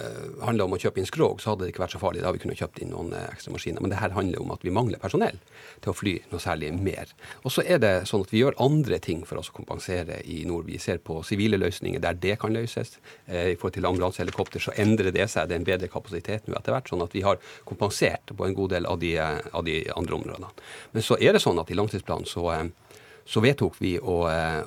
handla 0.44 0.68
om 0.68 0.76
å 0.76 0.80
kjøpe 0.82 1.00
inn 1.00 1.08
skrog, 1.08 1.40
så 1.40 1.54
hadde 1.54 1.64
det 1.64 1.72
ikke 1.72 1.86
vært 1.86 1.96
så 1.96 2.02
farlig. 2.02 2.20
Da 2.20 2.28
hadde 2.28 2.42
vi 2.42 2.44
kunnet 2.44 2.60
kjøpt 2.60 2.82
inn 2.84 2.92
noen 2.92 3.14
eh, 3.16 3.30
ekstra 3.32 3.54
maskiner. 3.56 3.80
Men 3.86 3.94
det 3.94 4.02
her 4.02 4.16
handler 4.18 4.44
om 4.44 4.52
at 4.58 4.68
vi 4.68 4.76
mangler 4.76 5.00
personell 5.00 5.40
til 5.80 5.94
å 5.94 5.96
fly 5.96 6.18
noe 6.34 6.44
særlig 6.44 6.74
mer. 6.76 7.16
Og 7.48 7.56
så 7.56 7.64
er 7.64 7.80
det 7.80 7.94
sånn 8.12 8.28
at 8.28 8.36
vi 8.36 8.44
gjør 8.44 8.60
andre 8.66 9.00
ting 9.00 9.24
for 9.24 9.40
oss 9.40 9.54
å 9.54 9.56
kompensere 9.56 10.20
i 10.28 10.42
nord. 10.50 10.68
Vi 10.68 10.82
ser 10.84 11.00
på 11.00 11.22
sivile 11.24 11.62
løsninger 11.62 12.04
der 12.04 12.20
det 12.20 12.38
kan 12.44 12.52
løses. 12.52 12.98
Eh, 13.26 13.54
I 13.54 13.56
forhold 13.56 13.80
til 13.80 13.88
ambulansehelikopter 13.88 14.68
så 14.68 14.76
endrer 14.76 15.16
det 15.16 15.30
seg. 15.32 15.48
Det 15.48 15.56
er 15.56 15.64
en 15.64 15.72
bedre 15.72 15.92
kapasitet 15.96 16.52
nå 16.52 16.60
etter 16.60 16.76
hvert, 16.76 16.92
sånn 16.92 17.08
at 17.08 17.16
vi 17.16 17.24
har 17.24 17.40
kompensert 17.64 18.36
på 18.36 18.44
en 18.44 18.58
god 18.58 18.64
god 18.65 18.75
del 18.75 18.89
av 18.89 18.99
de, 19.01 19.13
av 19.21 19.63
de 19.65 19.78
andre 19.95 20.19
områdene. 20.19 20.51
Men 20.91 21.06
så 21.06 21.19
er 21.21 21.38
det 21.38 21.43
sånn 21.43 21.62
at 21.62 21.71
i 21.71 21.78
langtidsplanen 21.78 22.28
så 22.30 22.49
eh, 22.54 22.65
så 23.26 23.42
vedtok 23.42 23.80
vi 23.82 23.96
å, 23.98 24.16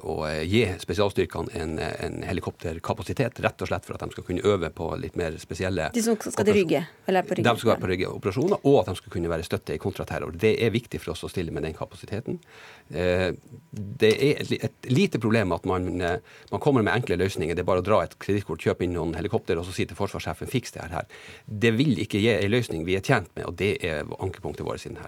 å 0.02 0.14
gi 0.42 0.64
spesialstyrkene 0.82 1.54
en, 1.60 1.76
en, 1.78 2.16
helikopterkapasitet, 2.26 3.38
rett 3.44 3.62
og 3.62 3.70
slett 3.70 3.86
for 3.86 3.94
at 3.94 4.02
de 4.02 4.16
skal 4.16 4.26
kunne 4.26 4.42
øve 4.50 4.72
på 4.74 4.88
litt 4.98 5.14
mer 5.18 5.36
spesielle 5.38 5.86
De 5.94 6.02
som 6.02 6.18
skal 6.18 6.48
til 6.48 6.56
Rygge? 6.56 6.82
Eller 7.06 7.26
på 7.28 7.38
Rygge? 7.38 7.46
De 7.46 7.62
skal 7.62 7.72
være 7.72 7.84
på 7.84 7.90
Rygge 7.92 8.10
operasjoner, 8.10 8.66
og 8.66 8.80
at 8.82 8.90
de 8.90 8.96
skal 8.98 9.14
kunne 9.14 9.30
være 9.30 9.46
støtte 9.46 9.76
i 9.76 9.82
kontraterror. 9.82 10.34
Det 10.34 10.56
er 10.58 10.74
viktig 10.74 10.98
for 11.04 11.14
oss 11.14 11.22
å 11.28 11.30
stille 11.30 11.54
med 11.54 11.68
den 11.68 11.78
kapasiteten. 11.78 12.42
Eh, 12.90 13.30
det 13.70 14.12
er 14.26 14.42
et 14.58 14.90
lite 14.90 15.22
problem 15.22 15.54
at 15.54 15.68
man, 15.68 15.88
eh, 16.02 16.18
man 16.50 16.64
kommer 16.64 16.82
med 16.82 16.98
enkle 16.98 17.20
løsninger. 17.22 17.54
Det 17.54 17.62
er 17.62 17.72
bare 17.72 17.86
å 17.86 17.88
dra 17.88 18.02
et 18.02 18.18
kredittkort, 18.18 18.66
kjøpe 18.66 18.88
inn 18.88 18.96
noen 18.98 19.14
helikopter, 19.18 19.58
og 19.58 19.70
så 19.70 19.76
si 19.76 19.86
til 19.86 19.98
forsvarssjefen 19.98 20.50
fiks 20.50 20.74
det 20.74 20.90
her. 20.90 21.06
Det 21.46 21.76
vil 21.78 21.94
ikke 22.02 22.18
gi 22.18 22.34
en 22.34 22.56
løsning 22.58 22.88
vi 22.88 22.98
er 22.98 23.06
tjent 23.06 23.30
med, 23.36 23.46
og 23.46 23.60
det 23.62 23.76
er 23.86 24.08
ankepunktet 24.18 24.66
vårt 24.66 24.82
i 24.82 24.90
denne 24.90 25.06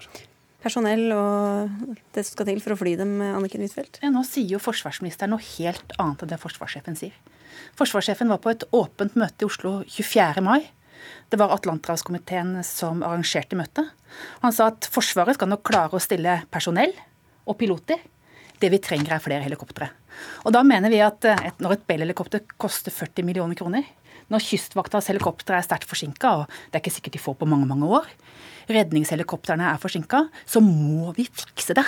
personell 0.61 1.11
og 1.15 1.95
det 2.15 2.23
som 2.25 2.35
skal 2.35 2.49
til 2.51 2.61
for 2.63 2.75
å 2.75 2.79
fly 2.79 2.95
dem, 2.99 3.15
Anniken 3.21 3.63
Huitfeldt? 3.63 4.01
Ja, 4.03 4.11
nå 4.13 4.23
sier 4.27 4.55
jo 4.55 4.61
forsvarsministeren 4.61 5.33
noe 5.33 5.43
helt 5.57 5.95
annet 5.97 6.23
enn 6.23 6.33
det 6.33 6.41
forsvarssjefen 6.41 6.99
sier. 6.99 7.15
Forsvarssjefen 7.79 8.31
var 8.31 8.41
på 8.43 8.51
et 8.53 8.65
åpent 8.75 9.17
møte 9.19 9.45
i 9.45 9.49
Oslo 9.49 9.79
24. 9.87 10.43
mai. 10.45 10.69
Det 11.31 11.39
var 11.39 11.53
Atlanterhavskomiteen 11.55 12.59
som 12.67 13.01
arrangerte 13.05 13.57
møtet. 13.57 13.89
Han 14.43 14.53
sa 14.53 14.69
at 14.71 14.87
Forsvaret 14.91 15.37
skal 15.37 15.49
nok 15.51 15.63
klare 15.67 15.97
å 15.97 16.03
stille 16.03 16.41
personell 16.51 16.93
og 17.47 17.57
piloter. 17.61 18.01
Det 18.61 18.69
vi 18.69 18.81
trenger, 18.83 19.15
er 19.15 19.23
flere 19.23 19.45
helikoptre. 19.45 19.87
Og 20.45 20.53
da 20.53 20.61
mener 20.67 20.91
vi 20.93 20.99
at 21.01 21.25
et, 21.25 21.57
når 21.63 21.79
et 21.79 21.87
Bell-helikopter 21.89 22.43
koster 22.61 22.93
40 22.93 23.25
millioner 23.25 23.57
kroner, 23.57 23.87
når 24.31 24.45
Kystvaktas 24.47 25.09
helikoptre 25.11 25.57
er 25.57 25.65
sterkt 25.65 25.89
forsinka, 25.89 26.35
og 26.41 26.45
det 26.71 26.79
er 26.79 26.83
ikke 26.83 26.95
sikkert 26.97 27.17
de 27.17 27.23
får 27.23 27.37
på 27.41 27.49
mange, 27.49 27.67
mange 27.69 27.89
år, 27.99 28.07
redningshelikoptrene 28.71 29.67
er 29.73 29.81
forsinka, 29.81 30.25
så 30.47 30.63
må 30.63 31.11
vi 31.17 31.27
fikse 31.27 31.75
det. 31.77 31.85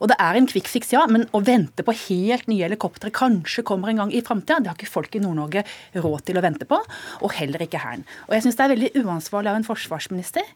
Og 0.00 0.10
det 0.12 0.18
er 0.22 0.38
en 0.38 0.48
quick 0.50 0.70
fix, 0.70 0.92
ja, 0.94 1.04
men 1.10 1.26
å 1.32 1.42
vente 1.44 1.84
på 1.86 1.94
helt 2.06 2.48
nye 2.50 2.66
helikoptre 2.66 3.12
kanskje 3.14 3.64
kommer 3.66 3.92
en 3.92 4.04
gang 4.04 4.14
i 4.14 4.22
framtida, 4.24 4.60
det 4.60 4.72
har 4.72 4.78
ikke 4.78 4.90
folk 4.90 5.16
i 5.16 5.22
Nord-Norge 5.22 5.64
råd 6.02 6.26
til 6.28 6.38
å 6.38 6.44
vente 6.44 6.68
på, 6.68 6.78
og 7.22 7.36
heller 7.38 7.64
ikke 7.66 7.80
Hæren. 7.82 8.04
Og 8.28 8.36
jeg 8.36 8.44
syns 8.44 8.58
det 8.58 8.64
er 8.64 8.72
veldig 8.74 8.90
uansvarlig 9.02 9.50
av 9.50 9.58
en 9.58 9.66
forsvarsminister 9.66 10.46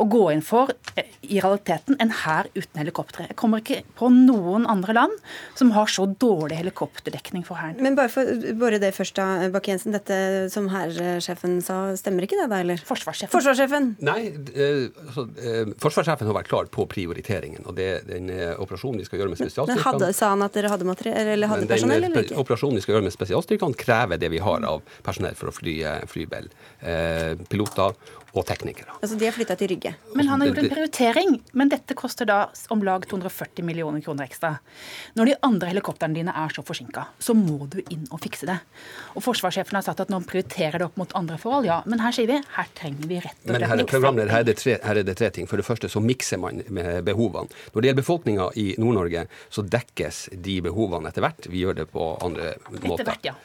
å 0.00 0.06
gå 0.10 0.22
inn 0.34 0.44
for 0.44 0.72
eh, 0.94 1.08
i 1.26 1.40
realiteten 1.40 1.98
en 2.02 2.12
hær 2.22 2.50
uten 2.54 2.80
helikoptre. 2.80 3.28
Jeg 3.30 3.38
kommer 3.40 3.62
ikke 3.62 3.82
på 3.98 4.10
noen 4.12 4.68
andre 4.70 4.94
land 4.96 5.16
som 5.58 5.72
har 5.74 5.90
så 5.90 6.06
dårlig 6.06 6.60
helikopterdekning 6.60 7.46
for 7.46 7.58
Hæren. 7.60 7.80
Men 7.82 7.98
bare 7.98 8.12
for 8.12 8.26
bare 8.60 8.80
det 8.82 8.92
først, 8.96 9.16
da, 9.18 9.48
Bakke-Jensen. 9.54 9.94
Dette 9.96 10.18
som 10.52 10.68
hærsjefen 10.72 11.58
sa, 11.64 11.78
stemmer 11.98 12.26
ikke 12.26 12.38
det 12.40 12.48
da, 12.52 12.60
eller? 12.64 12.80
Forsvarssjefen. 12.86 13.32
Forsvarssjefen. 13.32 13.88
Nei, 14.06 14.20
eh, 14.52 14.86
altså, 15.06 15.26
eh, 15.40 15.72
forsvarssjefen 15.82 16.30
har 16.30 16.38
vært 16.40 16.50
klar 16.52 16.70
på 16.72 16.86
prioriteringen. 16.90 17.66
og 17.66 17.76
det, 17.76 18.06
den 18.08 18.30
operasjonen 18.66 19.00
vi 19.02 19.08
skal 19.08 19.22
gjøre 19.22 19.32
med 19.32 19.40
spesialstyrkene 19.40 19.80
Men 19.80 19.86
hadde, 19.86 20.12
Sa 20.18 20.32
han 20.34 20.44
at 20.46 20.58
dere 20.58 20.72
hadde, 20.72 20.96
eller 21.12 21.52
hadde 21.52 21.70
personell, 21.70 22.08
eller 22.10 22.26
ikke? 22.26 22.38
Operasjonen 22.42 22.80
vi 22.80 22.84
skal 22.84 22.96
gjøre 22.96 23.08
med 23.08 23.16
spesialstyrkene, 23.16 23.80
krever 23.86 24.20
det 24.20 24.30
vi 24.34 24.42
har 24.42 24.66
av 24.68 24.84
personell 25.06 25.38
for 25.38 25.52
å 25.52 25.56
fly, 25.56 25.78
fly 26.10 26.26
Bell. 26.30 26.50
Eh, 26.80 27.32
piloter 27.50 27.96
og 28.36 28.46
teknikere. 28.48 28.94
Altså 29.00 29.16
De 29.18 29.26
har 29.28 29.34
flytta 29.34 29.56
til 29.58 29.70
Rygge. 29.72 29.92
Men 30.14 30.28
han 30.28 30.40
har 30.40 30.50
gjort 30.50 30.62
en 30.62 30.72
prioritering. 30.72 31.36
Men 31.56 31.70
dette 31.72 31.96
koster 31.98 32.28
da 32.28 32.38
om 32.74 32.82
lag 32.86 33.06
240 33.08 33.64
millioner 33.66 34.02
kroner 34.04 34.26
ekstra. 34.26 34.56
Når 35.16 35.30
de 35.30 35.36
andre 35.46 35.70
helikoptrene 35.72 36.18
dine 36.18 36.34
er 36.36 36.54
så 36.54 36.64
forsinka, 36.66 37.06
så 37.18 37.36
må 37.36 37.68
du 37.72 37.78
inn 37.84 38.06
og 38.10 38.20
fikse 38.24 38.48
det. 38.48 38.58
Og 39.14 39.24
forsvarssjefen 39.24 39.78
har 39.78 39.86
sagt 39.86 40.04
at 40.04 40.12
nå 40.12 40.20
prioriterer 40.28 40.80
det 40.80 40.88
opp 40.90 41.00
mot 41.00 41.16
andre 41.18 41.38
forhold, 41.40 41.68
ja. 41.68 41.80
Men 41.88 42.02
her 42.04 42.14
sier 42.16 42.30
vi 42.30 42.40
her 42.56 42.70
trenger 42.78 43.10
vi 43.10 43.20
rett 43.24 43.36
og 43.36 43.50
slett 43.50 43.52
Men 43.56 43.68
her, 43.70 43.84
programleder, 43.90 44.32
her, 44.34 44.44
er 44.44 44.50
det 44.50 44.58
tre, 44.60 44.78
her 44.84 45.02
er 45.02 45.08
det 45.08 45.16
tre 45.18 45.32
ting. 45.34 45.50
For 45.50 45.60
det 45.60 45.66
første 45.68 45.90
så 45.92 46.02
mikser 46.04 46.40
man 46.42 46.62
med 46.68 47.04
behovene. 47.06 47.52
Når 47.72 47.80
det 47.80 47.90
gjelder 47.90 48.02
befolkninga 48.02 48.50
i 48.60 48.66
Nord-Norge, 48.82 49.26
så 49.52 49.64
dekkes 49.76 50.26
de 50.46 50.60
behovene 50.66 51.12
etter 51.12 51.24
hvert. 51.24 51.48
Vi 51.52 51.64
gjør 51.64 51.80
det 51.82 51.90
på 51.92 52.14
andre 52.24 52.56
måter. 52.70 52.96
Etter 52.96 53.08
hvert, 53.12 53.30
ja 53.32 53.38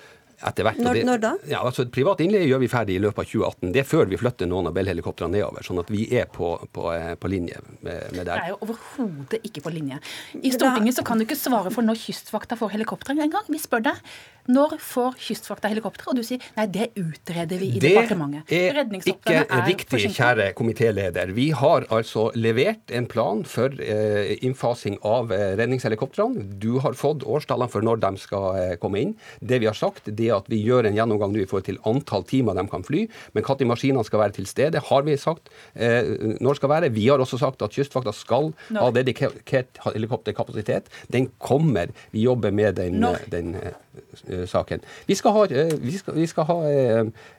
etter 0.50 0.66
hvert. 0.68 0.82
Når, 0.82 0.98
det, 1.00 1.04
når, 1.08 1.22
da? 1.22 1.32
Ja, 1.50 1.62
altså 1.68 1.86
Privat 1.92 2.22
innleie 2.24 2.48
gjør 2.50 2.62
vi 2.64 2.70
ferdig 2.72 2.98
i 2.98 3.02
løpet 3.04 3.24
av 3.24 3.30
2018. 3.30 3.74
Det 3.76 3.84
er 3.84 3.88
før 3.88 4.12
vi 4.12 4.20
flytter 4.22 4.50
noen 4.50 4.70
av 4.70 4.76
Bell-helikoptrene 4.78 5.38
nedover. 5.38 5.66
Sånn 5.66 5.82
at 5.82 5.92
vi 5.94 6.06
er 6.18 6.28
på, 6.32 6.54
på, 6.74 6.88
eh, 6.96 7.14
på 7.20 7.32
linje 7.32 7.62
med, 7.82 8.12
med 8.16 8.26
der. 8.26 8.34
Det 8.34 8.50
er 8.50 8.54
jo 8.54 8.60
overhodet 8.68 9.42
ikke 9.52 9.66
på 9.66 9.74
linje. 9.76 10.02
I 10.42 10.54
Stortinget 10.56 11.00
så 11.00 11.06
kan 11.08 11.22
du 11.22 11.28
ikke 11.28 11.40
svare 11.40 11.74
for 11.74 11.86
når 11.86 12.00
Kystvakta 12.02 12.58
får 12.60 12.76
helikoptre 12.78 13.18
engang. 13.18 13.48
Vi 13.52 13.62
spør 13.62 13.86
deg 13.92 14.02
når 14.50 14.78
får 14.82 15.18
Kystvakta 15.22 15.70
helikopter? 15.72 16.10
Og 16.12 16.18
du 16.18 16.24
sier 16.26 16.42
nei, 16.58 16.66
det 16.72 16.90
utreder 17.00 17.62
vi 17.62 17.74
i 17.76 17.82
det 17.82 17.94
departementet. 17.94 18.48
Det 18.50 18.62
er 18.72 18.82
ikke 19.12 19.36
er 19.42 19.66
riktig, 19.68 20.02
kjære 20.16 20.48
komitéleder. 20.58 21.34
Vi 21.36 21.50
har 21.58 21.86
altså 21.94 22.30
levert 22.36 22.94
en 22.96 23.08
plan 23.12 23.44
for 23.48 23.76
eh, 23.84 24.34
innfasing 24.46 24.98
av 25.08 25.34
eh, 25.36 25.54
redningshelikoptrene. 25.60 26.46
Du 26.62 26.80
har 26.84 26.98
fått 26.98 27.26
årstallene 27.28 27.72
for 27.72 27.86
når 27.86 28.02
de 28.04 28.12
skal 28.22 28.48
eh, 28.60 28.74
komme 28.82 29.04
inn. 29.04 29.14
Det 29.40 29.62
vi 29.62 29.70
har 29.70 29.78
sagt, 29.78 30.10
det 30.10 30.30
er 30.30 30.40
at 30.40 30.50
vi 30.52 30.62
gjør 30.62 30.90
en 30.90 30.98
gjennomgang 30.98 31.36
nå 31.36 31.44
i 31.44 31.48
forhold 31.50 31.68
til 31.70 31.82
antall 31.90 32.26
timer 32.30 32.58
de 32.58 32.66
kan 32.72 32.86
fly. 32.88 33.06
Men 33.36 33.48
når 33.48 33.70
maskinene 33.74 34.06
skal 34.08 34.24
være 34.24 34.38
til 34.40 34.50
stede, 34.50 34.82
har 34.90 35.08
vi 35.08 35.18
sagt 35.20 35.52
eh, 35.76 36.38
når 36.42 36.60
skal 36.60 36.74
være. 36.74 36.92
Vi 36.96 37.08
har 37.10 37.22
også 37.22 37.40
sagt 37.42 37.62
at 37.66 37.76
Kystvakta 37.76 38.14
skal 38.16 38.52
når? 38.70 38.82
ha 38.82 38.92
dedikert 38.96 39.82
helikopterkapasitet. 39.86 40.90
Den 41.12 41.30
kommer. 41.40 41.92
Vi 42.12 42.26
jobber 42.26 42.52
med 42.56 42.80
den, 42.80 43.04
den 43.32 43.56
saken. 44.50 44.84
Vi 45.08 45.18
skal 45.18 45.36
ha, 45.36 45.46
vi 45.82 45.96
skal, 45.98 46.18
vi 46.18 46.28
skal 46.30 46.48
ha 46.50 46.58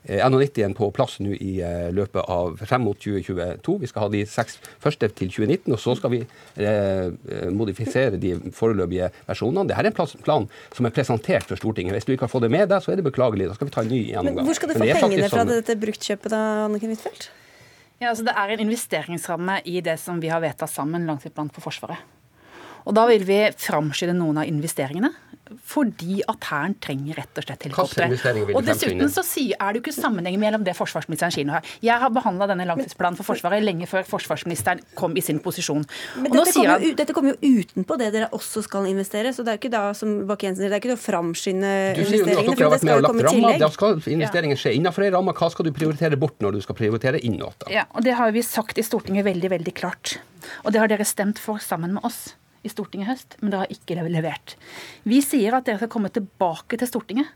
NH90-en 0.07 0.77
på 0.79 0.91
plass 0.95 1.19
nå 1.23 1.35
i 1.37 1.55
løpet 1.95 2.23
av 2.31 2.57
frem 2.61 2.87
mot 2.87 2.99
2022. 2.99 3.77
Vi 3.83 3.91
skal 3.91 4.07
ha 4.07 4.11
de 4.13 4.23
seks 4.29 4.59
første 4.83 5.09
til 5.13 5.33
2019, 5.33 5.73
og 5.73 5.81
så 5.83 5.97
skal 5.99 6.15
vi 6.15 6.23
modifisere 7.53 8.21
de 8.21 8.35
foreløpige 8.55 9.11
versjonene. 9.29 9.69
Dette 9.71 9.85
er 9.85 9.91
en 9.93 10.25
plan 10.25 10.49
som 10.75 10.89
er 10.89 10.95
presentert 10.95 11.49
for 11.49 11.61
Stortinget. 11.61 11.97
Hvis 11.97 12.09
du 12.09 12.15
ikke 12.15 12.29
har 12.29 12.33
fått 12.33 12.47
det 12.47 12.53
med 12.53 12.69
deg, 12.73 12.83
så 12.85 12.93
er 12.93 13.01
det 13.01 13.07
beklagelig. 13.07 13.51
Da 13.51 13.59
skal 13.59 13.71
vi 13.71 13.77
ta 13.77 13.85
en 13.85 13.93
ny 13.93 14.01
gjennomgang. 14.09 14.43
Men 14.43 14.51
hvor 14.51 14.59
skal 14.59 14.73
du 14.73 14.79
få 14.79 14.89
pengene 14.89 15.29
fra 15.29 15.45
sånn... 15.45 15.55
dette 15.55 15.79
bruktkjøpet 15.83 16.35
da, 16.35 16.43
Anniken 16.67 16.95
Huitfeldt? 16.95 17.31
Ja, 18.03 18.11
altså 18.11 18.27
Det 18.27 18.35
er 18.35 18.55
en 18.55 18.65
investeringsramme 18.65 19.61
i 19.71 19.79
det 19.85 19.95
som 20.03 20.19
vi 20.23 20.31
har 20.33 20.43
vedtatt 20.43 20.73
sammen, 20.73 21.07
langtidsplanen 21.07 21.53
for 21.55 21.65
Forsvaret. 21.69 22.03
Og 22.87 22.97
Da 22.97 23.07
vil 23.11 23.27
vi 23.27 23.43
framskynde 23.57 24.17
noen 24.19 24.43
av 24.43 24.51
investeringene 24.51 25.13
fordi 25.69 26.21
at 26.29 26.47
Hæren 26.49 26.75
trenger 26.83 27.19
rett 27.21 27.39
og 27.39 27.45
slett 27.45 27.67
helikoptre. 27.67 28.07
Og 28.55 28.65
dessuten 28.67 29.11
så 29.13 29.23
er 29.53 29.75
det 29.75 29.81
jo 29.81 29.83
ikke 29.85 29.95
sammenheng 29.95 30.39
mellom 30.41 30.65
det 30.67 30.75
forsvarsministeren 30.79 31.35
sier 31.35 31.47
nå 31.49 31.57
her. 31.57 31.73
Jeg 31.85 31.99
har 32.03 32.13
behandla 32.15 32.49
denne 32.51 32.67
langtidsplanen 32.69 33.19
for 33.19 33.29
Forsvaret 33.33 33.65
lenge 33.65 33.89
før 33.91 34.07
forsvarsministeren 34.09 34.83
kom 34.99 35.17
i 35.17 35.25
sin 35.25 35.41
posisjon. 35.43 35.85
Men 36.17 36.33
dette 36.33 36.55
kommer, 36.55 36.73
han, 36.75 36.87
jo, 36.87 36.95
dette 36.99 37.17
kommer, 37.17 37.37
jo, 37.37 37.63
utenpå 37.63 37.99
det 38.01 38.11
dere 38.17 38.31
også 38.37 38.65
skal 38.67 38.89
investere, 38.91 39.33
så 39.35 39.45
det 39.45 39.55
er 39.55 39.59
jo 39.59 39.63
ikke 39.63 39.73
da 39.75 39.85
som 39.97 40.15
Bakke-Jensen 40.29 40.69
det 40.69 40.77
er 40.77 40.83
ikke 40.83 40.97
å 40.97 41.01
framskynde 41.01 41.73
investeringene. 41.93 42.03
Du 42.03 42.13
sier 42.13 42.27
for 42.27 42.77
har 42.77 42.83
skal 42.83 42.89
med 42.89 43.09
komme 43.09 43.25
lagt 43.25 43.37
tillegg. 43.37 43.63
Da 43.63 43.73
skal 43.77 43.97
investeringen 44.17 44.61
skje 44.61 44.77
innenfor 44.79 45.07
ei 45.07 45.15
ramme. 45.15 45.37
Hva 45.37 45.51
skal 45.55 45.69
du 45.69 45.73
prioritere 45.77 46.21
bort 46.21 46.39
når 46.45 46.59
du 46.59 46.67
skal 46.67 46.79
prioritere 46.79 47.23
innåt? 47.25 47.67
Ja, 47.73 47.87
og 47.93 48.07
det 48.07 48.17
har 48.19 48.35
vi 48.35 48.45
sagt 48.47 48.81
i 48.81 48.87
Stortinget 48.87 49.27
veldig, 49.29 49.53
veldig 49.57 49.75
klart. 49.77 50.19
Og 50.67 50.75
det 50.75 50.83
har 50.83 50.91
dere 50.91 51.07
stemt 51.09 51.41
for 51.41 51.63
sammen 51.63 51.97
med 51.97 52.09
oss 52.09 52.33
i 52.63 52.71
Stortinget 52.73 53.07
i 53.07 53.11
høst, 53.11 53.37
men 53.41 53.53
dere 53.53 53.67
har 53.67 53.75
ikke 53.75 53.99
levert. 54.07 54.57
Vi 55.09 55.21
sier 55.25 55.59
at 55.59 55.67
dere 55.69 55.83
skal 55.83 55.93
komme 55.93 56.13
tilbake 56.15 56.79
til 56.81 56.91
Stortinget 56.91 57.31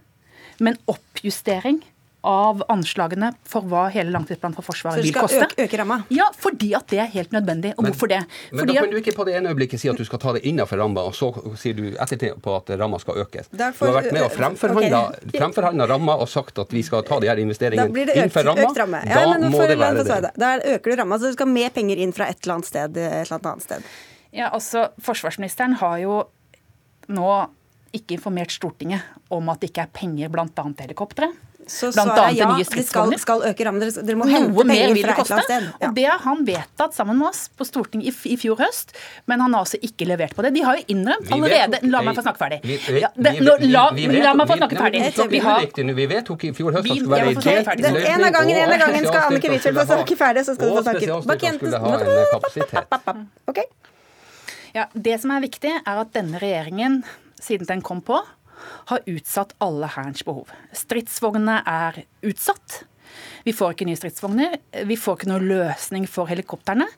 med 0.59 0.75
en 0.75 0.97
oppjustering 0.97 1.83
av 2.27 2.63
anslagene 2.73 3.29
for 3.47 3.67
hva 3.71 3.85
hele 3.95 4.11
langtidsplanen 4.11 4.57
for 4.57 4.67
Forsvaret 4.67 5.05
vil 5.05 5.15
koste. 5.15 5.37
Så 5.39 5.47
du 5.47 5.53
skal 5.53 5.53
øke, 5.53 5.67
øke 5.69 5.79
ramma? 5.79 5.99
Ja, 6.11 6.27
fordi 6.35 6.73
at 6.75 6.89
det 6.91 6.99
er 7.05 7.11
helt 7.13 7.35
nødvendig. 7.35 7.71
Og 7.77 7.85
men, 7.85 7.93
hvorfor 7.93 8.11
det? 8.11 8.19
Men 8.51 8.63
fordi 8.63 8.75
da 8.75 8.83
kan 8.83 8.95
du 8.95 8.99
ikke 8.99 9.15
på 9.15 9.27
det 9.29 9.37
ene 9.39 9.53
øyeblikket 9.53 9.83
si 9.83 9.91
at 9.93 10.01
du 10.01 10.05
skal 10.09 10.23
ta 10.23 10.35
det 10.35 10.43
innenfor 10.51 10.81
ramma, 10.83 11.05
og 11.07 11.15
så 11.15 11.31
sier 11.61 11.79
du 11.79 11.85
etterpå 11.93 12.57
at 12.59 12.73
ramma 12.81 12.99
skal 13.03 13.21
økes. 13.23 13.53
Derfor, 13.53 13.87
du 13.87 13.93
har 13.93 14.01
vært 14.01 14.17
med 14.17 14.27
og 14.27 14.35
fremforhandla 14.35 15.85
okay. 15.87 15.93
ramma 15.93 16.19
og 16.19 16.27
sagt 16.33 16.59
at 16.65 16.75
vi 16.75 16.83
skal 16.87 17.07
ta 17.07 17.21
de 17.23 17.31
her 17.31 17.45
investeringene 17.45 18.09
innenfor 18.09 18.51
ramma. 18.51 18.67
Økt 18.73 18.83
ramme. 18.83 19.05
Ja, 19.07 19.23
da 19.31 19.53
må 19.55 19.63
det 19.71 19.79
være 19.85 20.03
det. 20.11 20.35
Da 20.35 20.53
øker 20.75 20.91
du 20.91 21.01
ramma, 21.05 21.21
så 21.23 21.31
du 21.31 21.39
skal 21.39 21.47
ha 21.47 21.59
mer 21.61 21.79
penger 21.79 22.03
inn 22.03 22.17
fra 22.17 22.27
et 22.33 22.43
eller 22.43 22.59
annet 22.59 22.73
sted. 22.75 22.99
Et 23.07 23.23
eller 23.23 23.39
annet 23.55 23.71
sted. 23.71 23.95
Ja, 24.37 24.51
altså, 24.53 24.91
Forsvarsministeren 25.03 25.79
har 25.81 25.99
jo 26.03 26.21
nå 27.09 27.33
ikke 27.97 28.19
informert 28.19 28.53
Stortinget 28.53 29.05
om 29.33 29.49
at 29.49 29.63
det 29.63 29.73
ikke 29.73 29.87
er 29.87 29.93
penger 29.95 30.33
bl.a. 30.33 30.47
til 30.53 30.83
helikoptre. 30.85 31.33
Så 31.67 31.89
svaret 31.91 32.21
er 32.21 32.35
ja, 32.39 32.47
de 32.55 32.65
skal, 32.87 33.11
skal 33.19 33.41
øke 33.49 33.65
rammen. 33.67 33.81
Dere, 33.83 34.03
dere 34.07 34.15
må 34.21 34.27
hente 34.31 34.53
penger 34.55 34.93
fra 34.95 34.95
et 34.95 35.01
eller 35.03 35.33
annet 35.35 35.47
sted. 35.49 35.65
Ja. 35.67 35.89
Og 35.89 35.95
Det 35.97 36.05
har 36.07 36.21
han 36.23 36.45
vedtatt 36.47 36.95
sammen 36.95 37.19
med 37.19 37.27
oss 37.33 37.41
på 37.51 37.67
Stortinget 37.67 38.07
i, 38.13 38.35
i, 38.35 38.37
fjor 38.39 38.61
høst, 38.61 38.95
men 39.27 39.43
han 39.43 39.57
har 39.57 39.65
altså 39.67 39.81
ikke 39.83 40.07
levert 40.07 40.37
på 40.37 40.45
det. 40.47 40.53
De 40.55 40.63
har 40.63 40.79
jo 40.79 40.85
innrømt 40.95 41.33
allerede 41.35 41.81
La 41.91 42.05
meg 42.07 42.15
få 42.19 42.23
snakke 42.23 42.43
ferdig. 42.45 42.61
Ja, 43.03 43.11
det, 43.19 43.33
la, 43.43 43.57
la, 43.59 43.89
meg 44.39 44.47
få 44.47 44.61
snakke 44.61 44.79
ferdig. 44.79 45.03
Vi, 45.33 45.43
har, 45.43 45.67
vi 45.99 46.07
vedtok 46.13 46.47
i 46.47 46.53
fjor 46.55 46.79
høst 46.79 46.85
at 46.85 46.93
det 46.93 47.01
skulle 47.01 47.17
være 47.17 47.35
en 47.35 47.43
delt 47.49 47.67
løsning. 47.83 48.07
En 48.13 48.29
av 48.29 48.33
gangen, 48.39 48.63
en 48.63 48.77
av 48.77 48.81
gangen 48.85 49.11
skal 49.11 49.21
Annike 49.25 49.51
Huitfeldt 49.57 49.83
få 49.83 49.89
snakke 49.91 50.21
ferdig, 50.23 50.47
så 50.47 50.55
skal 50.55 50.71
du 50.71 50.73
få 50.79 50.87
snakke. 50.87 51.07
Ok. 53.51 53.65
Ja, 54.77 54.91
Det 54.93 55.15
som 55.23 55.31
er 55.33 55.41
viktig, 55.41 55.71
er 55.73 55.99
at 56.03 56.11
denne 56.13 56.37
regjeringen, 56.37 56.99
siden 57.41 57.65
den 57.65 57.81
kom 57.81 58.03
på, 58.05 58.19
har 58.91 59.07
utsatt 59.09 59.55
alle 59.65 59.89
Hærens 59.89 60.21
behov. 60.27 60.51
Stridsvognene 60.77 61.63
er 61.65 62.03
utsatt. 62.29 62.83
Vi 63.47 63.55
får 63.57 63.73
ikke 63.73 63.87
nye 63.89 63.97
stridsvogner. 63.97 64.59
Vi 64.85 64.99
får 65.01 65.17
ikke 65.17 65.31
noe 65.31 65.41
løsning 65.41 66.05
for 66.11 66.29
helikoptrene. 66.29 66.91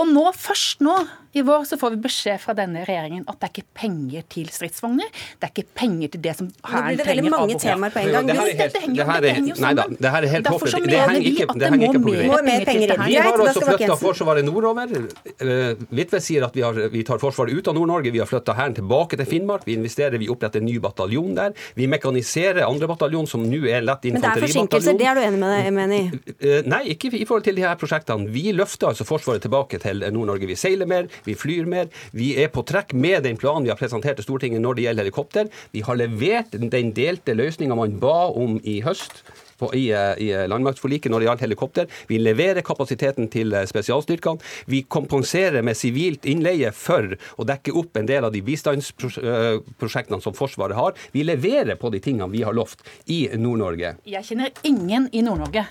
Og 0.00 0.08
nå, 0.08 0.24
først 0.32 0.80
nå 0.86 0.94
i 1.36 1.42
vår, 1.42 1.64
så 1.68 1.76
får 1.80 1.90
vi 1.94 1.98
beskjed 2.06 2.40
fra 2.40 2.54
denne 2.56 2.82
regjeringen 2.86 3.24
at 3.28 3.36
det 3.40 3.48
er 3.48 3.52
ikke 3.52 3.66
penger 3.76 4.24
til 4.32 4.48
stridsvogner. 4.52 5.10
Det 5.36 5.48
er 5.48 5.52
ikke 5.52 5.66
penger 5.76 6.12
til 6.14 6.22
det 6.24 6.32
som 6.38 6.48
Hæren 6.48 6.62
trenger. 6.64 6.86
Det 6.86 6.96
blir 6.96 7.02
det 7.02 7.08
veldig 7.10 7.32
mange 7.34 7.58
temaer 7.60 7.92
på 7.92 8.02
en 8.02 8.12
gang. 8.14 8.30
Det, 8.30 8.36
henger, 8.36 8.96
det, 8.96 9.06
her 9.10 9.26
er, 9.30 9.40
nei 9.64 9.72
da, 9.76 9.86
det 9.90 10.12
her 10.14 10.26
er 10.26 10.32
helt 10.32 10.50
håpløst. 10.52 10.86
Det 10.86 11.00
henger 11.02 11.28
ikke, 11.30 11.46
det 11.60 11.70
henger 11.74 11.86
ikke 11.90 12.02
på 12.06 12.14
greip. 12.14 13.02
Vi 13.06 13.18
har 13.20 13.42
også 13.46 13.64
flytta 13.66 13.98
Forsvaret 14.00 14.46
nordover. 14.46 14.94
Vidtvedt 14.96 16.16
eh, 16.20 16.24
sier 16.24 16.46
at 16.46 16.56
vi, 16.56 16.64
har, 16.64 16.80
vi, 16.92 17.04
tar 17.06 17.20
Forsvaret 17.22 17.52
ut 17.52 17.68
av 17.68 17.76
Nord-Norge. 17.76 18.14
Vi 18.14 18.22
har 18.22 18.30
flytta 18.30 18.56
Hæren 18.56 18.78
tilbake 18.80 19.20
til 19.20 19.28
Finnmark. 19.28 19.66
Vi 19.68 19.76
investerer, 19.76 20.16
vi 20.22 20.30
oppretter 20.32 20.64
en 20.64 20.68
ny 20.70 20.78
bataljon 20.82 21.36
der. 21.36 21.56
Vi 21.76 21.88
mekaniserer 21.90 22.64
andre 22.64 22.88
bataljon, 22.90 23.28
som 23.28 23.44
nå 23.44 23.60
er 23.68 23.84
lett 23.84 24.08
infanteribataljon. 24.08 24.16
Men 24.16 24.22
det 24.22 24.32
er 24.32 24.46
forsinkelser, 24.46 24.98
det 25.00 25.10
er 25.12 25.20
du 25.20 25.24
enig 25.26 25.42
med, 25.42 25.72
med 25.76 25.96
i? 26.00 26.56
nei, 26.66 26.82
ikke 26.94 27.12
i 27.12 27.24
forhold 27.28 27.44
til 27.46 27.60
de 27.60 27.66
her 27.66 27.76
prosjektene. 27.80 28.30
Vi 28.32 28.48
løfter 28.56 28.92
altså 28.92 29.06
Forsvaret 29.08 29.44
tilbake 29.44 29.80
til 29.82 30.04
Nord-Norge. 30.14 30.48
Vi 30.48 30.58
seiler 30.58 30.88
mer, 30.88 31.10
vi 31.26 31.36
flyr 31.38 31.68
mer. 31.70 31.90
Vi 32.16 32.32
er 32.40 32.52
på 32.52 32.64
trekk 32.66 32.94
med 32.96 33.26
den 33.26 33.38
planen 33.40 33.66
vi 33.66 33.72
har 33.74 33.80
presentert 33.80 34.20
til 34.20 34.28
Stortinget 34.28 34.62
når 34.64 34.78
det 34.78 34.86
gjelder 34.86 35.06
helikopter. 35.06 35.50
Vi 35.74 35.84
har 35.86 35.98
levert 35.98 36.56
den 36.56 36.94
delte 36.96 37.36
løsninga 37.36 37.76
man 37.78 37.98
ba 38.02 38.30
om 38.32 38.60
i 38.64 38.80
høst 38.86 39.24
på, 39.58 39.70
i, 39.74 39.88
i 39.92 40.30
landmaktforliket 40.48 41.12
når 41.12 41.22
det 41.22 41.28
gjaldt 41.30 41.44
helikopter. 41.46 41.90
Vi 42.10 42.20
leverer 42.20 42.64
kapasiteten 42.66 43.30
til 43.32 43.54
eh, 43.54 43.66
spesialstyrkene. 43.68 44.42
Vi 44.70 44.82
kompenserer 44.88 45.64
med 45.66 45.78
sivilt 45.78 46.26
innleie 46.28 46.72
for 46.76 47.16
å 47.36 47.46
dekke 47.48 47.74
opp 47.76 47.96
en 48.00 48.08
del 48.08 48.26
av 48.28 48.34
de 48.34 48.42
bistandsprosjektene 48.46 50.20
som 50.24 50.36
Forsvaret 50.36 50.76
har. 50.78 50.96
Vi 51.14 51.24
leverer 51.26 51.78
på 51.80 51.90
de 51.94 52.02
tingene 52.04 52.32
vi 52.32 52.44
har 52.46 52.56
lovt 52.56 52.84
i 53.12 53.26
Nord-Norge. 53.36 53.96
Jeg 54.08 54.30
kjenner 54.30 54.52
ingen 54.66 55.10
i 55.12 55.24
Nord-Norge 55.24 55.66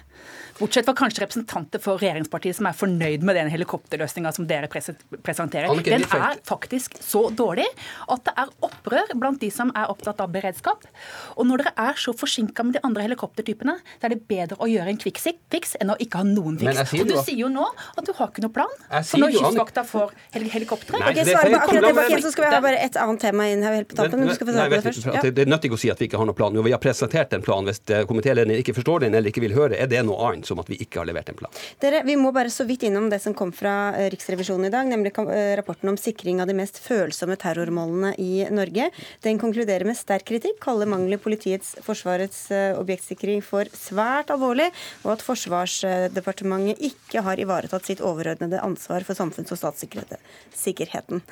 Bortsett 0.55 0.85
fra 0.87 0.93
kanskje 0.95 1.25
representanter 1.25 1.81
for 1.83 1.99
regjeringspartiet 1.99 2.55
som 2.55 2.69
er 2.69 2.75
fornøyd 2.79 3.23
med 3.27 3.35
den 3.35 3.49
helikopterløsninga 3.51 4.31
som 4.37 4.45
dere 4.47 4.69
presenterer. 4.71 5.67
Den 5.83 6.05
er 6.15 6.39
faktisk 6.47 6.95
så 7.03 7.25
dårlig 7.35 7.65
at 8.07 8.23
det 8.23 8.33
er 8.39 8.53
opprør 8.63 9.11
blant 9.19 9.41
de 9.43 9.49
som 9.51 9.73
er 9.75 9.91
opptatt 9.91 10.23
av 10.23 10.31
beredskap. 10.31 10.87
Og 11.35 11.49
når 11.49 11.65
dere 11.65 11.89
er 11.89 11.99
så 11.99 12.15
forsinka 12.15 12.63
med 12.63 12.77
de 12.77 12.83
andre 12.87 13.03
helikoptertypene, 13.03 13.74
så 13.83 14.09
er 14.09 14.15
det 14.15 14.21
bedre 14.29 14.57
å 14.61 14.69
gjøre 14.69 14.93
en 14.93 14.99
kvikkfiks 15.01 15.75
enn 15.81 15.93
å 15.93 15.97
ikke 16.01 16.21
ha 16.21 16.27
noen 16.27 16.59
fiks. 16.61 16.95
Og 16.99 17.09
du 17.09 17.15
sier 17.21 17.39
jo 17.45 17.49
nå 17.51 17.65
at 17.65 18.03
du 18.05 18.13
har 18.15 18.31
ikke 18.31 18.45
noe 18.45 18.55
plan 18.55 18.71
for 19.05 19.21
når 19.21 19.35
Kystvakta 19.35 19.85
får 19.87 20.13
helikoptre. 20.55 20.99
Nei, 20.99 21.11
okay, 21.13 21.27
svare 21.29 21.51
på 21.51 21.61
akkurat 21.61 21.87
det, 21.87 21.93
Bakken, 21.99 22.23
så 22.23 22.31
skal 22.33 22.47
vi 22.47 22.51
ha 22.53 22.61
bare 22.63 22.81
et 22.85 22.99
annet 23.01 23.23
tema 23.25 23.47
inn 23.51 23.65
her 23.65 23.77
helt 23.79 23.89
på 23.91 23.99
tappen. 23.99 24.25
Du 24.25 24.33
skal 24.35 24.49
få 24.49 24.55
svare 24.55 24.71
på 24.71 24.79
det 24.79 24.85
først. 24.89 25.09
Ja. 25.09 25.23
Det 25.25 25.45
er 25.45 25.51
nødt 25.51 25.65
til 25.65 25.75
å 25.75 25.79
si 25.79 25.91
at 25.93 26.01
vi 26.01 26.09
ikke 26.09 26.21
har 26.21 26.29
noen 26.29 26.37
plan. 26.37 26.55
Jo, 26.55 26.63
Vi 26.65 26.73
har 26.73 26.81
presentert 26.81 27.33
en 27.35 27.43
plan. 27.45 27.65
Hvis 27.67 27.81
komitélederen 28.09 28.61
ikke 28.61 28.75
forstår 28.77 29.05
den 29.05 29.17
eller 29.17 29.31
ikke 29.31 29.43
vil 29.45 29.55
høre, 29.57 29.77
er 29.77 29.89
det 29.91 30.01
noe 30.07 30.29
annet 30.29 30.49
som 30.49 30.59
at 30.61 30.69
vi 30.71 30.79
ikke 30.81 31.01
har 31.01 31.09
levert 31.09 31.29
en 31.31 31.39
plan. 31.39 31.61
Dere, 31.83 32.03
Vi 32.05 32.15
må 32.19 32.31
bare 32.35 32.51
så 32.53 32.65
vidt 32.67 32.85
innom 32.87 33.09
det 33.11 33.21
som 33.23 33.35
kom 33.37 33.51
fra 33.55 33.93
eh, 33.95 34.09
Riksrevisjonen 34.13 34.69
i 34.69 34.73
dag, 34.73 34.87
nemlig 34.89 35.13
eh, 35.21 35.53
rapporten 35.59 35.91
om 35.91 35.99
sikring 35.99 36.41
av 36.41 36.49
de 36.49 36.57
mest 36.57 36.79
følsomme 36.83 37.37
terrormålene 37.41 38.13
i 38.21 38.45
Norge. 38.53 38.89
Den 39.25 39.41
konkluderer 39.41 39.87
med 39.87 39.97
sterk 39.99 40.27
kritikk, 40.29 40.59
kaller 40.63 40.89
mangler 40.89 41.21
politiets 41.21 41.75
Forsvarets 41.85 42.45
eh, 42.53 42.71
objektsikring 42.79 43.43
for 43.45 43.64
svært 43.73 44.33
alvorlig, 44.33 44.67
og 45.03 45.15
at 45.15 45.23
Forsvarsdepartementet 45.25 46.81
ikke 46.85 47.23
har 47.25 47.39
ivaretatt 47.41 47.87
sitt 47.87 48.03
overordnede 48.05 48.61
ansvar 48.63 49.05
for 49.07 49.17
samfunns- 49.17 49.53
og 49.55 49.61
statssikkerheten. 49.61 51.23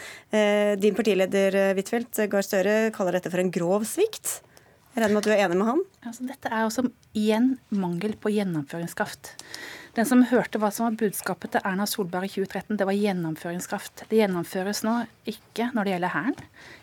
Din 0.82 0.98
partileder 0.98 1.76
Huitfeldt 1.78 2.24
Gahr 2.32 2.46
Støre 2.46 2.78
kaller 2.96 3.20
dette 3.20 3.32
for 3.34 3.44
en 3.44 3.54
grov 3.54 3.86
svikt. 3.90 4.42
Jeg 4.94 5.02
regner 5.02 5.16
med 5.16 5.24
at 5.24 5.26
du 5.26 5.34
er 5.34 5.42
enig 5.42 5.58
med 5.58 5.70
han? 5.72 5.80
Altså, 6.06 6.26
dette 6.30 6.50
er 6.54 6.68
også 6.68 6.84
igjen 7.18 7.56
mangel 7.74 8.14
på 8.22 8.30
gjennomføringskraft. 8.30 9.32
Den 9.94 10.08
som 10.10 10.24
hørte 10.26 10.58
hva 10.58 10.72
som 10.74 10.88
var 10.88 10.96
budskapet 10.98 11.52
til 11.54 11.62
Erna 11.70 11.86
Solberg 11.86 12.26
i 12.26 12.32
2013, 12.34 12.80
det 12.80 12.86
var 12.90 12.98
gjennomføringskraft. 12.98 14.02
Det 14.10 14.18
gjennomføres 14.18 14.80
nå 14.88 14.94
ikke 15.30 15.68
når 15.76 15.86
det 15.86 15.92
gjelder 15.92 16.14
Hæren, 16.16 16.40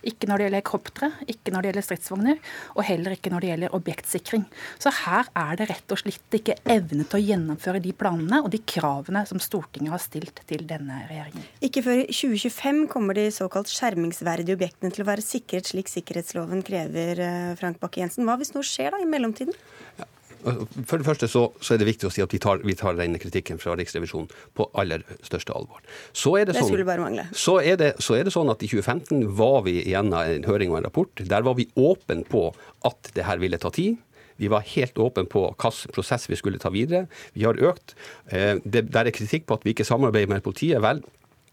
ikke 0.07 0.29
når 0.31 0.39
det 0.39 0.45
gjelder 0.45 0.61
helikoptre, 0.61 1.09
ikke 1.35 1.51
når 1.51 1.65
det 1.67 1.71
gjelder 1.73 1.87
stridsvogner, 1.89 2.39
og 2.77 2.87
heller 2.87 3.17
ikke 3.17 3.33
når 3.35 3.43
det 3.43 3.51
gjelder 3.51 3.75
objektsikring. 3.81 4.45
Så 4.79 4.93
her 5.01 5.33
er 5.43 5.59
det 5.59 5.67
rett 5.73 5.97
og 5.97 5.99
slett 6.05 6.39
ikke 6.39 6.57
evne 6.71 7.09
til 7.09 7.19
å 7.19 7.25
gjennomføre 7.25 7.83
de 7.83 7.97
planene 8.05 8.41
og 8.45 8.55
de 8.55 8.63
kravene 8.77 9.25
som 9.27 9.43
Stortinget 9.43 9.97
har 9.97 10.05
stilt 10.07 10.45
til 10.47 10.63
denne 10.71 11.03
regjeringen. 11.11 11.51
Ikke 11.67 11.83
før 11.89 12.05
i 12.05 12.07
2025 12.15 12.85
kommer 12.95 13.19
de 13.19 13.27
såkalt 13.35 13.75
skjermingsverdige 13.75 14.55
objektene 14.55 14.95
til 14.95 15.03
å 15.03 15.11
være 15.11 15.27
sikret 15.27 15.67
slik 15.67 15.91
sikkerhetsloven 15.91 16.63
krever, 16.63 17.27
eh, 17.27 17.53
Frank 17.59 17.83
Bakke-Jensen. 17.83 18.23
Hva 18.23 18.39
hvis 18.39 18.55
noe 18.55 18.63
skjer 18.63 18.95
da 18.95 19.03
i 19.03 19.11
mellomtiden? 19.11 19.59
Ja. 19.99 20.07
For 20.41 21.01
det 21.01 21.07
første 21.07 21.29
så, 21.31 21.47
så, 21.61 21.75
er 21.75 21.83
det 21.83 21.89
viktig 21.91 22.09
å 22.09 22.13
si 22.15 22.23
at 22.25 22.33
vi 22.35 22.41
tar, 22.43 22.63
vi 22.65 22.77
tar 22.79 22.99
denne 22.99 23.21
kritikken 23.21 23.61
fra 23.61 23.75
Riksrevisjonen 23.79 24.31
på 24.57 24.67
aller 24.81 25.05
største 25.27 25.55
alvor. 25.57 25.83
Så 26.17 26.35
er 26.41 26.49
det, 26.49 26.57
sånn, 26.59 26.73
det 26.77 26.87
bare 26.89 27.05
mangle. 27.05 27.27
Så 27.37 27.59
er 27.61 27.81
det, 27.81 27.93
så 28.03 28.17
er 28.19 28.29
det 28.29 28.35
sånn 28.35 28.53
at 28.53 28.65
i 28.65 28.71
2015 28.71 29.27
var 29.39 29.65
vi 29.69 29.81
igjennom 29.83 30.21
en 30.21 30.47
høring 30.49 30.73
og 30.73 30.81
en 30.81 30.89
rapport. 30.89 31.25
Der 31.33 31.47
var 31.47 31.59
vi 31.61 31.69
åpne 31.79 32.25
på 32.31 32.49
at 32.89 33.13
det 33.17 33.27
her 33.29 33.43
ville 33.43 33.61
ta 33.61 33.73
tid. 33.75 34.01
Vi 34.41 34.49
var 34.49 34.65
helt 34.65 34.97
åpne 34.97 35.27
på 35.29 35.45
hvilken 35.51 35.95
prosess 35.95 36.25
vi 36.31 36.39
skulle 36.41 36.61
ta 36.61 36.73
videre. 36.73 37.07
Vi 37.37 37.45
har 37.45 37.61
økt. 37.61 37.95
Eh, 38.33 38.57
det, 38.65 38.89
der 38.95 39.11
er 39.11 39.17
kritikk 39.17 39.49
på 39.49 39.59
at 39.59 39.67
vi 39.67 39.75
ikke 39.75 39.89
samarbeider 39.89 40.33
med 40.33 40.45
politiet. 40.47 40.81
Vel, 40.81 41.03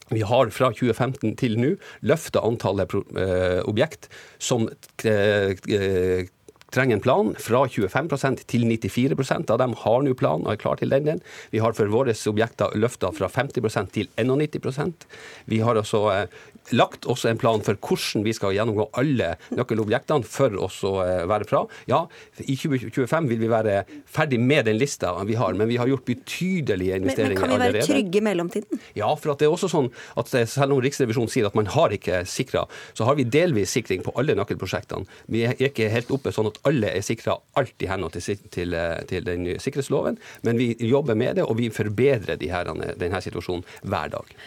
vi 0.10 0.24
har 0.24 0.52
fra 0.56 0.72
2015 0.72 1.36
til 1.40 1.58
nå 1.60 1.74
løfta 2.08 2.40
antallet 2.48 2.96
eh, 2.96 3.60
objekt 3.68 4.08
som 4.40 4.70
eh, 5.04 6.30
trenger 6.74 6.98
en 6.98 7.04
plan 7.04 7.32
fra 7.40 7.64
25% 7.68 8.44
til 8.52 8.66
94% 8.68 9.54
av 9.54 9.62
dem 9.62 9.76
har 9.84 10.04
nå 10.04 10.16
plan 10.20 10.44
og 10.44 10.52
er 10.54 10.62
klar 10.62 10.80
til 10.80 10.92
den. 10.92 11.22
Vi 11.54 11.62
har 11.64 11.76
for 11.78 11.92
våre 11.92 12.16
objekter 12.28 12.76
løfta 12.76 13.12
fra 13.16 13.30
50% 13.32 13.94
til 13.96 14.10
91% 14.18 15.08
Vi 15.48 15.60
har 15.64 15.80
også 15.80 16.02
eh, 16.12 16.28
lagt 16.76 17.08
også 17.08 17.30
en 17.32 17.40
plan 17.40 17.64
for 17.64 17.80
hvordan 17.80 18.26
vi 18.26 18.34
skal 18.36 18.56
gjennomgå 18.56 18.90
alle 19.00 19.36
nøkkelobjektene 19.56 20.28
for 20.28 20.56
å 20.60 20.68
eh, 21.04 21.24
være 21.30 21.48
fra. 21.48 21.64
Ja, 21.90 22.04
i 22.44 22.58
2025 22.60 23.30
vil 23.32 23.42
vi 23.46 23.52
være 23.52 23.80
ferdig 24.06 24.40
med 24.44 24.68
den 24.68 24.80
lista 24.82 25.14
vi 25.28 25.38
har, 25.40 25.56
men 25.58 25.70
vi 25.72 25.80
har 25.80 25.88
gjort 25.88 26.06
betydelige 26.08 27.00
investeringer 27.00 27.48
allerede. 27.48 27.48
Men, 27.48 27.62
men 27.62 27.64
kan 27.64 27.72
vi 27.72 27.80
være 27.80 27.88
trygge 27.88 28.20
i 28.20 28.26
mellomtiden? 28.28 28.84
Ja, 29.00 29.14
for 29.16 29.40
det 29.40 29.48
er 29.48 29.56
også 29.56 29.72
sånn 29.72 29.90
at 30.20 30.34
selv 30.36 30.76
om 30.76 30.84
Riksrevisjonen 30.84 31.32
sier 31.32 31.48
at 31.48 31.56
man 31.58 31.70
har 31.72 31.96
ikke 31.96 32.24
sikra, 32.28 32.66
så 32.98 33.08
har 33.08 33.18
vi 33.20 33.28
delvis 33.28 33.72
sikring 33.78 34.04
på 34.04 34.14
alle 34.20 34.36
nøkkelprosjektene. 34.38 35.08
Vi 35.32 35.46
er 35.48 35.56
ikke 35.70 35.90
helt 35.94 36.12
oppe 36.14 36.34
sånn 36.36 36.52
at 36.52 36.57
alle 36.68 36.92
er 36.96 37.06
sikra 37.06 37.38
alt 37.60 37.84
i 37.84 37.90
henhold 37.90 38.16
til, 38.18 38.40
til, 38.54 38.78
til, 39.10 39.26
den 39.26 39.44
nye 39.46 39.60
sikkerhetsloven, 39.62 40.18
men 40.48 40.62
vi 40.62 40.72
jobber 40.80 41.16
med 41.18 41.36
det, 41.38 41.46
og 41.46 41.58
vi 41.60 41.70
forbedrer 41.74 42.40
de 42.40 42.52
her, 42.52 42.72
denne 43.00 43.22
situasjonen 43.22 43.66
hver 43.84 44.16
dag. 44.16 44.38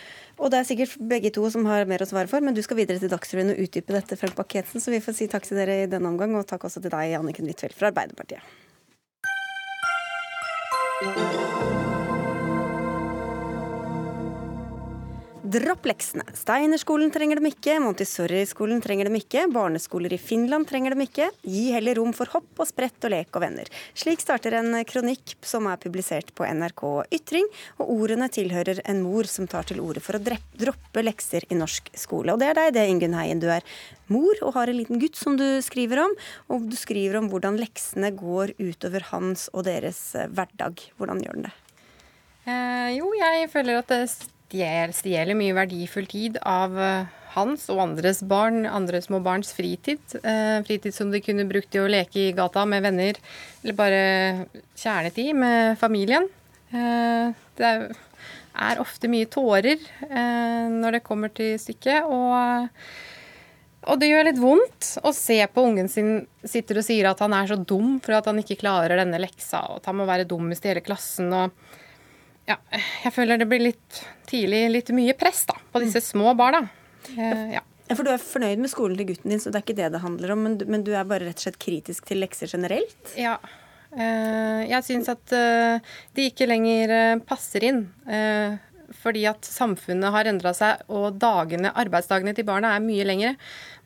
Og 0.40 0.48
det 0.48 0.58
er 0.58 0.64
sikkert 0.70 0.96
begge 1.10 1.30
to 1.36 1.44
som 1.52 1.66
har 1.68 1.84
mer 1.88 2.00
å 2.00 2.08
svare 2.08 2.30
for, 2.30 2.40
men 2.40 2.56
du 2.56 2.62
skal 2.64 2.78
videre 2.80 3.00
til 3.02 3.12
Dagsrevyen 3.12 3.52
og 3.52 3.60
utdype 3.60 3.92
dette, 3.92 4.16
Frank 4.16 4.38
Bakke-Jensen, 4.38 4.80
så 4.80 4.94
vi 4.94 5.02
får 5.04 5.18
si 5.18 5.28
takk 5.28 5.44
til 5.44 5.60
dere 5.60 5.82
i 5.82 5.90
denne 5.90 6.08
omgang, 6.08 6.32
og 6.38 6.48
takk 6.48 6.64
også 6.70 6.80
til 6.80 6.94
deg, 6.96 7.18
Anniken 7.20 7.50
Huitfeldt 7.50 7.76
fra 7.76 7.92
Arbeiderpartiet. 7.92 8.40
Dropp 15.50 15.86
leksene. 15.88 16.22
Steinerskolen 16.36 17.10
trenger 17.10 17.40
dem 17.40 17.48
ikke, 17.48 17.74
Montessori-skolen 17.82 18.78
trenger 18.84 19.08
dem 19.08 19.16
ikke, 19.18 19.48
barneskoler 19.50 20.12
i 20.14 20.18
Finland 20.20 20.68
trenger 20.70 20.94
dem 20.94 21.02
ikke. 21.02 21.26
Gi 21.42 21.72
heller 21.74 21.98
rom 21.98 22.12
for 22.14 22.30
hopp 22.30 22.60
og 22.62 22.68
sprett 22.68 23.02
og 23.08 23.10
lek 23.10 23.34
og 23.34 23.42
venner. 23.42 23.70
Slik 23.98 24.22
starter 24.22 24.54
en 24.60 24.76
kronikk 24.86 25.34
som 25.42 25.66
er 25.66 25.80
publisert 25.82 26.30
på 26.38 26.46
NRK 26.46 26.84
Ytring, 27.18 27.50
og 27.82 27.90
ordene 27.96 28.30
tilhører 28.30 28.84
en 28.84 29.02
mor 29.02 29.26
som 29.26 29.50
tar 29.50 29.66
til 29.66 29.82
orde 29.82 30.04
for 30.04 30.20
å 30.20 30.22
droppe 30.22 31.06
lekser 31.08 31.48
i 31.50 31.58
norsk 31.58 31.90
skole. 31.98 32.36
Og 32.36 32.38
det 32.38 32.52
er 32.52 32.60
deg 32.60 32.76
det, 32.78 32.86
Ingunn 32.92 33.18
Heien. 33.18 33.42
Du 33.42 33.50
er 33.50 33.66
mor 34.12 34.46
og 34.46 34.54
har 34.60 34.70
en 34.70 34.78
liten 34.78 35.02
gutt 35.02 35.18
som 35.18 35.34
du 35.40 35.48
skriver 35.66 36.04
om, 36.06 36.18
og 36.46 36.70
du 36.70 36.78
skriver 36.78 37.18
om 37.18 37.30
hvordan 37.32 37.58
leksene 37.58 38.14
går 38.14 38.54
utover 38.60 39.10
hans 39.10 39.48
og 39.50 39.66
deres 39.66 40.12
eh, 40.14 40.30
hverdag. 40.30 40.92
Hvordan 41.00 41.26
gjør 41.26 41.40
den 41.40 41.50
det? 41.50 41.56
Eh, 42.46 43.00
jo, 43.00 43.16
jeg 43.18 43.50
føler 43.50 43.82
at 43.82 43.90
det 43.90 44.04
stjeler 44.50 45.36
mye 45.38 45.54
verdifull 45.54 46.06
tid 46.06 46.38
av 46.42 46.76
eh, 46.78 47.06
hans 47.34 47.68
og 47.70 47.80
andres 47.80 48.22
barn, 48.22 48.66
andre 48.66 49.00
små 49.00 49.20
barns 49.22 49.52
fritid. 49.52 50.00
Eh, 50.22 50.62
fritid 50.66 50.94
som 50.94 51.10
de 51.10 51.20
kunne 51.20 51.48
brukt 51.48 51.70
til 51.70 51.86
å 51.86 51.90
leke 51.90 52.28
i 52.28 52.32
gata 52.32 52.64
med 52.66 52.82
venner, 52.82 53.14
eller 53.62 53.74
bare 53.74 54.46
kjernetid 54.74 55.34
med 55.34 55.78
familien. 55.78 56.26
Eh, 56.72 57.30
det 57.56 57.70
er 58.60 58.82
ofte 58.82 59.08
mye 59.08 59.28
tårer 59.30 59.78
når 60.10 60.96
det 60.96 61.04
kommer 61.06 61.30
til 61.32 61.54
stykket. 61.56 62.02
og 62.04 62.68
og 63.88 63.96
det 63.96 64.10
gjør 64.10 64.26
litt 64.26 64.40
vondt 64.40 64.88
å 65.08 65.12
se 65.16 65.38
på 65.48 65.62
ungen 65.64 65.88
sin 65.88 66.26
sitter 66.44 66.82
og 66.82 66.84
sier 66.84 67.06
at 67.08 67.22
han 67.24 67.32
er 67.32 67.48
så 67.48 67.56
dum 67.56 67.94
for 68.04 68.18
at 68.18 68.26
han 68.28 68.40
ikke 68.42 68.58
klarer 68.60 69.00
denne 69.00 69.20
leksa, 69.22 69.62
og 69.70 69.80
at 69.80 69.88
han 69.88 69.96
må 69.96 70.08
være 70.08 70.28
dummest 70.28 70.66
i 70.66 70.74
hele 70.74 70.84
klassen. 70.84 71.32
og 71.32 71.54
ja, 72.48 72.56
jeg 73.04 73.12
føler 73.14 73.40
det 73.40 73.48
blir 73.50 73.62
litt 73.62 74.00
tidlig 74.30 74.62
litt 74.70 74.92
mye 74.94 75.16
press 75.18 75.44
da, 75.48 75.56
på 75.72 75.82
disse 75.82 76.02
små 76.04 76.34
barna. 76.38 76.64
Eh, 77.16 77.56
ja. 77.56 77.64
For 77.90 78.06
du 78.06 78.12
er 78.12 78.22
fornøyd 78.22 78.60
med 78.62 78.70
skolen 78.70 78.98
til 78.98 79.08
gutten 79.08 79.32
din, 79.32 79.42
så 79.42 79.50
det 79.50 79.60
er 79.60 79.66
ikke 79.66 79.78
det 79.80 79.90
det 79.96 80.02
handler 80.04 80.34
om. 80.36 80.44
Men 80.46 80.56
du, 80.60 80.64
men 80.70 80.84
du 80.86 80.92
er 80.94 81.08
bare 81.08 81.26
rett 81.26 81.40
og 81.40 81.48
slett 81.48 81.58
kritisk 81.62 82.06
til 82.06 82.22
lekser 82.22 82.50
generelt? 82.52 83.14
Ja. 83.18 83.36
Eh, 83.90 84.60
jeg 84.70 84.86
syns 84.86 85.10
at 85.10 85.34
eh, 85.34 85.94
de 86.14 86.28
ikke 86.30 86.46
lenger 86.46 86.94
eh, 86.94 87.22
passer 87.26 87.66
inn. 87.66 87.82
Eh, 88.06 88.58
fordi 89.00 89.24
at 89.30 89.46
samfunnet 89.46 90.14
har 90.14 90.28
endra 90.30 90.52
seg, 90.54 90.82
og 90.90 91.18
dagene, 91.22 91.72
arbeidsdagene 91.78 92.34
til 92.36 92.46
barna 92.46 92.74
er 92.74 92.84
mye 92.84 93.06
lengre. 93.06 93.34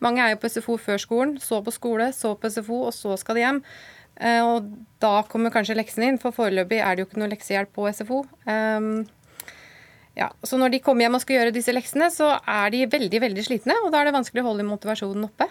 Mange 0.05 0.25
er 0.25 0.35
jo 0.35 0.41
på 0.43 0.51
SFO 0.53 0.79
før 0.81 1.01
skolen, 1.01 1.35
så 1.41 1.61
på 1.65 1.73
skole, 1.75 2.11
så 2.17 2.35
på 2.41 2.51
SFO, 2.53 2.87
og 2.89 2.97
så 2.97 3.17
skal 3.21 3.39
de 3.39 3.45
hjem. 3.45 3.61
Eh, 4.21 4.41
og 4.47 4.71
da 5.03 5.19
kommer 5.31 5.53
kanskje 5.55 5.77
leksene 5.79 6.12
inn, 6.12 6.21
for 6.23 6.35
foreløpig 6.37 6.81
er 6.81 6.95
det 6.95 7.05
jo 7.05 7.09
ikke 7.11 7.21
noe 7.23 7.33
leksehjelp 7.33 7.73
på 7.75 7.87
SFO. 7.91 8.23
Um, 8.47 9.05
ja, 10.15 10.29
så 10.47 10.59
når 10.61 10.77
de 10.77 10.83
kommer 10.85 11.05
hjem 11.05 11.19
og 11.19 11.25
skal 11.25 11.41
gjøre 11.41 11.55
disse 11.55 11.75
leksene, 11.75 12.09
så 12.15 12.37
er 12.39 12.71
de 12.75 12.85
veldig 12.91 13.21
veldig 13.27 13.47
slitne, 13.47 13.77
og 13.83 13.91
da 13.91 14.01
er 14.01 14.09
det 14.09 14.17
vanskelig 14.17 14.45
å 14.45 14.49
holde 14.53 14.67
motivasjonen 14.69 15.27
oppe. 15.27 15.49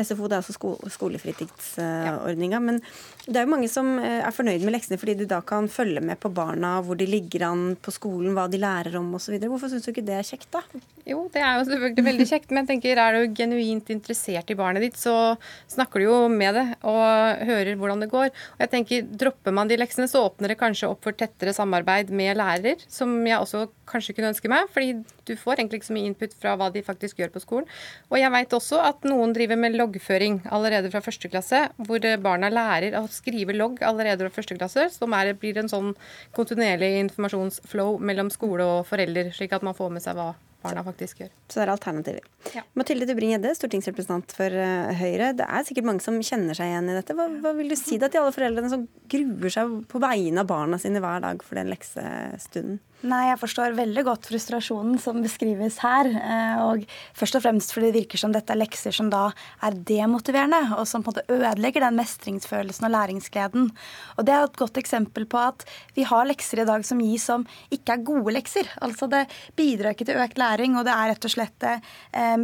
SFO 0.00 0.24
det 0.24 0.38
er 0.38 0.40
altså 0.40 0.54
sko 0.56 0.70
skolefritidsordninga. 0.88 2.56
Ja. 2.56 2.62
Men 2.64 2.78
det 3.26 3.36
er 3.36 3.44
jo 3.44 3.52
mange 3.52 3.68
som 3.70 3.90
eh, 4.00 4.22
er 4.24 4.34
fornøyd 4.34 4.64
med 4.64 4.72
leksene 4.74 4.98
fordi 5.00 5.18
du 5.20 5.26
da 5.28 5.42
kan 5.44 5.68
følge 5.70 6.00
med 6.04 6.20
på 6.22 6.30
barna, 6.32 6.78
hvor 6.84 6.96
de 6.98 7.06
ligger 7.08 7.44
an 7.50 7.64
på 7.76 7.92
skolen, 7.94 8.32
hva 8.36 8.46
de 8.50 8.60
lærer 8.62 8.96
om 8.98 9.10
osv. 9.18 9.36
Hvorfor 9.42 9.72
syns 9.72 9.84
du 9.84 9.92
ikke 9.92 10.06
det 10.06 10.16
er 10.16 10.26
kjekt, 10.26 10.48
da? 10.54 10.62
Jo, 11.08 11.26
det 11.34 11.42
er 11.42 11.58
jo 11.58 11.66
selvfølgelig 11.68 12.06
veldig 12.08 12.28
kjekt, 12.30 12.50
men 12.50 12.62
jeg 12.62 12.70
tenker 12.72 13.02
er 13.02 13.18
du 13.18 13.36
genuint 13.36 13.92
interessert 13.92 14.52
i 14.52 14.58
barnet 14.58 14.86
ditt, 14.86 14.98
så 15.00 15.34
snakker 15.70 16.00
du 16.00 16.08
jo 16.08 16.18
med 16.32 16.56
det 16.56 16.66
og 16.88 17.44
hører 17.52 17.76
hvordan 17.78 18.04
det 18.04 18.12
går. 18.12 18.30
Og 18.32 18.64
jeg 18.64 18.72
tenker 18.72 19.08
Dropper 19.22 19.54
man 19.54 19.68
de 19.68 19.78
leksene, 19.80 20.08
så 20.08 20.24
åpner 20.28 20.54
det 20.54 20.60
kanskje 20.60 20.88
opp 20.88 21.04
for 21.04 21.16
tettere 21.16 21.54
samarbeid 21.56 22.10
med 22.14 22.38
lærer, 22.40 22.80
som 22.88 23.12
jeg 23.28 23.38
også 23.38 23.66
kanskje 23.92 24.16
kunne 24.16 24.32
ønske 24.32 24.48
meg. 24.48 24.70
fordi 24.72 25.02
du 25.26 25.36
får 25.38 25.60
egentlig 25.60 25.80
ikke 25.80 25.90
så 25.90 25.96
mye 25.96 26.10
input 26.10 26.32
fra 26.40 26.54
hva 26.58 26.68
de 26.74 26.82
faktisk 26.82 27.20
gjør 27.20 27.32
på 27.34 27.42
skolen. 27.44 27.68
Og 28.10 28.18
jeg 28.18 28.32
veit 28.34 28.56
også 28.56 28.80
at 28.82 29.06
noen 29.06 29.34
driver 29.36 29.60
med 29.60 29.76
loggføring 29.82 30.40
allerede 30.54 30.92
fra 30.92 31.02
første 31.04 31.30
klasse, 31.32 31.64
hvor 31.82 32.06
barna 32.22 32.50
lærer 32.52 32.96
å 33.00 33.04
skrive 33.10 33.56
logg 33.56 33.82
allerede 33.86 34.28
fra 34.28 34.38
første 34.38 34.56
klasse, 34.58 34.88
som 34.94 35.12
er, 35.18 35.34
blir 35.38 35.58
en 35.60 35.70
sånn 35.70 35.92
kontinuerlig 36.36 36.94
informasjonsflow 37.08 38.00
mellom 38.00 38.32
skole 38.32 38.66
og 38.78 38.88
forelder, 38.88 39.34
slik 39.36 39.54
at 39.56 39.66
man 39.66 39.76
får 39.76 39.92
med 39.92 40.04
seg 40.04 40.18
hva 40.18 40.32
barna 40.62 40.84
faktisk 40.86 41.22
gjør. 41.22 41.30
Så 41.48 41.58
det 41.58 41.64
er 41.64 41.72
alternativer. 41.72 42.26
Ja. 42.54 42.62
Mathilde 42.78 43.06
Dubring-Gjedde, 43.08 43.50
stortingsrepresentant 43.58 44.34
for 44.36 44.54
uh, 44.54 44.92
Høyre. 44.98 45.32
Det 45.38 45.46
er 45.46 45.66
sikkert 45.66 45.88
mange 45.88 46.04
som 46.04 46.20
kjenner 46.22 46.54
seg 46.58 46.70
igjen 46.70 46.90
i 46.92 46.96
dette. 46.96 47.16
Hva, 47.18 47.26
hva 47.42 47.54
vil 47.58 47.72
du 47.72 47.76
si 47.78 47.98
da 48.00 48.10
til 48.12 48.22
alle 48.22 48.34
foreldrene 48.34 48.70
som 48.72 48.86
gruer 49.12 49.54
seg 49.56 49.74
på 49.90 50.02
vegne 50.02 50.44
av 50.44 50.50
barna 50.50 50.78
sine 50.82 51.02
hver 51.02 51.24
dag 51.24 51.42
for 51.46 51.58
den 51.58 51.72
leksestunden? 51.72 52.78
Nei, 53.02 53.22
jeg 53.32 53.38
forstår 53.40 53.72
veldig 53.74 54.04
godt 54.06 54.28
frustrasjonen 54.30 54.98
som 55.02 55.16
beskrives 55.24 55.80
her. 55.82 56.06
Eh, 56.06 56.60
og 56.62 56.84
først 57.18 57.34
og 57.38 57.42
fremst 57.42 57.72
fordi 57.74 57.88
det 57.88 57.96
virker 57.96 58.20
som 58.20 58.34
dette 58.34 58.54
er 58.54 58.60
lekser 58.60 58.94
som 58.94 59.08
da 59.10 59.24
er 59.66 59.74
demotiverende, 59.88 60.60
og 60.76 60.86
som 60.86 61.02
på 61.02 61.10
en 61.10 61.16
måte 61.16 61.34
ødelegger 61.34 61.82
den 61.82 61.98
mestringsfølelsen 61.98 62.86
og 62.86 62.94
læringsgleden. 62.94 63.72
Og 64.16 64.28
det 64.28 64.36
er 64.36 64.46
et 64.46 64.60
godt 64.60 64.78
eksempel 64.78 65.26
på 65.26 65.40
at 65.40 65.66
vi 65.96 66.06
har 66.06 66.28
lekser 66.30 66.62
i 66.62 66.68
dag 66.68 66.86
som 66.86 67.02
gis 67.02 67.26
som 67.26 67.46
ikke 67.74 67.96
er 67.96 68.06
gode 68.06 68.36
lekser. 68.36 68.70
Altså 68.86 69.10
det 69.10 69.24
bidrar 69.58 69.96
ikke 69.96 70.06
til 70.06 70.22
økt 70.22 70.38
læring, 70.38 70.78
og 70.78 70.86
det 70.86 70.94
er 70.94 71.12
rett 71.12 71.26
og 71.26 71.34
slett 71.34 71.58
det 71.62 71.74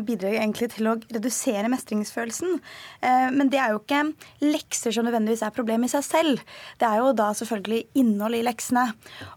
bidrar 0.08 0.34
egentlig 0.40 0.70
til 0.74 0.90
å 0.90 0.96
redusere 1.06 1.70
mestringsfølelsen. 1.70 2.58
Eh, 3.06 3.28
men 3.34 3.50
det 3.52 3.62
er 3.62 3.76
jo 3.76 3.82
ikke 3.84 4.02
lekser 4.42 4.94
som 4.94 5.06
nødvendigvis 5.06 5.46
er 5.46 5.54
problemet 5.54 5.92
i 5.92 5.94
seg 5.96 6.06
selv. 6.08 6.44
Det 6.82 6.90
er 6.90 6.98
jo 7.04 7.14
da 7.16 7.30
selvfølgelig 7.36 7.84
innhold 8.02 8.38
i 8.38 8.44
leksene. 8.46 8.88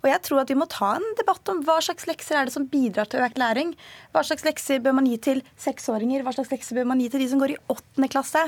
Og 0.02 0.10
jeg 0.10 0.26
tror 0.26 0.44
at 0.44 0.52
vi 0.54 0.58
må 0.58 0.70
ta 0.72 0.96
en 0.98 1.11
debatt 1.20 1.52
om 1.52 1.62
hva 1.66 1.78
slags 1.84 2.08
lekser 2.10 2.38
er 2.38 2.48
det 2.48 2.54
som 2.56 2.68
bidrar 2.70 3.10
til 3.12 3.24
økt 3.26 3.40
læring. 3.42 3.74
Hva 4.14 4.24
slags 4.28 4.46
lekser 4.48 4.82
bør 4.84 4.96
man 5.00 5.10
gi 5.10 5.18
til 5.30 5.42
seksåringer, 5.62 6.24
hva 6.26 6.34
slags 6.36 6.52
lekser 6.54 6.80
bør 6.80 6.90
man 6.92 7.02
gi 7.04 7.10
til 7.12 7.24
de 7.24 7.30
som 7.32 7.42
går 7.42 7.56
i 7.56 7.60
åttende 7.74 8.10
klasse? 8.12 8.44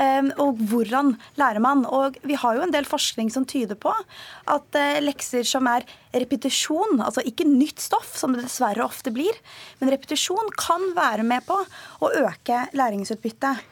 Ehm, 0.00 0.32
og 0.42 0.60
hvordan 0.70 1.14
lærer 1.40 1.62
man? 1.64 1.84
Og 1.86 2.18
vi 2.26 2.38
har 2.38 2.58
jo 2.58 2.66
en 2.66 2.74
del 2.74 2.88
forskning 2.88 3.32
som 3.34 3.46
tyder 3.48 3.78
på 3.78 3.92
at 3.92 4.78
eh, 4.78 5.00
lekser 5.04 5.46
som 5.48 5.68
er 5.70 5.86
repetisjon, 6.12 7.00
altså 7.04 7.22
ikke 7.26 7.46
nytt 7.48 7.82
stoff, 7.82 8.14
som 8.18 8.34
det 8.34 8.44
dessverre 8.46 8.84
ofte 8.84 9.12
blir, 9.14 9.36
men 9.80 9.92
repetisjon 9.92 10.52
kan 10.58 10.90
være 10.96 11.26
med 11.26 11.44
på 11.46 11.58
å 11.58 12.10
øke 12.22 12.64
læringsutbyttet. 12.78 13.64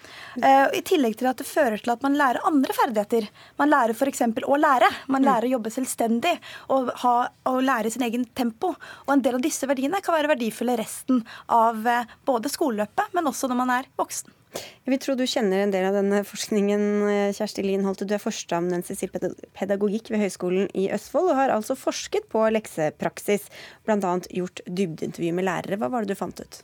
Eh, 0.42 0.66
I 0.78 0.82
tillegg 0.86 1.16
til 1.20 1.30
at 1.30 1.40
det 1.40 1.48
fører 1.48 1.80
til 1.80 1.94
at 1.94 2.04
man 2.04 2.18
lærer 2.18 2.44
andre 2.48 2.76
ferdigheter. 2.76 3.28
Man 3.60 3.72
lærer 3.72 3.96
f.eks. 3.96 4.24
å 4.44 4.60
lære. 4.60 4.90
Man 5.08 5.24
mm. 5.24 5.28
lærer 5.30 5.48
å 5.48 5.54
jobbe 5.56 5.72
selvstendig 5.72 6.34
og, 6.74 6.92
ha, 7.02 7.16
og 7.48 7.60
lære 7.64 7.92
sin 7.92 8.04
egen 8.06 8.26
tempo. 8.36 8.74
Og 9.06 9.14
en 9.16 9.24
del 9.24 9.38
av 9.38 9.44
disse 9.44 9.68
verdiene 9.68 10.02
kan 10.04 10.16
være 10.18 10.34
verdifulle 10.34 10.76
resten 10.80 11.22
av 11.52 11.86
eh, 11.88 12.16
både 12.28 12.52
skoleløpet, 12.52 13.14
men 13.16 13.32
også 13.32 13.50
når 13.50 13.62
man 13.64 13.78
er 13.80 13.92
voksen. 13.96 14.32
Jeg 14.56 14.92
vil 14.92 15.00
tro 15.02 15.16
du 15.18 15.24
kjenner 15.26 15.64
en 15.64 15.72
del 15.74 15.88
av 15.88 15.96
denne 15.98 16.22
forskningen, 16.26 16.84
eh, 17.10 17.34
Kjersti 17.34 17.64
Lien 17.66 17.84
Holte. 17.86 18.06
Du 18.06 18.14
er 18.14 18.22
førsteamanuensis 18.22 19.02
i 19.02 19.10
pedagogikk 19.10 20.12
ved 20.12 20.22
Høgskolen 20.22 20.70
i 20.78 20.86
Østfold 20.94 21.32
og 21.32 21.40
har 21.40 21.54
altså 21.54 21.74
forsket 21.78 22.28
på 22.32 22.44
leksepraksis, 22.54 23.48
bl.a. 23.86 23.98
gjort 24.30 24.62
dybdeintervju 24.66 25.34
med 25.34 25.48
lærere. 25.48 25.80
Hva 25.80 25.90
var 25.90 26.06
det 26.06 26.14
du 26.14 26.20
fant 26.20 26.42
ut? 26.44 26.62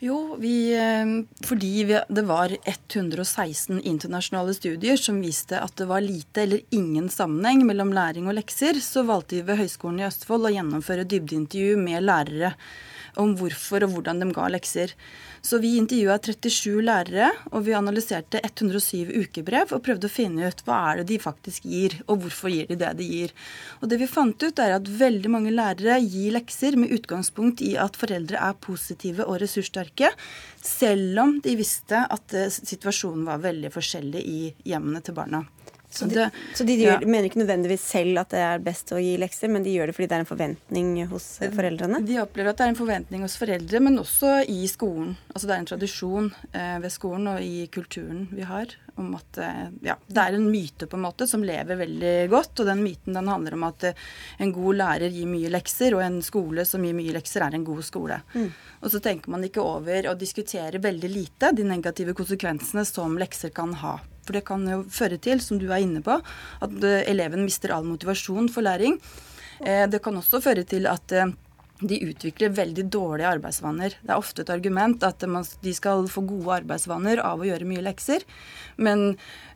Jo, 0.00 0.36
vi, 0.40 0.72
fordi 1.44 1.72
fordi 1.84 1.98
det 2.08 2.22
var 2.24 2.54
116 2.64 3.82
internasjonale 3.84 4.54
studier 4.56 4.96
som 4.96 5.18
viste 5.20 5.58
at 5.60 5.74
det 5.76 5.88
var 5.90 6.00
lite 6.00 6.46
eller 6.46 6.62
ingen 6.72 7.10
sammenheng 7.12 7.66
mellom 7.68 7.92
læring 7.92 8.28
og 8.30 8.38
lekser, 8.38 8.80
så 8.80 9.04
valgte 9.04 9.36
vi 9.36 9.44
ved 9.50 9.60
Høgskolen 9.60 10.00
i 10.00 10.06
Østfold 10.08 10.48
å 10.48 10.54
gjennomføre 10.54 11.04
dybdeintervju 11.04 11.76
med 11.76 12.08
lærere 12.08 12.54
om 13.20 13.34
hvorfor 13.38 13.86
og 13.86 13.94
hvordan 13.94 14.22
de 14.22 14.28
ga 14.34 14.46
lekser. 14.52 14.94
Så 15.42 15.58
vi 15.62 15.72
intervjua 15.80 16.18
37 16.20 16.82
lærere, 16.84 17.30
og 17.50 17.64
vi 17.64 17.74
analyserte 17.76 18.42
107 18.44 19.08
ukebrev 19.22 19.72
og 19.72 19.82
prøvde 19.86 20.10
å 20.10 20.12
finne 20.12 20.50
ut 20.50 20.62
hva 20.66 20.80
er 20.90 21.00
det 21.00 21.06
de 21.10 21.20
faktisk 21.22 21.64
gir, 21.70 21.96
og 22.06 22.24
hvorfor 22.24 22.52
gir 22.52 22.68
de 22.68 22.76
det 22.80 22.92
de 22.98 23.08
gir. 23.08 23.34
Og 23.80 23.88
det 23.88 24.00
vi 24.02 24.10
fant 24.10 24.36
ut, 24.36 24.60
er 24.60 24.76
at 24.76 24.90
veldig 25.00 25.32
mange 25.32 25.54
lærere 25.54 25.96
gir 26.04 26.34
lekser 26.36 26.76
med 26.80 26.92
utgangspunkt 26.98 27.64
i 27.64 27.72
at 27.80 27.96
foreldre 28.00 28.40
er 28.50 28.60
positive 28.60 29.24
og 29.26 29.40
ressurssterke, 29.42 30.12
selv 30.60 31.24
om 31.24 31.38
de 31.40 31.56
visste 31.56 32.04
at 32.04 32.36
eh, 32.36 32.52
situasjonen 32.52 33.24
var 33.28 33.40
veldig 33.42 33.72
forskjellig 33.72 34.20
i 34.20 34.40
hjemmene 34.68 35.00
til 35.04 35.16
barna. 35.16 35.46
Så 35.90 36.06
de, 36.06 36.28
så 36.54 36.64
de, 36.64 36.76
de 36.78 36.84
gjør, 36.86 37.02
mener 37.02 37.26
ikke 37.26 37.40
nødvendigvis 37.40 37.82
selv 37.82 38.20
at 38.22 38.30
det 38.30 38.42
er 38.46 38.62
best 38.62 38.92
å 38.94 39.00
gi 39.02 39.16
lekser, 39.18 39.50
men 39.50 39.64
de 39.66 39.72
gjør 39.74 39.90
det 39.90 39.96
fordi 39.96 40.06
det 40.10 40.16
er 40.16 40.22
en 40.24 40.28
forventning 40.28 40.92
hos 41.10 41.26
foreldrene? 41.56 42.02
De 42.06 42.20
opplever 42.22 42.52
at 42.52 42.60
det 42.60 42.68
er 42.68 42.74
en 42.74 42.78
forventning 42.78 43.24
hos 43.26 43.34
foreldre, 43.40 43.80
men 43.82 43.98
også 43.98 44.36
i 44.46 44.60
skolen. 44.70 45.16
Altså 45.34 45.50
Det 45.50 45.56
er 45.56 45.64
en 45.64 45.72
tradisjon 45.72 46.30
eh, 46.52 46.76
ved 46.84 46.94
skolen 46.94 47.32
og 47.32 47.42
i 47.42 47.66
kulturen 47.74 48.28
vi 48.30 48.46
har 48.46 48.76
om 49.00 49.14
at 49.18 49.38
eh, 49.42 49.66
ja, 49.82 49.96
det 50.06 50.22
er 50.22 50.36
en 50.36 50.46
myte 50.50 50.86
på 50.86 50.98
en 50.98 51.04
måte 51.04 51.26
som 51.26 51.44
lever 51.44 51.78
veldig 51.80 52.14
godt. 52.30 52.62
Og 52.62 52.70
den 52.70 52.84
myten 52.84 53.16
den 53.16 53.32
handler 53.32 53.56
om 53.58 53.66
at 53.70 53.88
eh, 53.90 54.06
en 54.38 54.54
god 54.54 54.78
lærer 54.80 55.14
gir 55.14 55.26
mye 55.30 55.50
lekser, 55.52 55.96
og 55.96 56.04
en 56.04 56.20
skole 56.24 56.66
som 56.68 56.84
gir 56.86 56.96
mye 56.96 57.16
lekser, 57.16 57.46
er 57.46 57.58
en 57.58 57.66
god 57.66 57.82
skole. 57.86 58.20
Mm. 58.34 58.48
Og 58.80 58.94
så 58.94 59.02
tenker 59.02 59.32
man 59.32 59.44
ikke 59.46 59.64
over 59.64 60.10
å 60.10 60.16
diskutere 60.18 60.82
veldig 60.82 61.10
lite 61.10 61.52
de 61.56 61.66
negative 61.66 62.14
konsekvensene 62.18 62.86
som 62.88 63.18
lekser 63.20 63.54
kan 63.56 63.74
ha 63.82 63.98
for 64.30 64.38
det 64.38 64.46
kan 64.46 64.62
jo 64.68 64.84
føre 64.86 65.18
til, 65.18 65.42
som 65.42 65.58
du 65.58 65.66
er 65.72 65.82
inne 65.82 66.02
på, 66.06 66.20
at 66.62 66.74
eh, 66.86 67.02
eleven 67.10 67.42
mister 67.42 67.74
all 67.74 67.86
motivasjon 67.88 68.50
for 68.54 68.62
læring. 68.62 69.00
Eh, 69.58 69.88
det 69.90 70.02
kan 70.04 70.16
også 70.20 70.38
føre 70.44 70.62
til 70.62 70.86
at 70.86 71.10
eh, 71.10 71.32
de 71.80 71.98
utvikler 72.06 72.52
veldig 72.54 72.84
dårlige 72.92 73.32
arbeidsvaner. 73.32 73.96
Det 73.98 74.12
er 74.12 74.20
ofte 74.20 74.44
et 74.44 74.52
argument 74.52 75.02
at 75.02 75.24
de 75.64 75.72
skal 75.74 76.06
få 76.12 76.22
gode 76.28 76.60
arbeidsvaner 76.60 77.22
av 77.24 77.40
å 77.40 77.48
gjøre 77.48 77.66
mye 77.66 77.82
lekser. 77.86 78.26
Men 78.76 79.14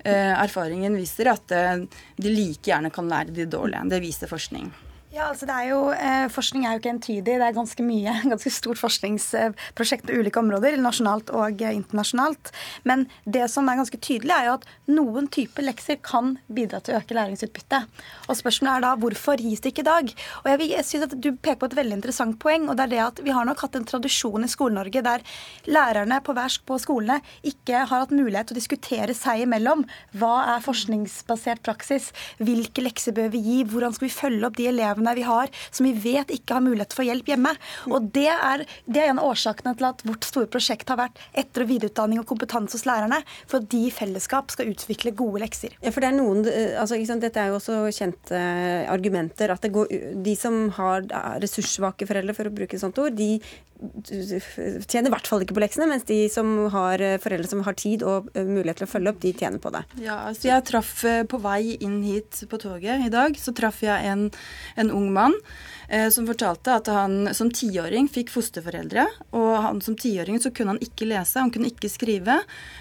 erfaringen 0.09 0.97
viser 0.97 1.29
at 1.35 1.53
de 1.53 2.33
like 2.33 2.65
gjerne 2.65 2.89
kan 2.97 3.13
lære 3.13 3.37
de 3.37 3.45
dårlige. 3.45 3.85
Det 3.93 4.01
viser 4.01 4.33
forskning. 4.33 4.73
Ja, 5.15 5.29
altså 5.31 5.47
det 5.47 5.55
er 5.55 5.69
jo, 5.69 5.81
eh, 5.95 6.25
Forskning 6.33 6.65
er 6.67 6.73
jo 6.75 6.81
ikke 6.81 6.91
entydig. 6.91 7.23
Det 7.39 7.47
er 7.47 7.55
ganske 7.55 7.85
mye, 7.87 8.11
ganske 8.33 8.51
stort 8.51 8.81
forskningsprosjekt 8.81 10.09
på 10.09 10.17
ulike 10.19 10.41
områder, 10.41 10.75
nasjonalt 10.83 11.29
og 11.31 11.61
eh, 11.63 11.77
internasjonalt. 11.77 12.51
Men 12.83 13.05
det 13.23 13.45
som 13.53 13.69
er 13.71 13.79
ganske 13.79 14.01
tydelig, 14.03 14.35
er 14.35 14.49
jo 14.49 14.57
at 14.57 14.67
noen 14.91 15.29
typer 15.31 15.69
lekser 15.69 16.01
kan 16.03 16.33
bidra 16.51 16.81
til 16.83 16.97
å 16.97 16.99
øke 16.99 17.15
læringsutbyttet. 17.15 17.87
Og 18.27 18.39
Spørsmålet 18.41 18.81
er 18.81 18.85
da 18.89 18.91
hvorfor 19.05 19.39
gis 19.39 19.63
det 19.63 19.71
ikke 19.71 19.85
i 19.85 19.87
dag? 19.87 20.11
Og 20.43 20.51
jeg, 20.51 20.69
jeg 20.73 20.89
synes 20.89 21.07
at 21.07 21.15
Du 21.15 21.31
peker 21.31 21.61
på 21.63 21.71
et 21.71 21.79
veldig 21.79 22.01
interessant 22.01 22.35
poeng. 22.43 22.67
og 22.67 22.75
det 22.75 22.89
er 22.89 22.93
det 22.97 23.03
at 23.05 23.23
Vi 23.23 23.37
har 23.39 23.47
nok 23.47 23.63
hatt 23.63 23.79
en 23.79 23.87
tradisjon 23.87 24.43
i 24.43 24.51
Skole-Norge 24.51 25.05
der 25.07 25.23
lærerne 25.71 26.19
på 26.27 26.35
hver 26.35 26.59
på 26.67 26.81
skolene 26.83 27.21
ikke 27.47 27.85
har 27.87 28.03
hatt 28.03 28.11
mulighet 28.11 28.51
til 28.51 28.57
å 28.57 28.59
diskutere 28.59 29.15
seg 29.15 29.47
imellom. 29.47 29.87
Hva 30.19 30.57
er 30.57 30.67
forskningsbasert 30.67 31.63
praksis? 31.63 32.11
Hvilke 32.43 32.83
lekser 32.83 33.15
bør 33.15 33.31
vi 33.31 33.47
gi? 33.47 33.63
Hvordan 33.71 33.95
skal 33.95 34.09
vi 34.09 34.15
følge 34.19 34.51
opp 34.51 34.59
de 34.59 34.69
elevene 34.75 35.04
elevene 35.05 35.15
vi 35.15 35.23
har 35.23 35.51
som 35.71 35.87
vi 35.87 35.93
vet 35.93 36.31
ikke 36.33 36.57
har 36.57 36.65
mulighet 36.65 36.95
for 36.95 37.05
hjelp 37.05 37.29
hjemme. 37.29 37.55
Og 37.91 38.11
Det 38.15 38.29
er, 38.29 38.65
det 38.87 39.03
er 39.03 39.11
en 39.11 39.21
av 39.21 39.33
årsakene 39.33 39.75
til 39.77 39.89
at 39.89 40.03
vårt 40.05 40.25
store 40.25 40.47
prosjekt 40.51 40.89
har 40.89 40.99
vært 40.99 41.19
etter- 41.35 41.65
og 41.65 41.69
videreutdanning 41.69 42.21
og 42.21 42.29
kompetanse 42.29 42.77
hos 42.77 42.87
lærerne, 42.87 43.23
for 43.47 43.61
at 43.61 43.69
de 43.71 43.87
i 43.89 43.93
fellesskap 43.93 44.51
skal 44.51 44.71
utvikle 44.71 45.15
gode 45.15 45.43
lekser. 45.43 45.75
Ja, 45.83 45.91
for 45.91 46.01
det 46.01 46.13
er 46.13 46.19
noen, 46.19 46.45
altså, 46.79 46.99
sant, 47.07 47.25
Dette 47.25 47.41
er 47.41 47.53
jo 47.53 47.59
også 47.59 47.85
kjente 47.95 48.41
argumenter. 48.91 49.51
at 49.51 49.63
går, 49.73 49.89
De 50.23 50.35
som 50.37 50.69
har 50.77 51.07
ressurssvake 51.43 52.07
foreldre, 52.07 52.35
for 52.35 52.49
å 52.49 52.55
bruke 52.55 52.77
et 52.77 52.83
sånt 52.83 52.99
ord, 52.99 53.15
de 53.17 53.41
tjener 54.05 55.09
i 55.09 55.15
hvert 55.15 55.29
fall 55.29 55.45
ikke 55.45 55.57
på 55.57 55.63
leksene, 55.65 55.89
mens 55.91 56.07
de 56.09 56.25
som 56.33 56.51
har 56.73 57.03
foreldre 57.23 57.51
som 57.51 57.63
har 57.67 57.77
tid 57.79 58.05
og 58.07 58.31
eh, 58.35 58.47
mulighet 58.47 58.83
til 58.83 58.89
å 58.89 58.91
følge 58.91 59.13
opp, 59.13 59.21
de 59.23 59.33
tjener 59.37 59.63
på 59.63 59.73
det. 59.75 59.85
Ja, 60.05 60.19
altså 60.31 60.49
Jeg 60.51 60.67
traff 60.71 60.93
eh, 61.09 61.23
på 61.29 61.41
vei 61.45 61.77
inn 61.77 62.01
hit 62.07 62.45
på 62.51 62.61
toget 62.61 63.07
i 63.07 63.13
dag, 63.13 63.37
så 63.41 63.55
traff 63.57 63.83
jeg 63.85 64.11
en, 64.11 64.29
en 64.81 64.93
ung 64.95 65.11
mann 65.15 65.35
eh, 65.89 66.09
som 66.15 66.29
fortalte 66.29 66.77
at 66.79 66.91
han 66.93 67.35
som 67.37 67.51
tiåring 67.55 68.09
fikk 68.13 68.33
fosterforeldre. 68.35 69.07
Og 69.39 69.51
han 69.67 69.83
som 69.85 69.99
tiåring 69.99 70.41
så 70.43 70.53
kunne 70.55 70.77
han 70.77 70.85
ikke 70.85 71.09
lese, 71.11 71.41
han 71.41 71.53
kunne 71.55 71.71
ikke 71.73 71.93
skrive. 71.93 72.41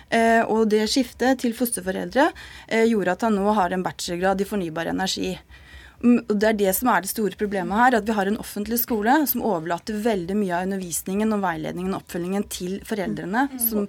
Eh, 0.09 0.41
og 0.43 0.69
det 0.73 0.85
skiftet 0.91 1.43
til 1.43 1.55
fosterforeldre 1.57 2.29
eh, 2.67 2.87
gjorde 2.91 3.17
at 3.17 3.27
han 3.27 3.37
nå 3.39 3.57
har 3.57 3.73
en 3.73 3.85
bachelorgrad 3.85 4.43
i 4.43 4.49
fornybar 4.49 4.91
energi. 4.93 5.35
Og 6.03 6.35
Det 6.35 6.49
er 6.49 6.57
det 6.59 6.71
som 6.75 6.89
er 6.91 7.03
det 7.03 7.11
store 7.11 7.37
problemet 7.39 7.79
her. 7.79 7.97
At 7.99 8.07
vi 8.07 8.15
har 8.15 8.27
en 8.27 8.39
offentlig 8.41 8.81
skole 8.81 9.15
som 9.29 9.43
overlater 9.45 9.95
veldig 10.03 10.35
mye 10.35 10.57
av 10.57 10.67
undervisningen 10.67 11.31
og 11.31 11.43
veiledningen 11.45 11.93
og 11.93 12.01
oppfølgingen 12.01 12.45
til 12.51 12.75
foreldrene. 12.87 13.45
Mm. 13.53 13.61
Som, 13.63 13.87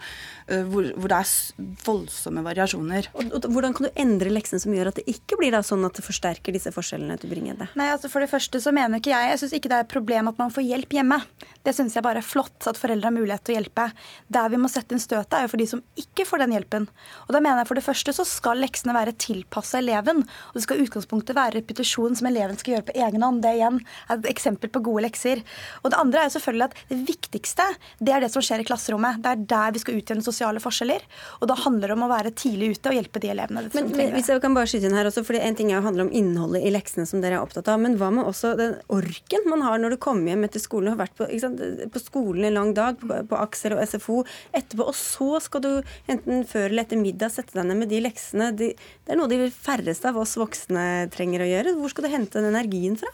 hvor, 0.71 0.87
hvor, 0.95 1.11
det 1.11 1.19
er 1.19 1.65
voldsomme 1.87 2.45
variasjoner. 2.47 3.11
Og, 3.19 3.33
og, 3.35 3.49
Hvordan 3.55 3.75
kan 3.75 3.89
du 3.89 4.01
endre 4.05 4.31
leksene 4.31 4.63
som 4.63 4.77
gjør 4.77 4.93
at 4.93 5.01
det 5.01 5.07
ikke 5.11 5.39
blir 5.41 5.55
da 5.55 5.63
sånn 5.67 5.83
at 5.87 5.99
det 5.99 6.07
forsterker 6.07 6.55
disse 6.55 6.71
forskjellene 6.75 7.19
til 7.19 7.35
Bringede? 7.35 7.69
Nei, 7.79 7.91
altså 7.97 8.11
For 8.13 8.23
det 8.23 8.31
første 8.31 8.63
så 8.63 8.75
mener 8.75 9.03
ikke 9.03 9.15
jeg 9.15 9.33
Jeg 9.33 9.43
syns 9.43 9.57
ikke 9.59 9.73
det 9.73 9.81
er 9.81 9.89
et 9.89 9.95
problem 9.95 10.31
at 10.31 10.39
man 10.39 10.55
får 10.55 10.69
hjelp 10.69 10.95
hjemme. 11.01 11.19
Det 11.67 11.75
syns 11.75 11.97
jeg 11.99 12.07
bare 12.07 12.23
er 12.23 12.27
flott 12.27 12.71
at 12.71 12.79
foreldre 12.79 13.11
har 13.11 13.17
mulighet 13.17 13.43
til 13.47 13.57
å 13.57 13.59
hjelpe. 13.59 13.89
Der 14.31 14.53
vi 14.53 14.61
må 14.61 14.71
sette 14.71 14.95
inn 14.95 15.03
støtet, 15.03 15.35
er 15.35 15.47
jo 15.49 15.53
for 15.55 15.63
de 15.63 15.69
som 15.71 15.83
ikke 15.99 16.29
får 16.29 16.45
den 16.45 16.55
hjelpen. 16.55 16.87
Og 17.27 17.35
da 17.35 17.43
mener 17.43 17.63
jeg 17.63 17.71
for 17.73 17.81
det 17.81 17.87
første 17.87 18.15
så 18.15 18.27
skal 18.29 18.63
leksene 18.63 18.95
være 18.95 19.17
tilpassa 19.19 19.81
eleven. 19.81 20.23
Og 20.23 20.59
det 20.59 20.65
skal 20.67 20.83
utgangspunktet 20.85 21.39
være 21.39 21.59
repetisjon 21.59 22.04
lektion 22.05 22.17
som 22.17 22.29
eleven 22.29 22.57
skal 22.59 22.75
gjøre 22.75 22.87
på 22.89 22.97
egen 22.99 23.23
hånd. 23.23 23.43
Det 23.43 23.55
igjen 23.57 23.81
er 24.09 24.19
et 24.19 24.29
eksempel 24.31 24.71
på 24.71 24.83
gode 24.85 25.05
lekser. 25.05 25.43
Og 25.83 25.91
det 25.91 25.99
andre 25.99 26.21
er 26.21 26.29
jo 26.29 26.35
selvfølgelig 26.37 26.69
at 26.69 26.77
det 26.89 26.99
viktigste 27.09 27.65
det 28.01 28.13
er 28.13 28.21
det 28.21 28.31
som 28.33 28.43
skjer 28.43 28.63
i 28.63 28.67
klasserommet. 28.67 29.23
Det 29.23 29.31
er 29.31 29.45
der 29.55 29.75
vi 29.75 29.83
skal 29.83 29.99
utjevne 29.99 30.25
sosiale 30.25 30.61
forskjeller. 30.61 31.03
Og 31.41 31.49
da 31.49 31.55
handler 31.65 31.89
det 31.89 31.97
om 31.97 32.07
å 32.07 32.11
være 32.11 32.35
tidlig 32.35 32.75
ute 32.77 32.91
og 32.91 32.99
hjelpe 32.99 33.23
de 33.23 33.33
elevene 33.33 33.65
som 33.71 33.89
men, 33.89 33.97
det. 33.97 34.11
Hvis 34.15 34.31
jeg 34.31 34.43
kan 34.43 34.55
bare 34.57 34.71
skyte 34.71 34.89
inn 34.89 34.97
her 34.97 35.09
også, 35.11 35.25
fordi 35.27 35.43
En 35.45 35.57
ting 35.59 35.71
er 35.71 35.83
å 35.83 35.85
handle 35.85 36.07
om 36.07 36.13
innholdet 36.15 36.65
i 36.65 36.71
leksene 36.73 37.05
som 37.07 37.21
dere 37.21 37.37
er 37.37 37.45
opptatt 37.45 37.69
av, 37.69 37.79
men 37.83 37.99
hva 38.01 38.09
med 38.15 38.27
også 38.27 38.55
den 38.59 38.79
orken 38.93 39.45
man 39.51 39.63
har 39.63 39.79
når 39.79 39.95
du 39.95 39.99
kommer 40.03 40.33
hjem 40.33 40.47
etter 40.47 40.63
skolen 40.63 40.89
og 40.91 40.97
har 40.97 41.05
vært 41.05 41.19
på, 41.19 41.29
på 41.93 42.03
skolen 42.03 42.49
en 42.49 42.57
lang 42.57 42.73
dag, 42.75 42.97
på, 42.99 43.19
på 43.29 43.39
Aksel 43.39 43.77
og 43.77 43.83
SFO 43.85 44.23
etterpå, 44.57 44.87
og 44.89 44.97
så 44.97 45.39
skal 45.45 45.63
du 45.63 45.71
enten 46.11 46.47
før 46.49 46.71
eller 46.71 46.87
etter 46.87 46.99
middag 46.99 47.35
sette 47.35 47.55
deg 47.55 47.69
ned 47.69 47.83
med 47.83 47.93
de 47.93 48.01
leksene. 48.07 48.51
De, 48.57 48.71
det 48.75 49.15
er 49.15 49.21
noe 49.21 49.31
de 49.31 49.51
færreste 49.53 50.11
av 50.11 50.19
oss 50.23 50.35
voksne 50.41 50.85
trenger 51.15 51.45
å 51.45 51.51
gjøre. 51.51 51.77
Hvor 51.79 51.94
skal 51.95 52.09
du 52.09 52.13
hente 52.13 52.43
den 52.43 52.53
energien 52.53 52.99
fra? 52.99 53.11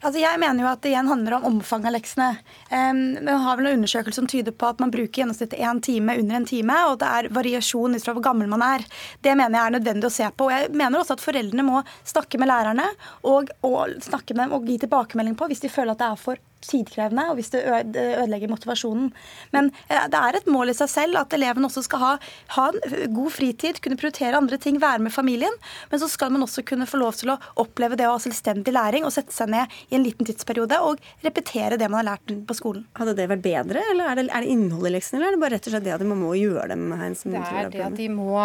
Altså 0.00 0.22
jeg 0.22 0.40
mener 0.40 0.64
jo 0.64 0.68
at 0.70 0.80
det 0.80 0.94
igjen 0.94 1.10
handler 1.10 1.34
om 1.36 1.46
omfanget 1.50 1.90
av 1.90 1.94
leksene. 1.98 2.28
Um, 2.72 3.00
har 3.28 3.58
vel 3.58 3.68
en 3.68 3.80
undersøkelse 3.80 4.16
som 4.16 4.28
tyder 4.30 4.54
på 4.56 4.70
at 4.70 4.80
man 4.80 4.92
bruker 4.92 5.20
gjennomsnittet 5.20 5.60
én 5.60 5.82
time 5.84 6.16
under 6.22 6.38
en 6.38 6.46
time, 6.48 6.76
og 6.88 6.96
det 7.02 7.10
er 7.18 7.28
variasjon 7.36 7.98
ut 7.98 8.06
fra 8.06 8.14
hvor 8.16 8.24
gammel 8.24 8.48
man 8.48 8.64
er. 8.64 8.86
Det 9.20 9.34
mener 9.36 9.58
jeg 9.58 9.66
er 9.66 9.76
nødvendig 9.76 10.08
å 10.08 10.14
se 10.14 10.30
på. 10.32 10.48
Og 10.48 10.54
jeg 10.56 10.72
mener 10.72 11.02
også 11.02 11.18
at 11.18 11.24
foreldrene 11.24 11.66
må 11.66 11.82
snakke 12.08 12.40
med 12.40 12.48
lærerne 12.48 12.88
og, 13.28 13.52
og 13.66 13.98
snakke 14.06 14.36
med 14.36 14.48
dem 14.48 14.56
og 14.56 14.72
gi 14.72 14.78
tilbakemelding 14.86 15.36
på 15.36 15.50
hvis 15.50 15.66
de 15.66 15.72
føler 15.72 15.92
at 15.92 16.00
det 16.00 16.08
er 16.08 16.24
for 16.24 16.40
tidkrevende, 16.64 17.26
og 17.30 17.38
hvis 17.38 17.52
det 17.54 17.62
ødelegger 17.64 18.50
motivasjonen. 18.52 19.10
Men 19.54 19.70
eh, 19.88 20.06
det 20.12 20.20
er 20.20 20.38
et 20.38 20.50
mål 20.50 20.72
i 20.72 20.76
seg 20.76 20.90
selv 20.92 21.20
at 21.20 21.34
eleven 21.36 21.66
også 21.66 21.84
skal 21.86 22.02
ha, 22.02 22.10
ha 22.56 22.66
en 22.70 23.14
god 23.16 23.32
fritid, 23.34 23.80
kunne 23.82 23.98
prioritere 24.00 24.38
andre 24.38 24.58
ting, 24.60 24.80
være 24.82 25.02
med 25.04 25.14
familien. 25.14 25.56
Men 25.90 26.02
så 26.02 26.08
skal 26.10 26.32
man 26.34 26.44
også 26.44 26.64
kunne 26.68 26.88
få 26.90 27.00
lov 27.00 27.16
til 27.20 27.32
å 27.34 27.38
oppleve 27.60 27.98
det 27.98 28.08
å 28.08 28.14
ha 28.16 28.22
selvstendig 28.22 28.74
læring 28.74 29.06
og 29.08 29.14
sette 29.14 29.34
seg 29.34 29.52
ned 29.52 29.72
i 29.90 29.98
en 29.98 30.04
liten 30.04 30.28
tidsperiode 30.28 30.80
og 30.84 31.00
repetere 31.24 31.78
det 31.80 31.88
man 31.88 32.02
har 32.02 32.12
lært 32.12 32.34
på 32.46 32.56
skolen. 32.56 32.84
Hadde 32.98 33.16
det 33.18 33.28
vært 33.30 33.44
bedre, 33.44 33.84
eller 33.92 34.12
er 34.12 34.20
det, 34.20 34.26
er 34.28 34.44
det 34.44 34.54
innholdet 34.54 34.92
i 34.92 34.94
leksene, 34.98 35.20
eller 35.20 35.30
er 35.30 35.36
det 35.36 35.42
bare 35.44 35.56
rett 35.56 35.70
og 35.70 35.74
slett 35.74 35.86
det 35.86 35.96
at 35.96 36.04
de 36.04 36.10
må 36.10 36.34
gjøre 36.38 36.68
dem? 36.74 36.86
Her, 37.00 37.14
det 37.20 37.40
er 37.40 37.72
det 37.72 37.84
at 37.86 37.98
de 37.98 38.08
må 38.12 38.36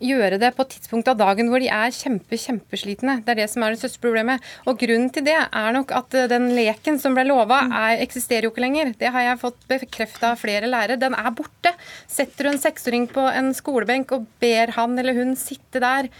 gjøre 0.00 0.40
det 0.40 0.52
på 0.56 0.64
et 0.64 0.74
tidspunkt 0.76 1.10
av 1.10 1.18
dagen 1.20 1.50
hvor 1.52 1.62
de 1.62 1.68
er 1.72 1.94
kjempe, 1.94 2.38
kjempeslitne. 2.40 3.20
Det 3.26 3.34
er 3.34 3.42
det 3.42 3.48
som 3.52 3.64
er 3.64 3.74
det 3.74 3.82
største 3.82 4.02
problemet. 4.02 4.44
Og 4.70 4.78
grunnen 4.80 5.10
til 5.12 5.26
det 5.26 5.36
er 5.36 5.74
nok 5.76 5.92
at 5.96 6.16
den 6.30 6.50
leken 6.56 6.98
som 7.02 7.16
ble 7.16 7.26
lova 7.28 7.49
lova 7.50 7.90
er, 7.90 8.00
eksisterer 8.04 8.46
jo 8.46 8.52
ikke 8.52 8.64
lenger. 8.64 8.92
Det 8.98 9.10
har 9.10 9.26
jeg 9.26 9.40
fått 9.42 9.66
bekrefta 9.70 10.32
av 10.32 10.40
flere 10.40 10.68
lærere. 10.70 10.98
Den 11.00 11.16
er 11.18 11.30
borte. 11.34 11.74
Setter 12.10 12.46
du 12.46 12.52
en 12.52 12.62
seksåring 12.62 13.08
på 13.10 13.26
en 13.30 13.52
skolebenk 13.56 14.12
og 14.16 14.28
ber 14.42 14.74
han 14.76 14.98
eller 14.98 15.16
hun 15.18 15.36
sitte 15.38 15.82
der 15.82 16.10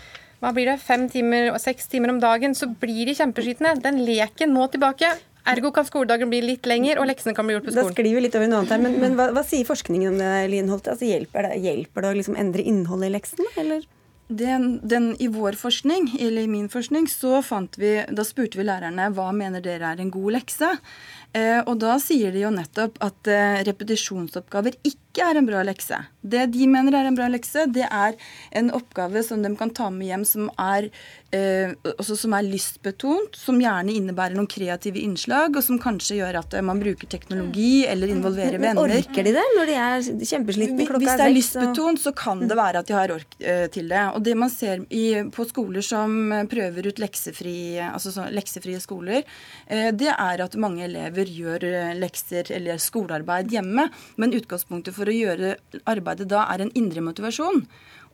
hva 0.41 0.55
blir 0.57 0.71
det, 0.71 0.79
fem 0.81 1.03
timer 1.13 1.51
og 1.53 1.59
seks 1.61 1.91
timer 1.93 2.15
om 2.15 2.17
dagen, 2.17 2.55
så 2.57 2.65
blir 2.81 3.05
de 3.05 3.13
kjempeskitne. 3.13 3.75
Den 3.85 3.99
leken 4.07 4.55
må 4.57 4.71
tilbake. 4.73 5.11
Ergo 5.51 5.69
kan 5.77 5.85
skoledagen 5.85 6.33
bli 6.33 6.41
litt 6.41 6.65
lenger, 6.65 6.97
og 6.97 7.11
leksene 7.11 7.35
kan 7.37 7.45
bli 7.45 7.59
gjort 7.59 7.67
på 7.67 7.75
skolen. 7.75 7.91
Da 7.93 7.97
sklir 7.99 8.17
vi 8.17 8.23
litt 8.25 8.39
over 8.39 8.49
noe 8.49 8.63
annet 8.63 8.73
her, 8.73 8.81
Men, 8.81 8.97
men 9.03 9.19
hva, 9.19 9.27
hva, 9.37 9.45
sier 9.45 9.69
forskningen 9.69 10.15
om 10.15 10.17
det, 10.17 10.31
Lienholt? 10.49 10.89
Altså, 10.89 11.05
hjelper, 11.11 11.45
det, 11.45 11.61
hjelper 11.61 12.07
det 12.07 12.13
å 12.15 12.19
liksom 12.23 12.41
endre 12.41 12.65
innholdet 12.73 13.11
i 13.11 13.15
leksen, 13.19 13.53
eller? 13.61 13.85
Den, 14.31 14.79
den, 14.87 15.17
I 15.19 15.27
vår 15.27 15.57
forskning, 15.59 16.13
eller 16.21 16.47
i 16.47 16.49
min 16.49 16.69
forskning, 16.71 17.09
så 17.11 17.41
fant 17.43 17.75
vi, 17.83 17.97
da 18.15 18.23
spurte 18.23 18.61
vi 18.61 18.65
lærerne 18.65 19.09
hva 19.17 19.33
mener 19.35 19.61
dere 19.65 19.91
er 19.91 20.01
en 20.01 20.13
god 20.15 20.37
lekse. 20.37 20.69
Eh, 21.31 21.61
og 21.63 21.77
da 21.79 21.95
sier 22.03 22.35
de 22.35 22.43
jo 22.43 22.51
nettopp 22.51 22.97
at 23.07 23.31
eh, 23.31 23.61
repetisjonsoppgaver 23.69 24.81
ikke 24.83 25.10
er 25.19 25.35
en 25.35 25.47
bra 25.47 25.65
lekse. 25.67 25.99
Det 26.23 26.45
de 26.53 26.67
mener 26.71 26.95
er 26.95 27.09
en 27.09 27.17
bra 27.17 27.27
lekse, 27.33 27.65
det 27.73 27.87
er 27.89 28.15
en 28.55 28.71
oppgave 28.77 29.23
som 29.27 29.43
de 29.43 29.51
kan 29.59 29.73
ta 29.75 29.89
med 29.91 30.07
hjem 30.07 30.25
som 30.29 30.51
er, 30.61 30.91
eh, 31.35 31.73
som 31.99 32.35
er 32.37 32.47
lystbetont, 32.47 33.35
som 33.35 33.59
gjerne 33.59 33.91
innebærer 33.97 34.37
noen 34.37 34.47
kreative 34.47 35.01
innslag, 35.03 35.57
og 35.57 35.65
som 35.67 35.81
kanskje 35.83 36.21
gjør 36.21 36.39
at 36.43 36.55
man 36.63 36.79
bruker 36.83 37.11
teknologi 37.11 37.87
eller 37.89 38.13
involverer 38.13 38.61
venner. 38.61 38.87
Men. 38.87 39.01
Orker 39.01 39.27
de 39.27 39.35
det 39.35 39.47
når 39.57 39.71
de 39.73 39.79
er 39.81 40.29
kjempeslitne 40.31 40.87
klokka 40.87 41.03
Hvis 41.03 41.17
det 41.17 41.27
er 41.27 41.35
lystbetont, 41.35 42.03
så 42.05 42.15
kan 42.15 42.45
det 42.47 42.59
være 42.59 42.85
at 42.85 42.91
de 42.91 42.97
har 42.99 43.15
ork 43.17 43.39
eh, 43.41 43.67
til 43.73 43.91
det. 43.91 44.05
Og 44.15 44.23
det 44.23 44.37
man 44.39 44.53
ser 44.53 44.85
i, 44.91 45.05
på 45.35 45.49
skoler 45.49 45.85
som 45.85 46.33
eh, 46.37 46.47
prøver 46.51 46.91
ut 46.93 47.03
leksefri, 47.03 47.57
altså 47.89 48.13
så, 48.15 48.29
leksefrie 48.31 48.81
skoler, 48.83 49.25
eh, 49.67 49.91
det 49.97 50.13
er 50.13 50.45
at 50.45 50.59
mange 50.61 50.85
elever 50.87 51.27
gjør 51.27 51.67
eh, 51.71 51.93
lekser 51.99 52.53
eller 52.61 52.81
skolearbeid 52.83 53.51
hjemme. 53.57 53.89
Men 54.21 54.37
utgangspunktet 54.37 54.95
for 54.97 55.00
å 55.09 55.15
gjøre 55.15 55.55
arbeidet 55.89 56.29
da 56.29 56.45
er 56.53 56.65
en 56.65 56.75
indre 56.77 57.05
motivasjon. 57.07 57.65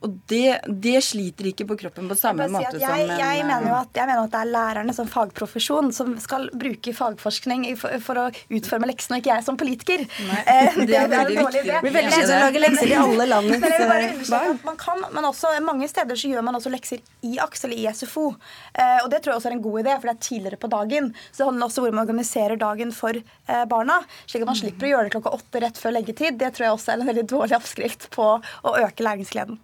Og 0.05 0.13
det, 0.29 0.59
det 0.69 0.99
sliter 1.01 1.47
ikke 1.49 1.65
på 1.71 1.75
kroppen 1.81 2.05
på 2.05 2.15
samme 2.17 2.45
Jeg, 2.45 2.53
måte 2.53 2.75
si 2.75 2.83
jeg, 2.83 2.85
som 2.85 3.13
en, 3.15 3.17
jeg, 3.17 3.45
mener 3.47 3.71
eh, 3.71 3.77
at, 3.79 3.95
jeg 3.97 4.05
mener 4.05 4.27
at 4.27 4.33
det 4.35 4.41
er 4.43 4.49
lærerne 4.53 4.93
som 4.93 5.07
fagprofesjon 5.09 5.89
som 5.95 6.11
skal 6.21 6.45
bruke 6.53 6.93
fagforskning 6.93 7.65
for, 7.81 7.95
for 8.05 8.21
å 8.21 8.25
utforme 8.53 8.91
leksene, 8.91 9.17
og 9.17 9.25
ikke 9.25 9.31
jeg 9.33 9.45
som 9.47 9.57
politiker. 9.57 10.03
Eh, 10.05 10.77
det 10.89 10.99
er 10.99 11.09
veldig 11.09 11.39
viktig. 11.39 11.63
Det 11.65 11.81
blir 11.81 11.95
veldig 11.97 12.13
kjedelig 12.13 12.37
å 12.37 12.43
lage 12.45 12.61
lekser 12.61 12.93
i 12.93 12.95
alle 13.07 13.27
landets, 13.31 13.67
eh, 13.71 14.21
barn. 14.29 14.61
Man 14.69 14.79
kan, 14.83 15.03
men 15.17 15.29
også, 15.31 15.55
mange 15.65 15.89
steder 15.89 16.21
så 16.21 16.29
gjør 16.29 16.45
man 16.45 16.59
også 16.61 16.73
lekser 16.73 17.01
i 17.25 17.33
AKS 17.41 17.65
eller 17.65 17.81
i 17.81 17.89
SFO. 17.97 18.27
Eh, 18.77 18.99
og 19.01 19.09
Det 19.09 19.23
tror 19.23 19.33
jeg 19.33 19.41
også 19.41 19.51
er 19.51 19.57
en 19.57 19.65
god 19.65 19.81
idé, 19.81 19.97
for 19.97 20.11
det 20.11 20.15
er 20.15 20.25
tidligere 20.29 20.61
på 20.61 20.73
dagen. 20.77 21.13
Så 21.31 21.41
det 21.41 21.49
handler 21.49 21.71
også 21.71 21.81
om 21.81 21.87
hvordan 21.87 22.01
man 22.03 22.05
organiserer 22.05 22.61
dagen 22.61 22.93
for 22.93 23.17
eh, 23.17 23.65
barna. 23.73 24.03
Slik 24.27 24.45
at 24.45 24.51
man 24.53 24.61
slipper 24.61 24.85
å 24.91 24.93
gjøre 24.93 25.09
det 25.09 25.17
klokka 25.17 25.33
åtte 25.41 25.65
rett 25.65 25.81
før 25.81 25.97
leggetid. 25.97 26.37
Det 26.37 26.53
tror 26.53 26.69
jeg 26.69 26.77
også 26.77 26.93
er 26.93 27.01
en 27.01 27.15
veldig 27.15 27.29
dårlig 27.33 27.57
oppskrift 27.57 28.11
på 28.13 28.35
å 28.37 28.77
øke 28.77 29.05
læringsgleden. 29.07 29.57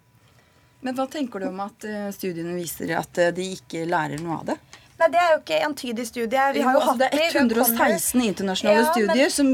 Men 0.84 0.98
hva 0.98 1.06
tenker 1.08 1.40
du 1.40 1.48
om 1.48 1.62
at 1.64 1.86
eh, 1.88 2.10
studiene 2.12 2.58
viser 2.58 2.92
at 3.00 3.20
eh, 3.24 3.32
de 3.36 3.46
ikke 3.56 3.86
lærer 3.88 4.20
noe 4.20 4.42
av 4.42 4.50
det? 4.52 4.58
Nei, 5.00 5.08
Det 5.10 5.20
er 5.20 5.30
jo 5.34 5.40
ikke 5.42 5.60
entydig 5.68 6.06
studie. 6.08 6.44
Vi 6.54 6.62
har 6.62 6.74
jo 6.76 6.80
Jo, 6.80 6.80
altså, 6.80 6.90
hatt 6.90 7.00
det 7.00 7.08
er 7.08 7.18
vi 7.18 7.24
har 7.24 7.34
116 7.42 8.22
internasjonale 8.22 8.84
Ja, 8.84 8.92
studier 8.94 9.30
som, 9.34 9.48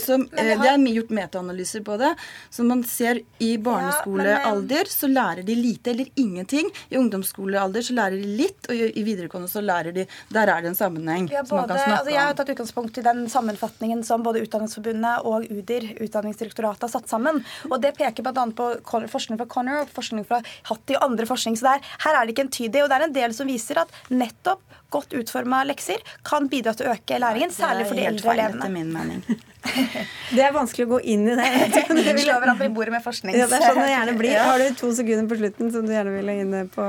som 0.00 0.28
eh, 0.36 0.56
har- 0.56 0.62
Det 0.64 0.70
er 0.70 0.94
gjort 0.94 1.10
metaanalyser 1.10 1.84
på 1.84 1.98
det. 1.98 2.14
Så 2.50 2.64
man 2.64 2.82
ser 2.84 3.20
i 3.40 3.56
barneskolealder 3.56 4.84
så 4.88 5.08
lærer 5.08 5.44
de 5.44 5.54
lite 5.54 5.90
eller 5.90 6.06
ingenting. 6.16 6.70
I 6.90 6.96
ungdomsskolealder 6.96 7.82
så 7.82 7.94
lærer 7.96 8.20
de 8.20 8.28
litt, 8.42 8.68
og 8.68 8.74
i 8.74 9.02
videregående 9.02 9.48
så 9.50 9.62
lærer 9.64 9.92
de 9.94 10.06
Der 10.32 10.48
er 10.48 10.60
det 10.62 10.70
en 10.72 10.74
sammenheng 10.78 11.28
Ja, 11.30 11.42
både, 11.42 11.48
som 11.48 11.56
man 11.58 11.68
kan 11.68 11.78
snakke 11.78 11.98
altså 11.98 12.10
jeg 12.14 12.20
har 12.20 12.34
tatt 12.34 12.48
utgangspunkt 12.54 12.98
i 12.98 13.02
den 13.02 13.26
sammenfatningen 13.28 14.04
som 14.04 14.22
både 14.22 14.42
Utdanningsforbundet 14.44 15.24
og 15.24 15.46
UDIR, 15.50 15.96
Utdanningsdirektoratet, 16.04 16.82
har 16.82 16.88
satt 17.00 17.08
sammen. 17.08 17.44
Og 17.70 17.80
Det 17.80 17.94
peker 17.96 18.22
bl.a. 18.22 18.46
på 18.54 19.08
forskning 19.10 19.38
fra 19.38 19.46
Connor 19.46 19.82
og 19.82 19.88
forskning 19.94 20.24
fra 20.26 20.42
Hattie 20.68 20.96
og 20.96 21.10
andre 21.10 21.26
forskning. 21.26 21.56
Så 21.56 21.62
der, 21.68 21.80
her 22.04 22.14
er 22.20 22.26
det 22.26 22.34
ikke 22.34 22.46
entydig. 22.48 22.82
Og 22.84 22.88
det 22.88 22.96
er 22.98 23.04
en 23.08 23.12
del 23.16 23.34
som 23.36 23.46
viser 23.46 23.78
at 23.82 23.88
nettopp 24.10 24.60
godt 24.94 25.16
utforma 25.20 25.62
lekser 25.68 26.00
kan 26.26 26.46
bidra 26.52 26.74
til 26.78 26.88
å 26.88 26.94
øke 26.94 27.18
læringen, 27.22 27.52
særlig 27.54 27.88
for 27.90 27.98
de 27.98 28.06
helt 28.06 28.20
eldre 28.20 28.30
feil, 28.30 28.44
elevene. 28.44 28.62
etter 28.62 28.74
min 28.78 28.94
mening. 28.94 29.42
Det 30.36 30.42
er 30.44 30.52
vanskelig 30.52 30.84
å 30.84 30.90
gå 30.90 30.98
inn 31.14 31.28
i 31.32 31.34
det. 31.38 31.50
Vi 32.18 32.24
slår 32.26 32.40
hverandre 32.42 32.68
i 32.68 32.72
bordet 32.74 32.92
med 32.92 33.04
forskning. 33.04 33.36
Ja, 33.38 33.46
det 33.48 33.60
er 33.60 33.70
sånn 33.72 33.80
det 33.80 33.92
gjerne 33.94 34.16
blir. 34.20 34.34
Har 34.44 34.60
du 34.60 34.74
to 34.76 34.90
sekunder 34.96 35.28
på 35.30 35.38
slutten 35.40 35.72
som 35.72 35.86
du 35.88 35.94
gjerne 35.94 36.12
ville 36.18 36.34
inne 36.44 36.64
på? 36.74 36.88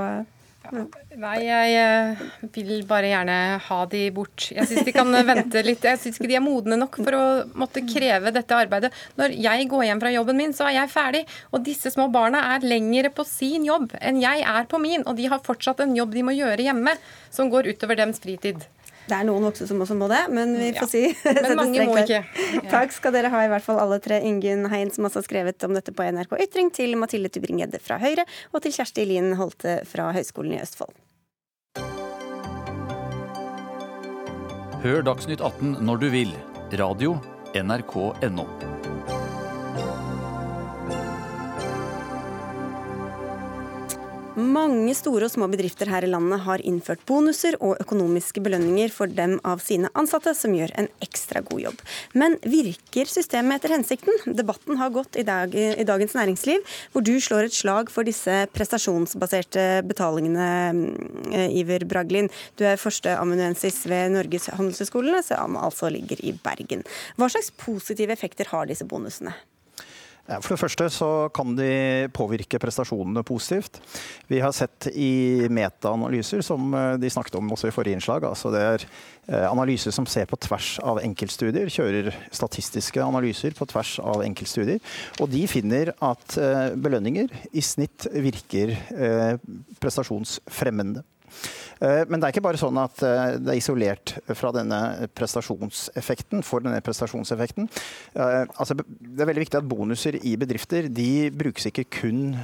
Nei, 0.74 1.36
jeg 1.46 1.76
eh, 1.80 2.24
vil 2.56 2.84
bare 2.90 3.12
gjerne 3.12 3.38
ha 3.66 3.80
de 3.92 4.02
bort. 4.16 4.48
Jeg 4.56 4.68
syns 4.70 4.88
de 4.88 4.94
kan 4.96 5.12
vente 5.30 5.64
litt. 5.66 5.86
Jeg 5.86 6.02
syns 6.02 6.20
ikke 6.20 6.30
de 6.32 6.38
er 6.40 6.44
modne 6.46 6.80
nok 6.80 7.00
for 7.02 7.18
å 7.18 7.24
måtte 7.58 7.86
kreve 7.88 8.34
dette 8.36 8.58
arbeidet. 8.58 8.92
Når 9.20 9.36
jeg 9.46 9.70
går 9.72 9.88
hjem 9.90 10.04
fra 10.04 10.14
jobben 10.16 10.40
min, 10.42 10.56
så 10.56 10.70
er 10.70 10.80
jeg 10.80 10.94
ferdig. 10.94 11.24
Og 11.52 11.66
disse 11.66 11.94
små 11.94 12.10
barna 12.14 12.44
er 12.56 12.66
lengre 12.66 13.14
på 13.14 13.28
sin 13.28 13.68
jobb 13.68 13.94
enn 14.02 14.22
jeg 14.24 14.46
er 14.46 14.70
på 14.72 14.82
min. 14.82 15.06
Og 15.06 15.20
de 15.20 15.30
har 15.32 15.44
fortsatt 15.46 15.84
en 15.86 15.96
jobb 15.98 16.16
de 16.16 16.26
må 16.26 16.36
gjøre 16.36 16.68
hjemme, 16.68 16.98
som 17.34 17.52
går 17.54 17.72
utover 17.74 18.00
deres 18.02 18.22
fritid. 18.24 18.66
Det 19.06 19.14
er 19.14 19.26
noen 19.28 19.46
voksne 19.46 19.68
som 19.70 19.82
også 19.86 19.98
må 19.98 20.10
det, 20.10 20.24
men 20.34 20.56
vi 20.58 20.72
får 20.76 20.90
si. 20.90 21.04
Men 21.46 21.60
mange 21.60 21.86
må 21.86 21.98
ikke. 22.02 22.24
Takk 22.74 22.96
skal 22.96 23.14
dere 23.16 23.30
ha, 23.34 23.44
i 23.46 23.52
hvert 23.52 23.66
fall 23.66 23.82
alle 23.82 24.00
tre. 24.04 24.22
Ingunn 24.26 24.66
Hein, 24.72 24.92
som 24.94 25.06
også 25.06 25.22
har 25.22 25.28
skrevet 25.28 25.68
om 25.68 25.76
dette 25.78 25.94
på 25.94 26.06
NRK 26.10 26.38
Ytring, 26.48 26.72
til 26.74 26.98
Mathilde 26.98 27.30
Tybring-Gjedde 27.34 27.82
fra 27.84 28.00
Høyre, 28.02 28.26
og 28.52 28.66
til 28.66 28.74
Kjersti 28.76 29.06
Lien 29.06 29.36
Holte 29.40 29.80
fra 29.90 30.10
Høgskolen 30.16 30.58
i 30.58 30.62
Østfold. 30.64 30.96
Hør 34.86 35.06
Dagsnytt 35.06 35.42
18 35.42 35.80
når 35.86 36.02
du 36.04 36.10
vil. 36.14 36.34
Radio 36.78 37.18
NRK.no. 37.56 38.75
Mange 44.36 44.92
store 44.92 45.30
og 45.30 45.32
små 45.32 45.48
bedrifter 45.48 45.88
her 45.88 46.04
i 46.04 46.10
landet 46.10 46.42
har 46.44 46.60
innført 46.68 47.06
bonuser 47.08 47.56
og 47.64 47.78
økonomiske 47.80 48.42
belønninger 48.44 48.92
for 48.92 49.08
dem 49.08 49.38
av 49.48 49.62
sine 49.64 49.88
ansatte, 49.96 50.34
som 50.36 50.52
gjør 50.52 50.74
en 50.76 50.90
ekstra 51.06 51.40
god 51.48 51.62
jobb. 51.64 51.84
Men 52.20 52.36
virker 52.44 53.08
systemet 53.08 53.62
etter 53.62 53.78
hensikten? 53.78 54.36
Debatten 54.36 54.76
har 54.82 54.92
gått 54.92 55.16
i, 55.16 55.24
dag, 55.24 55.56
i 55.56 55.88
Dagens 55.88 56.18
Næringsliv, 56.20 56.68
hvor 56.92 57.08
du 57.08 57.14
slår 57.16 57.48
et 57.48 57.56
slag 57.56 57.94
for 57.96 58.04
disse 58.04 58.42
prestasjonsbaserte 58.52 59.66
betalingene, 59.88 60.52
eh, 61.32 61.56
Iver 61.62 61.88
Braglin. 61.88 62.28
Du 62.60 62.68
er 62.68 62.82
førsteamanuensis 62.82 63.86
ved 63.88 64.18
Norges 64.20 64.52
handelshøyskole, 64.52 65.24
som 65.24 65.56
altså 65.56 65.88
ligger 65.88 66.20
i 66.20 66.36
Bergen. 66.36 66.84
Hva 67.16 67.32
slags 67.32 67.56
positive 67.56 68.12
effekter 68.12 68.52
har 68.52 68.68
disse 68.68 68.84
bonusene? 68.84 69.32
For 70.26 70.56
det 70.56 70.58
første 70.58 70.88
så 70.90 71.08
kan 71.36 71.52
de 71.54 72.08
påvirke 72.16 72.58
prestasjonene 72.62 73.22
positivt. 73.26 73.78
Vi 74.26 74.40
har 74.42 74.56
sett 74.58 74.88
i 74.90 75.46
metaanalyser, 75.54 76.42
som 76.46 76.74
eh, 76.74 76.96
de 76.98 77.12
snakket 77.14 77.38
om 77.38 77.54
også 77.54 77.70
i 77.70 77.76
forrige 77.76 78.00
innslag, 78.00 78.26
altså 78.26 78.50
det 78.54 78.64
er 78.66 78.86
eh, 78.88 79.46
analyser 79.46 79.94
som 79.94 80.08
ser 80.10 80.26
på 80.30 80.40
tvers 80.42 80.80
av 80.82 81.04
enkeltstudier, 81.04 81.70
kjører 81.70 82.10
statistiske 82.34 83.06
analyser 83.06 83.54
på 83.54 83.70
tvers 83.70 84.00
av 84.02 84.26
enkeltstudier. 84.26 84.82
Og 85.22 85.30
de 85.30 85.46
finner 85.52 85.94
at 85.94 86.40
eh, 86.42 86.74
belønninger 86.74 87.30
i 87.54 87.62
snitt 87.62 88.10
virker 88.10 88.74
prestasjonsfremmende. 89.82 91.06
Eh, 91.82 92.04
Men 92.08 92.20
det 92.20 92.28
er 92.28 92.34
ikke 92.36 92.46
bare 92.46 92.60
sånn 92.62 92.78
at 92.82 93.02
eh, 93.04 93.38
det 93.42 93.54
er 93.54 93.60
isolert 93.60 94.16
fra 94.38 94.52
denne 94.56 95.10
prestasjonseffekten. 95.16 96.44
for 96.46 96.64
denne 96.64 96.82
prestasjonseffekten. 96.82 97.70
Eh, 98.16 98.46
Altså, 98.56 98.76
det 98.76 99.22
er 99.22 99.28
veldig 99.28 99.44
viktig 99.46 99.58
at 99.60 99.68
bonuser 99.68 100.16
i 100.24 100.36
bedrifter 100.40 100.88
de 100.92 101.30
brukes 101.32 101.66
ikke 101.68 101.86
kun 101.90 102.36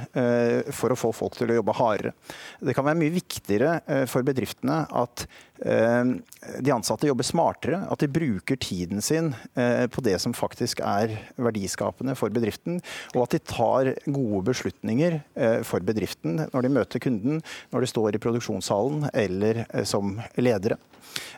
for 0.74 0.92
å 0.92 0.98
få 0.98 1.12
folk 1.14 1.36
til 1.36 1.50
å 1.50 1.56
jobbe 1.56 1.74
hardere. 1.76 2.12
Det 2.60 2.74
kan 2.74 2.84
være 2.84 2.98
mye 3.00 3.14
viktigere 3.14 4.06
for 4.10 4.22
bedriftene 4.26 4.82
at 4.90 5.26
de 5.62 6.72
ansatte 6.74 7.06
jobber 7.06 7.26
smartere, 7.26 7.82
at 7.86 8.02
de 8.02 8.08
bruker 8.10 8.58
tiden 8.58 9.02
sin 9.04 9.32
eh, 9.54 9.86
på 9.86 10.02
det 10.04 10.16
som 10.22 10.34
faktisk 10.34 10.82
er 10.82 11.14
verdiskapende 11.38 12.16
for 12.18 12.34
bedriften, 12.34 12.80
og 13.14 13.26
at 13.26 13.36
de 13.36 13.42
tar 13.52 13.92
gode 14.06 14.42
beslutninger 14.50 15.20
eh, 15.20 15.60
for 15.66 15.84
bedriften 15.86 16.40
når 16.48 16.66
de 16.66 16.72
møter 16.78 17.02
kunden, 17.02 17.42
når 17.70 17.84
de 17.84 17.92
står 17.92 18.16
i 18.16 18.22
produksjonssalen 18.22 19.08
eller 19.12 19.64
eh, 19.68 19.86
som 19.88 20.16
ledere. 20.40 20.80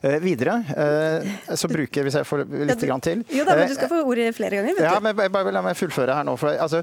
Eh, 0.05 0.18
Videre 0.22 0.57
eh, 0.75 1.55
så 1.57 1.68
bruker 1.70 2.05
Hvis 2.07 2.16
jeg 2.18 2.27
får 2.29 2.45
litt 2.68 2.85
grann 2.85 3.03
til. 3.05 3.25
Jo 3.33 3.45
da, 3.47 3.57
men 3.57 3.68
du 3.68 3.72
eh, 3.72 3.79
skal 3.79 3.91
få 3.93 4.01
ordet 4.05 4.29
flere 4.37 4.61
ganger. 4.61 4.81
ja, 4.85 4.95
du. 4.99 5.05
men 5.07 5.16
bare- 5.16 5.53
La 5.55 5.62
meg 5.62 5.77
fullføre 5.79 6.14
her 6.18 6.25
nå. 6.27 6.35
For, 6.41 6.57
altså, 6.59 6.81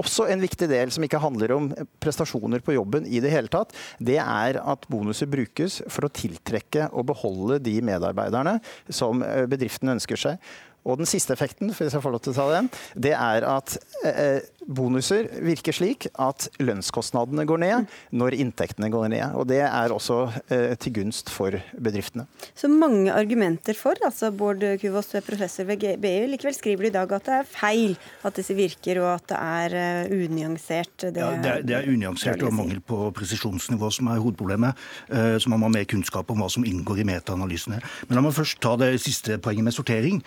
også 0.00 0.28
en 0.32 0.40
viktig 0.40 0.68
del 0.70 0.92
som 0.94 1.04
ikke 1.04 1.20
handler 1.20 1.52
om 1.56 1.68
prestasjoner 2.02 2.62
på 2.64 2.74
jobben 2.76 3.06
i 3.06 3.20
det 3.20 3.32
hele 3.34 3.50
tatt, 3.52 3.74
det 4.00 4.16
er 4.22 4.60
at 4.62 4.86
bonuser 4.88 5.28
brukes 5.30 5.82
for 5.92 6.08
å 6.08 6.12
tiltrekke 6.12 6.88
og 6.92 7.08
beholde 7.10 7.58
de 7.62 7.78
medarbeiderne 7.84 8.58
som 8.88 9.20
bedriften 9.50 9.92
ønsker 9.96 10.16
seg. 10.20 10.40
Og 10.86 11.00
den 11.00 11.08
siste 11.10 11.34
effekten, 11.34 11.72
hvis 11.74 11.94
jeg 11.96 12.02
får 12.04 12.14
lov 12.14 12.22
til 12.22 12.32
å 12.34 12.38
ta 12.38 12.46
den, 12.54 12.68
det 12.94 13.12
er 13.18 13.46
at 13.50 13.76
eh, 14.06 14.44
bonuser 14.66 15.26
virker 15.46 15.74
slik 15.74 16.06
at 16.22 16.48
lønnskostnadene 16.62 17.44
går 17.46 17.60
ned 17.62 17.92
når 18.14 18.36
inntektene 18.38 18.88
går 18.90 19.08
ned. 19.12 19.34
Og 19.38 19.46
det 19.50 19.60
er 19.66 19.94
også 19.94 20.18
eh, 20.54 20.74
til 20.82 20.94
gunst 21.00 21.30
for 21.34 21.54
bedriftene. 21.74 22.26
Så 22.54 22.70
mange 22.70 23.10
argumenter 23.14 23.74
for. 23.78 23.98
altså 24.06 24.30
Bård 24.34 24.62
Kuvås, 24.82 25.10
du 25.12 25.18
er 25.20 25.26
professor 25.26 25.66
ved 25.68 25.82
GBU. 25.82 26.26
Likevel 26.32 26.56
skriver 26.56 26.86
du 26.86 26.90
i 26.90 26.94
dag 26.96 27.14
at 27.18 27.28
det 27.28 27.36
er 27.40 27.50
feil 27.50 27.96
at 28.26 28.38
disse 28.38 28.54
virker, 28.58 29.02
og 29.02 29.10
at 29.16 29.26
det 29.32 29.40
er 29.42 29.76
eh, 29.82 30.14
unyansert. 30.26 30.94
Det, 31.06 31.14
Ja, 31.16 31.32
det, 31.42 31.52
er, 31.52 31.66
det 31.66 31.78
er 31.80 31.90
unyansert 31.92 32.42
og 32.46 32.54
mangel 32.54 32.80
på 32.86 33.10
presisjonsnivå 33.16 33.90
som 33.94 34.10
er 34.14 34.22
hovedproblemet. 34.22 34.86
eh, 35.10 35.34
Så 35.42 35.50
man 35.50 35.62
må 35.62 35.70
ha 35.70 35.76
mer 35.80 35.88
kunnskap 35.90 36.30
om 36.30 36.42
hva 36.42 36.50
som 36.52 36.66
inngår 36.66 37.02
i 37.02 37.08
metaanalysene. 37.10 37.82
Men 38.08 38.18
la 38.20 38.24
meg 38.26 38.34
først 38.38 38.60
ta 38.62 38.74
det 38.80 38.92
siste 39.02 39.38
poenget 39.42 39.66
med 39.66 39.74
sortering. 39.76 40.22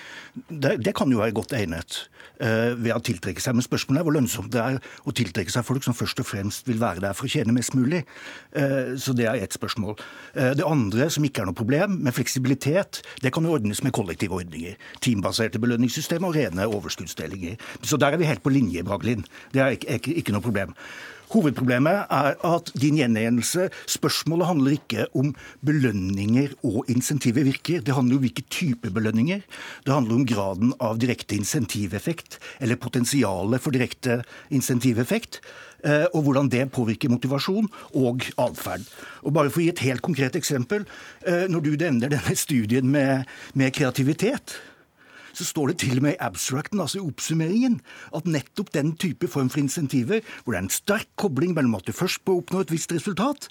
Det, 0.49 0.77
det, 0.85 0.93
kan 0.97 1.11
jo 1.11 1.21
være 1.21 1.35
godt 1.37 1.53
egnet 1.57 1.97
uh, 2.41 2.75
ved 2.77 2.93
å 2.95 3.01
tiltrekke 3.05 3.41
seg. 3.43 3.55
Men 3.57 3.65
spørsmålet 3.65 4.01
er 4.01 4.07
hvor 4.07 4.15
lønnsomt 4.15 4.51
det 4.53 4.61
er 4.63 4.79
å 5.05 5.13
tiltrekke 5.15 5.53
seg 5.53 5.65
folk 5.67 5.85
som 5.85 5.97
først 5.97 6.21
og 6.23 6.27
fremst 6.29 6.69
vil 6.69 6.81
være 6.81 7.03
der 7.03 7.17
for 7.17 7.29
å 7.29 7.31
tjene 7.31 7.55
mest 7.55 7.75
mulig. 7.77 8.01
Uh, 8.55 8.95
så 8.99 9.15
det 9.17 9.27
er 9.29 9.41
ett 9.43 9.55
spørsmål. 9.55 9.99
Uh, 10.37 10.51
det 10.57 10.65
andre, 10.67 11.09
som 11.13 11.27
ikke 11.27 11.43
er 11.43 11.51
noe 11.51 11.57
problem, 11.57 11.99
med 12.05 12.15
fleksibilitet, 12.17 13.03
det 13.23 13.33
kan 13.35 13.45
jo 13.45 13.53
ordnes 13.57 13.83
med 13.85 13.95
kollektive 13.95 14.39
ordninger. 14.41 14.79
Teambaserte 15.05 15.61
belønningssystemer 15.61 16.31
og 16.31 16.39
rene 16.39 16.67
overskuddsdelinger. 16.69 17.59
Så 17.81 18.01
der 18.01 18.15
er 18.15 18.21
vi 18.21 18.29
helt 18.29 18.43
på 18.45 18.53
linje, 18.53 18.83
Bragelin. 18.87 19.25
Det 19.53 19.63
er 19.63 19.77
ikke, 19.77 19.99
ikke, 19.99 20.19
ikke 20.23 20.35
noe 20.35 20.45
problem. 20.45 20.75
Hovedproblemet 21.29 22.09
er 22.09 22.37
at 22.47 22.71
din 22.79 22.97
gjengjeldelse 22.97 23.67
Spørsmålet 23.89 24.49
handler 24.49 24.77
ikke 24.77 25.05
om 25.17 25.31
belønninger 25.65 26.55
og 26.65 26.89
insentiver 26.89 27.45
virker. 27.45 27.83
Det 27.85 27.93
handler 27.93 28.17
om 28.17 28.23
hvilke 28.25 28.45
type 28.49 28.89
belønninger. 28.93 29.43
Det 29.85 29.93
handler 29.93 30.15
om 30.17 30.25
graden 30.29 30.73
av 30.81 30.99
direkte 31.01 31.37
insentiveffekt, 31.37 32.39
eller 32.59 32.81
potensialet 32.81 33.61
for 33.61 33.75
direkte 33.75 34.21
insentiveffekt. 34.49 35.41
Eh, 35.85 36.07
og 36.13 36.25
hvordan 36.25 36.49
det 36.51 36.65
påvirker 36.75 37.11
motivasjon 37.11 37.69
og 37.95 38.25
atferd. 38.41 38.83
Og 39.23 39.35
bare 39.35 39.51
for 39.51 39.61
å 39.61 39.67
gi 39.67 39.71
et 39.71 39.85
helt 39.85 40.03
konkret 40.03 40.35
eksempel. 40.35 40.83
Eh, 41.23 41.45
når 41.51 41.63
du 41.63 41.71
nevner 41.75 42.11
denne 42.11 42.35
studien 42.35 42.89
med, 42.89 43.29
med 43.53 43.71
kreativitet, 43.75 44.57
så 45.39 45.47
står 45.47 45.71
det 45.71 45.77
til 45.85 45.99
og 45.99 46.05
med 46.05 46.17
i 46.17 46.21
abstracten, 46.25 46.81
altså 46.83 46.99
i 46.99 47.05
oppsummeringen, 47.07 47.79
at 48.15 48.27
nettopp 48.27 48.73
den 48.75 48.93
type 48.99 49.29
form 49.31 49.49
for 49.51 49.63
insentiver, 49.63 50.23
hvor 50.43 50.53
det 50.53 50.59
er 50.59 50.67
en 50.67 50.73
sterk 50.73 51.07
kobling 51.19 51.55
mellom 51.57 51.77
at 51.79 51.87
du 51.87 51.95
først 51.95 52.23
bør 52.27 52.41
oppnå 52.41 52.65
et 52.65 52.73
visst 52.73 52.93
resultat, 52.95 53.49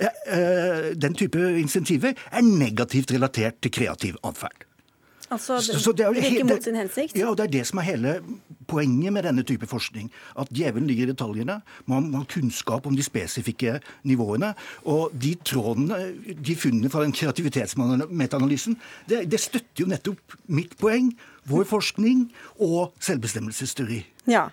eh, 0.00 0.22
eh, 0.26 0.92
den 0.96 1.14
type 1.14 1.38
insentiver 1.60 2.16
er 2.32 2.46
negativt 2.46 3.12
relatert 3.12 3.60
til 3.62 3.74
kreativ 3.78 4.16
atferd. 4.24 4.65
Altså, 5.30 5.56
det, 5.58 5.80
så, 5.82 5.92
det 5.92 6.06
virker 6.14 6.44
mot 6.46 6.62
sin 6.62 6.76
hensikt? 6.78 7.16
Ja, 7.18 7.30
og 7.32 7.38
det 7.38 7.48
er 7.48 7.52
det 7.56 7.62
som 7.66 7.80
er 7.82 7.86
hele 7.88 8.12
poenget 8.70 9.14
med 9.14 9.26
denne 9.26 9.42
type 9.46 9.66
forskning. 9.66 10.10
At 10.38 10.50
djevelen 10.54 10.86
ligger 10.86 11.08
i 11.08 11.12
detaljene. 11.12 11.60
Man 11.90 12.10
må 12.12 12.22
ha 12.22 12.28
kunnskap 12.30 12.86
om 12.86 12.94
de 12.96 13.02
spesifikke 13.02 13.80
nivåene. 14.06 14.52
Og 14.86 15.14
de 15.14 15.34
trådene, 15.46 15.98
de 16.46 16.58
funnene 16.58 16.90
fra 16.92 17.02
den 17.02 17.14
kreativitetsmetaanalysen, 17.16 18.78
det, 19.10 19.24
det 19.32 19.40
støtter 19.42 19.82
jo 19.82 19.90
nettopp 19.90 20.38
mitt 20.46 20.76
poeng, 20.78 21.10
vår 21.50 21.66
forskning 21.70 22.28
og 22.62 22.94
selvbestemmelsesteori. 23.02 24.04
Ja. 24.30 24.48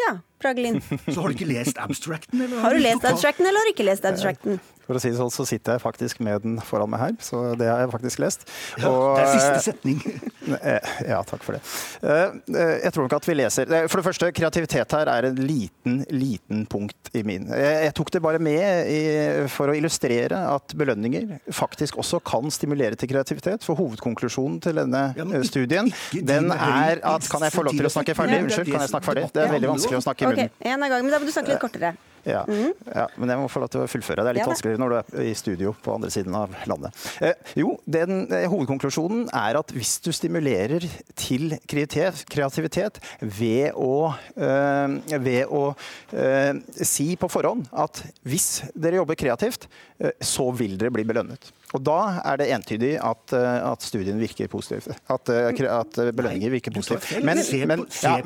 Ja, 0.00 0.18
Pragelin. 0.40 0.80
Så 1.12 1.20
har 1.20 1.28
du 1.28 1.36
ikke 1.36 1.48
lest 1.48 1.80
abstracten? 1.80 2.40
Eller? 2.40 2.60
Har 2.60 2.76
du 2.76 2.80
lest 2.84 3.04
abstracten, 3.04 3.48
eller 3.48 3.60
har 3.60 3.68
du 3.68 3.74
ikke 3.74 3.88
lest 3.88 4.04
abstracten? 4.08 4.60
For 4.90 4.98
å 4.98 5.02
si 5.04 5.12
det 5.12 5.20
sånn, 5.20 5.30
så 5.30 5.44
sitter 5.46 5.76
jeg 5.76 5.84
faktisk 5.84 6.18
med 6.26 6.42
den 6.42 6.56
foran 6.66 6.90
meg 6.90 6.98
her, 6.98 7.12
så 7.22 7.52
det 7.54 7.68
har 7.70 7.84
jeg 7.84 7.92
faktisk 7.92 8.18
lest. 8.24 8.40
Ja, 8.74 8.90
og, 8.90 9.04
det 9.14 9.22
er 9.22 9.28
siste 9.36 9.54
eh, 9.54 9.64
setning. 9.70 10.02
Eh, 10.50 10.86
ja, 11.06 11.18
takk 11.22 11.44
for 11.44 11.54
det. 11.54 11.60
Eh, 12.02 12.32
jeg 12.80 12.90
tror 12.94 13.04
nok 13.04 13.12
at 13.18 13.26
vi 13.28 13.34
leser 13.36 13.68
For 13.92 14.00
det 14.00 14.04
første, 14.06 14.30
kreativitet 14.34 14.94
her 14.96 15.10
er 15.12 15.28
en 15.28 15.38
liten, 15.38 16.00
liten 16.10 16.64
punkt 16.66 17.12
i 17.14 17.22
min. 17.22 17.44
Jeg 17.54 17.92
tok 17.94 18.10
det 18.16 18.22
bare 18.24 18.40
med 18.42 19.46
for 19.52 19.70
å 19.70 19.76
illustrere 19.78 20.40
at 20.56 20.74
belønninger 20.80 21.36
faktisk 21.54 22.00
også 22.02 22.18
kan 22.26 22.50
stimulere 22.50 22.98
til 22.98 23.12
kreativitet. 23.12 23.62
For 23.68 23.78
hovedkonklusjonen 23.78 24.58
til 24.64 24.80
denne 24.80 25.04
ja, 25.14 25.28
studien, 25.46 25.92
den 26.18 26.50
er 26.56 27.04
at 27.04 27.30
Kan 27.30 27.46
jeg 27.46 27.54
få 27.54 27.68
lov 27.68 27.78
til 27.78 27.86
å 27.86 27.94
snakke 27.94 28.16
ferdig? 28.18 28.42
Unnskyld, 28.48 28.72
kan 28.72 28.88
jeg 28.88 28.94
snakke 28.96 29.12
ferdig? 29.12 29.28
Det 29.36 29.44
er 29.44 29.54
veldig 29.54 29.74
vanskelig 29.76 30.00
å 30.00 30.06
snakke 30.08 30.26
i 30.26 30.32
munnen. 30.32 30.54
Okay, 30.56 30.72
en 30.72 30.88
gang, 30.88 31.04
men 31.04 31.14
da 31.14 31.20
må 31.22 31.28
du 31.30 31.36
snakke 31.36 31.54
litt 31.54 31.62
kortere. 31.62 31.94
Ja. 32.24 32.42
Mm. 32.48 32.72
ja. 32.86 33.06
men 33.16 33.32
jeg 33.32 33.40
må 33.40 33.48
få 33.52 33.62
lov 33.62 33.70
til 33.72 33.84
å 33.84 33.88
fullføre. 33.90 34.24
Det 34.24 34.32
er 34.32 34.38
litt 34.38 34.44
ja, 34.44 34.50
vanskeligere 34.50 34.82
når 34.82 34.92
du 34.92 34.96
er 35.00 35.28
i 35.30 35.34
studio 35.38 35.74
på 35.84 35.94
andre 35.96 36.10
siden 36.12 36.36
av 36.36 36.54
landet. 36.70 37.04
Eh, 37.24 37.54
jo, 37.62 37.74
den, 37.88 38.24
eh, 38.34 38.46
Hovedkonklusjonen 38.50 39.28
er 39.36 39.60
at 39.60 39.72
hvis 39.76 39.96
du 40.04 40.10
stimulerer 40.16 40.86
til 41.18 41.56
kreativitet 41.70 43.00
ved 43.20 43.78
å, 43.78 44.10
eh, 44.36 45.16
ved 45.16 45.54
å 45.54 45.64
eh, 46.12 46.52
si 46.82 47.12
på 47.20 47.30
forhånd 47.32 47.70
at 47.72 48.02
hvis 48.28 48.50
dere 48.74 49.00
jobber 49.00 49.18
kreativt, 49.20 49.68
eh, 50.00 50.14
så 50.20 50.50
vil 50.56 50.76
dere 50.80 50.92
bli 50.94 51.06
belønnet. 51.08 51.52
Og 51.74 51.82
Da 51.86 51.98
er 52.26 52.40
det 52.40 52.48
entydig 52.54 52.92
at, 52.98 53.34
eh, 53.36 53.70
at 53.70 53.84
studien 53.86 54.18
virker 54.20 54.48
positivt. 54.50 54.88
At, 55.10 55.28
eh, 55.28 55.50
at 55.70 55.98
belønninger 56.16 56.50
virker 56.50 56.74
positivt. 56.74 57.24
Men, 57.24 57.38
men, 57.68 57.84
ja, 58.02 58.16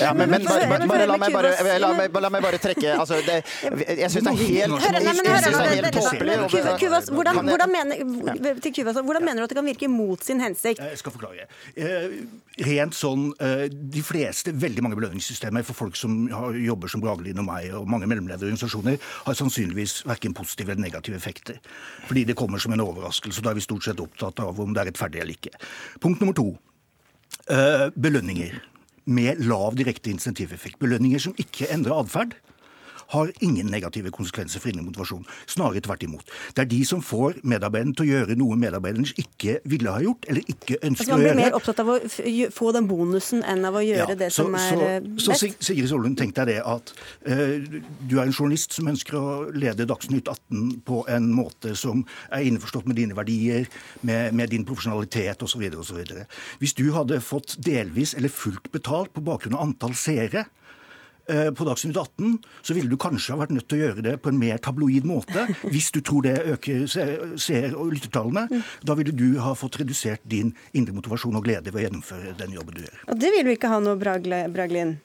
ja, 0.00 0.12
men, 0.12 0.30
men 0.30 0.46
bare, 0.46 0.68
bare, 0.88 1.06
la, 1.10 1.16
meg 1.18 1.32
bare, 1.34 1.78
la, 1.82 1.92
meg, 1.98 2.20
la 2.26 2.30
meg 2.30 2.44
bare 2.44 2.60
trekke 2.62 2.94
altså, 3.00 3.18
det, 3.26 3.40
Jeg 3.98 4.10
syns 4.12 4.24
det 4.24 4.32
er 4.32 4.38
helt, 4.40 4.78
helt 4.84 5.98
tåpelig 5.98 6.38
Hvordan, 7.14 7.70
mener, 7.70 8.04
hvordan 9.02 9.24
mener 9.24 9.42
du 9.42 9.44
at 9.44 9.52
det 9.52 9.58
kan 9.58 9.66
virke 9.66 9.88
mot 9.90 10.24
sin 10.24 10.40
hensikt? 10.42 10.82
Jeg 10.82 10.98
skal 11.00 11.14
forklare. 11.14 11.48
Eh, 12.58 12.66
rent 12.68 12.94
sånn 12.94 13.32
De 13.34 14.02
fleste, 14.02 14.52
veldig 14.52 14.82
mange 14.84 14.98
belønningssystemer 14.98 15.64
for 15.66 15.74
folk 15.74 15.96
som 15.98 16.28
jobber 16.28 16.88
som 16.88 17.02
Bragelin 17.02 17.40
og 17.42 17.48
meg, 17.48 17.72
og 17.74 17.88
mange 17.90 18.06
mellomlederorganisasjoner, 18.10 18.98
har 19.26 19.34
sannsynligvis 19.34 20.04
verken 20.06 20.34
positive 20.34 20.72
eller 20.72 20.86
negative 20.86 21.16
effekter. 21.16 21.58
Fordi 22.06 22.24
det 22.24 22.36
kommer 22.38 22.58
som 22.58 22.72
en 22.72 22.84
overraskelse. 22.84 23.42
Da 23.42 23.50
er 23.50 23.58
vi 23.58 23.66
stort 23.66 23.84
sett 23.84 24.00
opptatt 24.00 24.40
av 24.40 24.60
om 24.60 24.72
det 24.74 24.82
er 24.82 24.90
rettferdig 24.92 25.20
eller 25.20 25.34
ikke. 25.34 25.58
Punkt 26.00 26.20
nummer 26.22 26.34
to. 26.34 26.52
Eh, 27.50 27.90
belønninger 27.90 28.60
med 29.06 29.42
lav 29.44 29.74
direkte 29.76 30.10
insentiveffekt. 30.10 30.78
Belønninger 30.80 31.20
som 31.20 31.34
ikke 31.36 31.68
endrer 31.72 31.98
atferd 31.98 32.36
har 33.12 33.32
ingen 33.44 33.70
negative 33.72 34.10
konsekvenser 34.14 34.62
for 34.62 34.72
indre 34.72 34.84
motivasjon. 34.86 35.24
Snarere 35.50 35.82
tvert 35.84 36.04
imot. 36.06 36.30
Det 36.54 36.64
er 36.64 36.70
de 36.70 36.80
som 36.88 37.02
får 37.04 37.40
medarbeideren 37.42 37.94
til 37.96 38.06
å 38.06 38.10
gjøre 38.10 38.38
noe 38.38 38.58
medarbeideren 38.60 39.08
ikke 39.20 39.58
ville 39.70 39.92
ha 39.92 40.02
gjort, 40.04 40.28
eller 40.30 40.46
ikke 40.50 40.78
ønsker 40.80 40.88
altså, 40.90 41.18
å 41.18 41.20
gjøre. 41.20 41.34
Man 41.34 41.40
blir 41.40 41.42
mer 41.42 41.58
opptatt 41.58 41.82
av 41.82 41.92
å 41.94 41.98
få 42.54 42.72
den 42.76 42.88
bonusen 42.90 43.44
enn 43.48 43.68
av 43.68 43.78
å 43.78 43.84
gjøre 43.84 44.14
ja, 44.14 44.18
det 44.24 44.30
så, 44.32 44.44
som 44.44 44.58
er 44.58 44.68
så, 44.70 44.80
eh, 44.88 45.08
best? 45.08 45.44
Så 45.44 45.68
Sigrid 45.68 45.90
Sollund, 45.90 46.18
tenk 46.20 46.34
deg 46.38 46.50
det 46.52 46.58
at 46.64 46.94
uh, 47.28 47.80
du 48.04 48.16
er 48.18 48.24
en 48.24 48.34
journalist 48.34 48.76
som 48.76 48.90
ønsker 48.90 49.18
å 49.18 49.36
lede 49.54 49.88
Dagsnytt 49.88 50.30
18 50.30 50.80
på 50.86 51.02
en 51.12 51.30
måte 51.34 51.74
som 51.78 52.04
er 52.30 52.46
innforstått 52.48 52.88
med 52.90 52.98
dine 53.00 53.16
verdier, 53.16 53.68
med, 54.06 54.34
med 54.36 54.52
din 54.54 54.66
profesjonalitet 54.68 55.44
osv. 55.44 55.64
Hvis 56.60 56.76
du 56.78 56.86
hadde 56.96 57.20
fått 57.24 57.56
delvis 57.64 58.14
eller 58.18 58.32
fullt 58.32 58.70
betalt 58.74 59.12
på 59.14 59.24
bakgrunn 59.24 59.56
av 59.58 59.68
antall 59.68 59.96
seere, 59.98 60.46
på 61.26 61.64
Dagsnytt 61.66 61.96
18, 61.96 62.38
så 62.62 62.76
ville 62.76 62.90
du 62.90 62.98
kanskje 63.00 63.32
ha 63.34 63.40
vært 63.40 63.54
nødt 63.56 63.68
til 63.70 63.78
å 63.78 63.82
gjøre 63.86 64.04
det 64.04 64.16
på 64.22 64.32
en 64.32 64.40
mer 64.40 64.60
tabloid 64.62 65.06
måte. 65.08 65.46
Hvis 65.72 65.90
du 65.94 66.00
tror 66.04 66.26
det 66.26 66.36
øker 66.54 66.84
seer- 66.90 67.76
og 67.78 67.94
lyttertallene. 67.94 68.46
Mm. 68.50 68.68
Da 68.84 68.98
ville 68.98 69.14
du 69.16 69.40
ha 69.42 69.54
fått 69.58 69.80
redusert 69.80 70.24
din 70.28 70.52
indre 70.76 70.96
motivasjon 70.96 71.38
og 71.38 71.46
glede 71.46 71.72
ved 71.72 71.82
å 71.82 71.86
gjennomføre 71.86 72.36
den 72.38 72.54
jobben 72.56 72.78
du 72.78 72.84
gjør. 72.84 73.02
Og 73.08 73.20
det 73.20 73.32
vil 73.34 73.48
vi 73.48 73.56
ikke 73.58 73.72
ha 73.72 73.80
noe, 73.82 73.98
Braglin? 74.00 74.98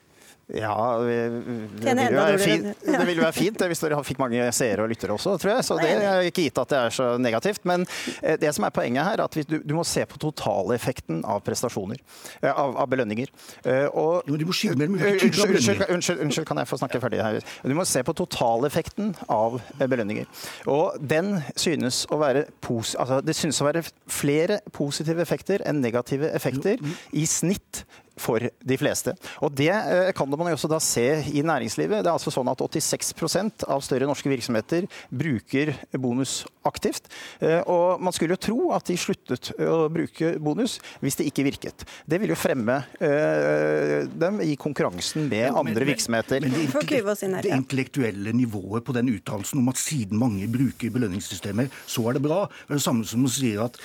Ja, 0.54 0.98
det 0.98 1.94
vil, 1.94 2.14
jo 2.14 2.18
være 2.18 2.38
fint, 2.42 2.66
det 2.82 3.04
vil 3.06 3.20
jo 3.20 3.22
være 3.22 3.36
fint 3.36 3.62
hvis 3.70 3.82
dere 3.84 4.00
fikk 4.06 4.18
mange 4.22 4.48
seere 4.56 4.84
og 4.84 4.90
lyttere 4.90 5.14
også, 5.14 5.36
tror 5.38 5.52
jeg. 5.52 5.66
Så 5.66 5.76
det 5.78 5.90
er 5.94 6.26
ikke 6.26 6.46
gitt 6.48 6.58
at 6.58 6.72
det 6.72 6.80
er 6.80 6.94
så 6.94 7.06
negativt. 7.22 7.62
Men 7.68 7.86
eh, 8.22 8.38
det 8.40 8.50
som 8.56 8.66
er 8.66 8.74
poenget 8.74 9.06
her, 9.06 9.20
er 9.20 9.28
at 9.28 9.50
du, 9.50 9.58
du 9.62 9.74
må 9.76 9.84
se 9.86 10.02
på 10.10 10.18
totaleffekten 10.22 11.22
av 11.28 11.42
prestasjoner. 11.46 12.00
Eh, 12.40 12.50
av, 12.50 12.74
av 12.82 12.90
belønninger. 12.90 13.30
Eh, 13.62 13.86
og, 13.88 14.26
jo, 14.26 14.40
du 14.40 14.46
må 14.48 14.56
skille 14.56 14.78
mellom 14.80 14.98
unnskyld, 14.98 15.86
unnskyld, 15.94 16.48
kan 16.48 16.62
jeg 16.62 16.70
få 16.70 16.80
snakke 16.82 17.02
ferdig 17.02 17.22
her? 17.22 17.40
Du 17.62 17.76
må 17.78 17.86
se 17.88 18.02
på 18.06 18.16
totaleffekten 18.18 19.14
av 19.30 19.60
belønninger. 19.80 20.28
Og 20.70 20.98
den 20.98 21.36
synes 21.54 22.02
å 22.10 22.18
være 22.20 22.46
altså, 22.50 23.20
Det 23.24 23.36
synes 23.36 23.60
å 23.62 23.68
være 23.68 23.84
flere 24.10 24.60
positive 24.74 25.22
effekter 25.22 25.62
enn 25.68 25.82
negative 25.84 26.30
effekter 26.34 26.80
i 27.16 27.26
snitt 27.28 27.84
for 28.20 28.42
de 28.42 28.78
fleste. 28.80 29.14
Og 29.44 29.52
Det 29.54 29.70
eh, 29.70 30.10
kan 30.16 30.28
man 30.30 30.50
jo 30.50 30.56
også 30.56 30.70
da 30.70 30.80
se 30.82 31.06
i 31.32 31.42
næringslivet. 31.46 32.02
Det 32.02 32.10
er 32.10 32.16
altså 32.16 32.32
sånn 32.34 32.50
at 32.50 32.60
86% 32.60 33.66
av 33.70 33.82
større 33.84 34.08
norske 34.08 34.30
virksomheter 34.30 34.88
bruker 35.10 35.74
bonus 35.98 36.44
aktivt. 36.66 37.08
Eh, 37.40 37.60
og 37.66 38.00
Man 38.00 38.14
skulle 38.16 38.36
jo 38.36 38.42
tro 38.42 38.58
at 38.76 38.86
de 38.90 38.96
sluttet 39.00 39.52
å 39.60 39.88
bruke 39.92 40.34
bonus 40.42 40.78
hvis 41.00 41.18
det 41.20 41.28
ikke 41.30 41.46
virket. 41.46 41.86
Det 42.08 42.20
vil 42.20 42.32
jo 42.32 42.38
fremme 42.38 42.80
eh, 43.00 44.06
dem 44.10 44.40
i 44.44 44.56
konkurransen 44.60 45.28
med 45.30 45.50
andre 45.54 45.88
virksomheter. 45.88 46.44
Men, 46.44 46.54
men 46.56 46.86
det, 46.86 47.42
det 47.46 47.56
intellektuelle 47.56 48.34
nivået 48.36 48.84
på 48.86 48.96
den 48.96 49.12
uttalelsen 49.14 49.60
om 49.62 49.72
at 49.72 49.80
siden 49.80 50.20
mange 50.20 50.48
bruker 50.50 50.92
belønningssystemer, 50.94 51.70
så 51.86 52.08
er 52.08 52.18
det 52.18 52.24
bra. 52.24 52.44
Det 52.66 52.74
er 52.74 52.80
det 52.80 52.86
samme 52.86 53.06
som 53.08 53.26
å 53.26 53.32
si 53.32 53.54
at 53.60 53.78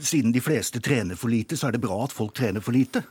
siden 0.00 0.32
de 0.32 0.40
fleste 0.40 0.80
trener 0.80 1.18
for 1.20 1.32
lite, 1.32 1.56
så 1.56 1.68
er 1.68 1.76
det 1.76 1.82
bra 1.84 1.98
at 2.04 2.14
folk 2.14 2.34
trener 2.36 2.64
for 2.64 2.76
lite. 2.76 3.02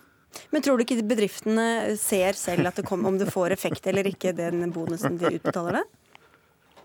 Men 0.49 0.63
tror 0.65 0.77
du 0.77 0.85
ikke 0.85 1.03
bedriftene 1.05 1.95
ser 2.01 2.37
selv 2.37 2.71
det 2.73 2.85
kom, 2.87 3.05
om 3.05 3.19
det 3.19 3.29
får 3.33 3.53
effekt 3.53 3.85
eller 3.89 4.07
ikke, 4.09 4.33
den 4.37 4.71
bonusen 4.73 5.19
de 5.21 5.35
utbetaler 5.37 5.81
det? 5.81 5.83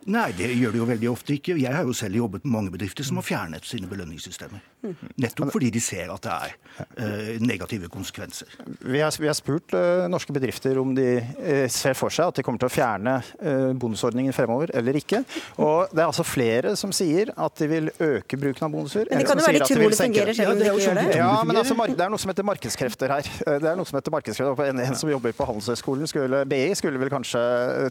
Nei, 0.09 0.31
det 0.39 0.49
gjør 0.55 0.73
det 0.73 0.79
jo 0.81 0.87
veldig 0.89 1.09
ofte 1.11 1.35
ikke. 1.35 1.57
Jeg 1.61 1.75
har 1.75 1.85
jo 1.85 1.95
selv 1.97 2.17
jobbet 2.17 2.45
med 2.47 2.53
mange 2.55 2.73
bedrifter 2.73 3.05
som 3.05 3.19
har 3.21 3.27
fjernet 3.27 3.67
sine 3.67 3.89
belønningssystemer. 3.91 4.63
Nettopp 5.19 5.51
fordi 5.51 5.73
de 5.75 5.81
ser 5.83 6.11
at 6.13 6.23
det 6.23 6.35
er 6.35 6.53
uh, 7.03 7.43
negative 7.43 7.91
konsekvenser. 7.93 8.53
Vi 8.81 9.01
har, 9.03 9.13
vi 9.19 9.29
har 9.29 9.37
spurt 9.37 9.75
uh, 9.75 10.07
norske 10.11 10.33
bedrifter 10.33 10.79
om 10.81 10.95
de 10.97 11.19
uh, 11.19 11.67
ser 11.73 11.99
for 11.99 12.15
seg 12.15 12.31
at 12.31 12.39
de 12.39 12.45
kommer 12.47 12.63
til 12.63 12.71
å 12.71 12.73
fjerne 12.73 13.17
bonusordningen 13.79 14.35
fremover 14.37 14.71
eller 14.77 14.97
ikke. 14.99 15.21
Og 15.61 15.91
det 15.93 16.03
er 16.03 16.07
altså 16.07 16.25
flere 16.27 16.75
som 16.79 16.93
sier 16.95 17.33
at 17.35 17.59
de 17.59 17.69
vil 17.71 17.91
øke 17.93 18.39
bruken 18.41 18.69
av 18.69 18.73
bonuser. 18.75 19.09
Men 19.11 19.23
det 19.23 19.29
kan 19.29 19.41
jo 19.41 19.47
være 19.47 19.63
de 19.63 19.69
tror 19.73 19.93
det 19.93 20.01
fungerer 20.01 20.39
selv 20.39 20.55
om 20.55 20.61
de 20.61 20.69
ikke 20.69 20.85
gjør 20.85 20.99
det. 21.01 21.07
Ja, 21.19 21.31
men 21.49 21.61
altså, 21.61 21.77
det 21.89 22.07
er 22.07 22.13
noe 22.13 22.23
som 22.23 22.33
heter 22.33 22.47
markedskrefter 22.49 23.15
her. 23.17 23.31
Det 23.49 23.71
er 23.73 23.79
noe 23.79 23.89
som 23.89 23.99
heter 23.99 24.15
markedskrefter. 24.15 24.73
En, 24.73 24.83
en 24.85 24.99
som 24.99 25.11
jobber 25.11 25.35
på 25.37 25.49
Handelshøyskolen, 25.49 26.11
skulle, 26.11 26.45
BI, 26.49 26.63
skulle 26.79 27.03
vel 27.03 27.13
kanskje 27.13 27.43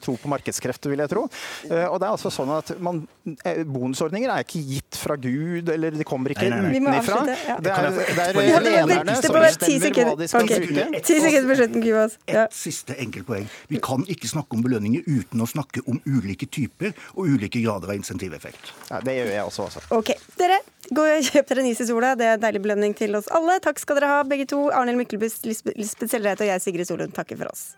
tro 0.05 0.15
på 0.21 0.31
markedskrefter, 0.31 0.93
vil 0.93 1.03
jeg 1.03 1.13
tro. 1.13 1.25
Og 1.27 1.99
det 2.01 2.06
er 2.07 2.13
altså 2.15 2.31
sånn 2.33 2.51
at 2.55 2.71
man, 2.83 3.01
eh, 3.43 3.61
Bonusordninger 3.67 4.31
er 4.33 4.45
ikke 4.45 4.61
gitt 4.65 4.97
fra 4.99 5.17
Gud, 5.19 5.69
eller 5.73 5.95
de 5.95 6.07
kommer 6.07 6.33
ikke 6.33 6.47
utenfra. 6.47 7.19
Ja. 7.27 7.57
Det 7.63 7.73
er, 7.73 7.89
det 8.07 8.27
er 8.27 8.65
lederne 8.65 9.17
som 9.19 9.37
bestemmer 9.37 10.07
hva 10.07 10.15
de 10.21 10.29
skal 10.31 10.47
okay. 10.47 10.63
bruke. 10.63 11.01
Ti 11.07 11.19
sekunder 11.25 11.51
på 11.51 11.59
slutten. 11.61 11.85
Ja. 12.31 12.45
Et 12.47 12.57
siste 12.57 12.97
enkelt 13.03 13.27
poeng. 13.27 13.51
Vi 13.71 13.81
kan 13.83 14.07
ikke 14.07 14.31
snakke 14.31 14.57
om 14.57 14.63
belønninger 14.65 15.05
uten 15.07 15.43
å 15.43 15.49
snakke 15.49 15.83
om 15.87 15.99
ulike 16.07 16.49
typer 16.49 16.95
og 17.15 17.35
ulike 17.35 17.61
grader 17.63 17.93
av 17.93 17.99
insentiveffekt. 17.99 18.73
Ja, 18.89 19.03
det 19.03 19.19
gjør 19.19 19.31
jeg 19.35 19.51
også. 19.51 19.69
altså. 19.69 19.85
Ok, 19.97 20.15
dere. 20.39 20.63
Gå 20.87 21.03
og 21.03 21.25
Kjøp 21.27 21.49
dere 21.49 21.63
en 21.65 21.69
is 21.73 21.83
i 21.83 21.87
sola. 21.89 22.15
Det 22.15 22.27
er 22.27 22.37
en 22.37 22.43
deilig 22.43 22.63
belønning 22.63 22.95
til 22.97 23.17
oss 23.19 23.27
alle. 23.35 23.59
Takk 23.63 23.81
skal 23.83 23.99
dere 23.99 24.11
ha, 24.13 24.25
begge 24.27 24.47
to. 24.49 24.67
Arnhild 24.71 25.01
Myklebust, 25.01 25.47
Lisbeth 25.47 26.11
Selreit 26.11 26.43
og 26.43 26.47
jeg, 26.47 26.63
Sigrid 26.63 26.87
Solund, 26.87 27.15
takker 27.17 27.39
for 27.39 27.51
oss. 27.51 27.73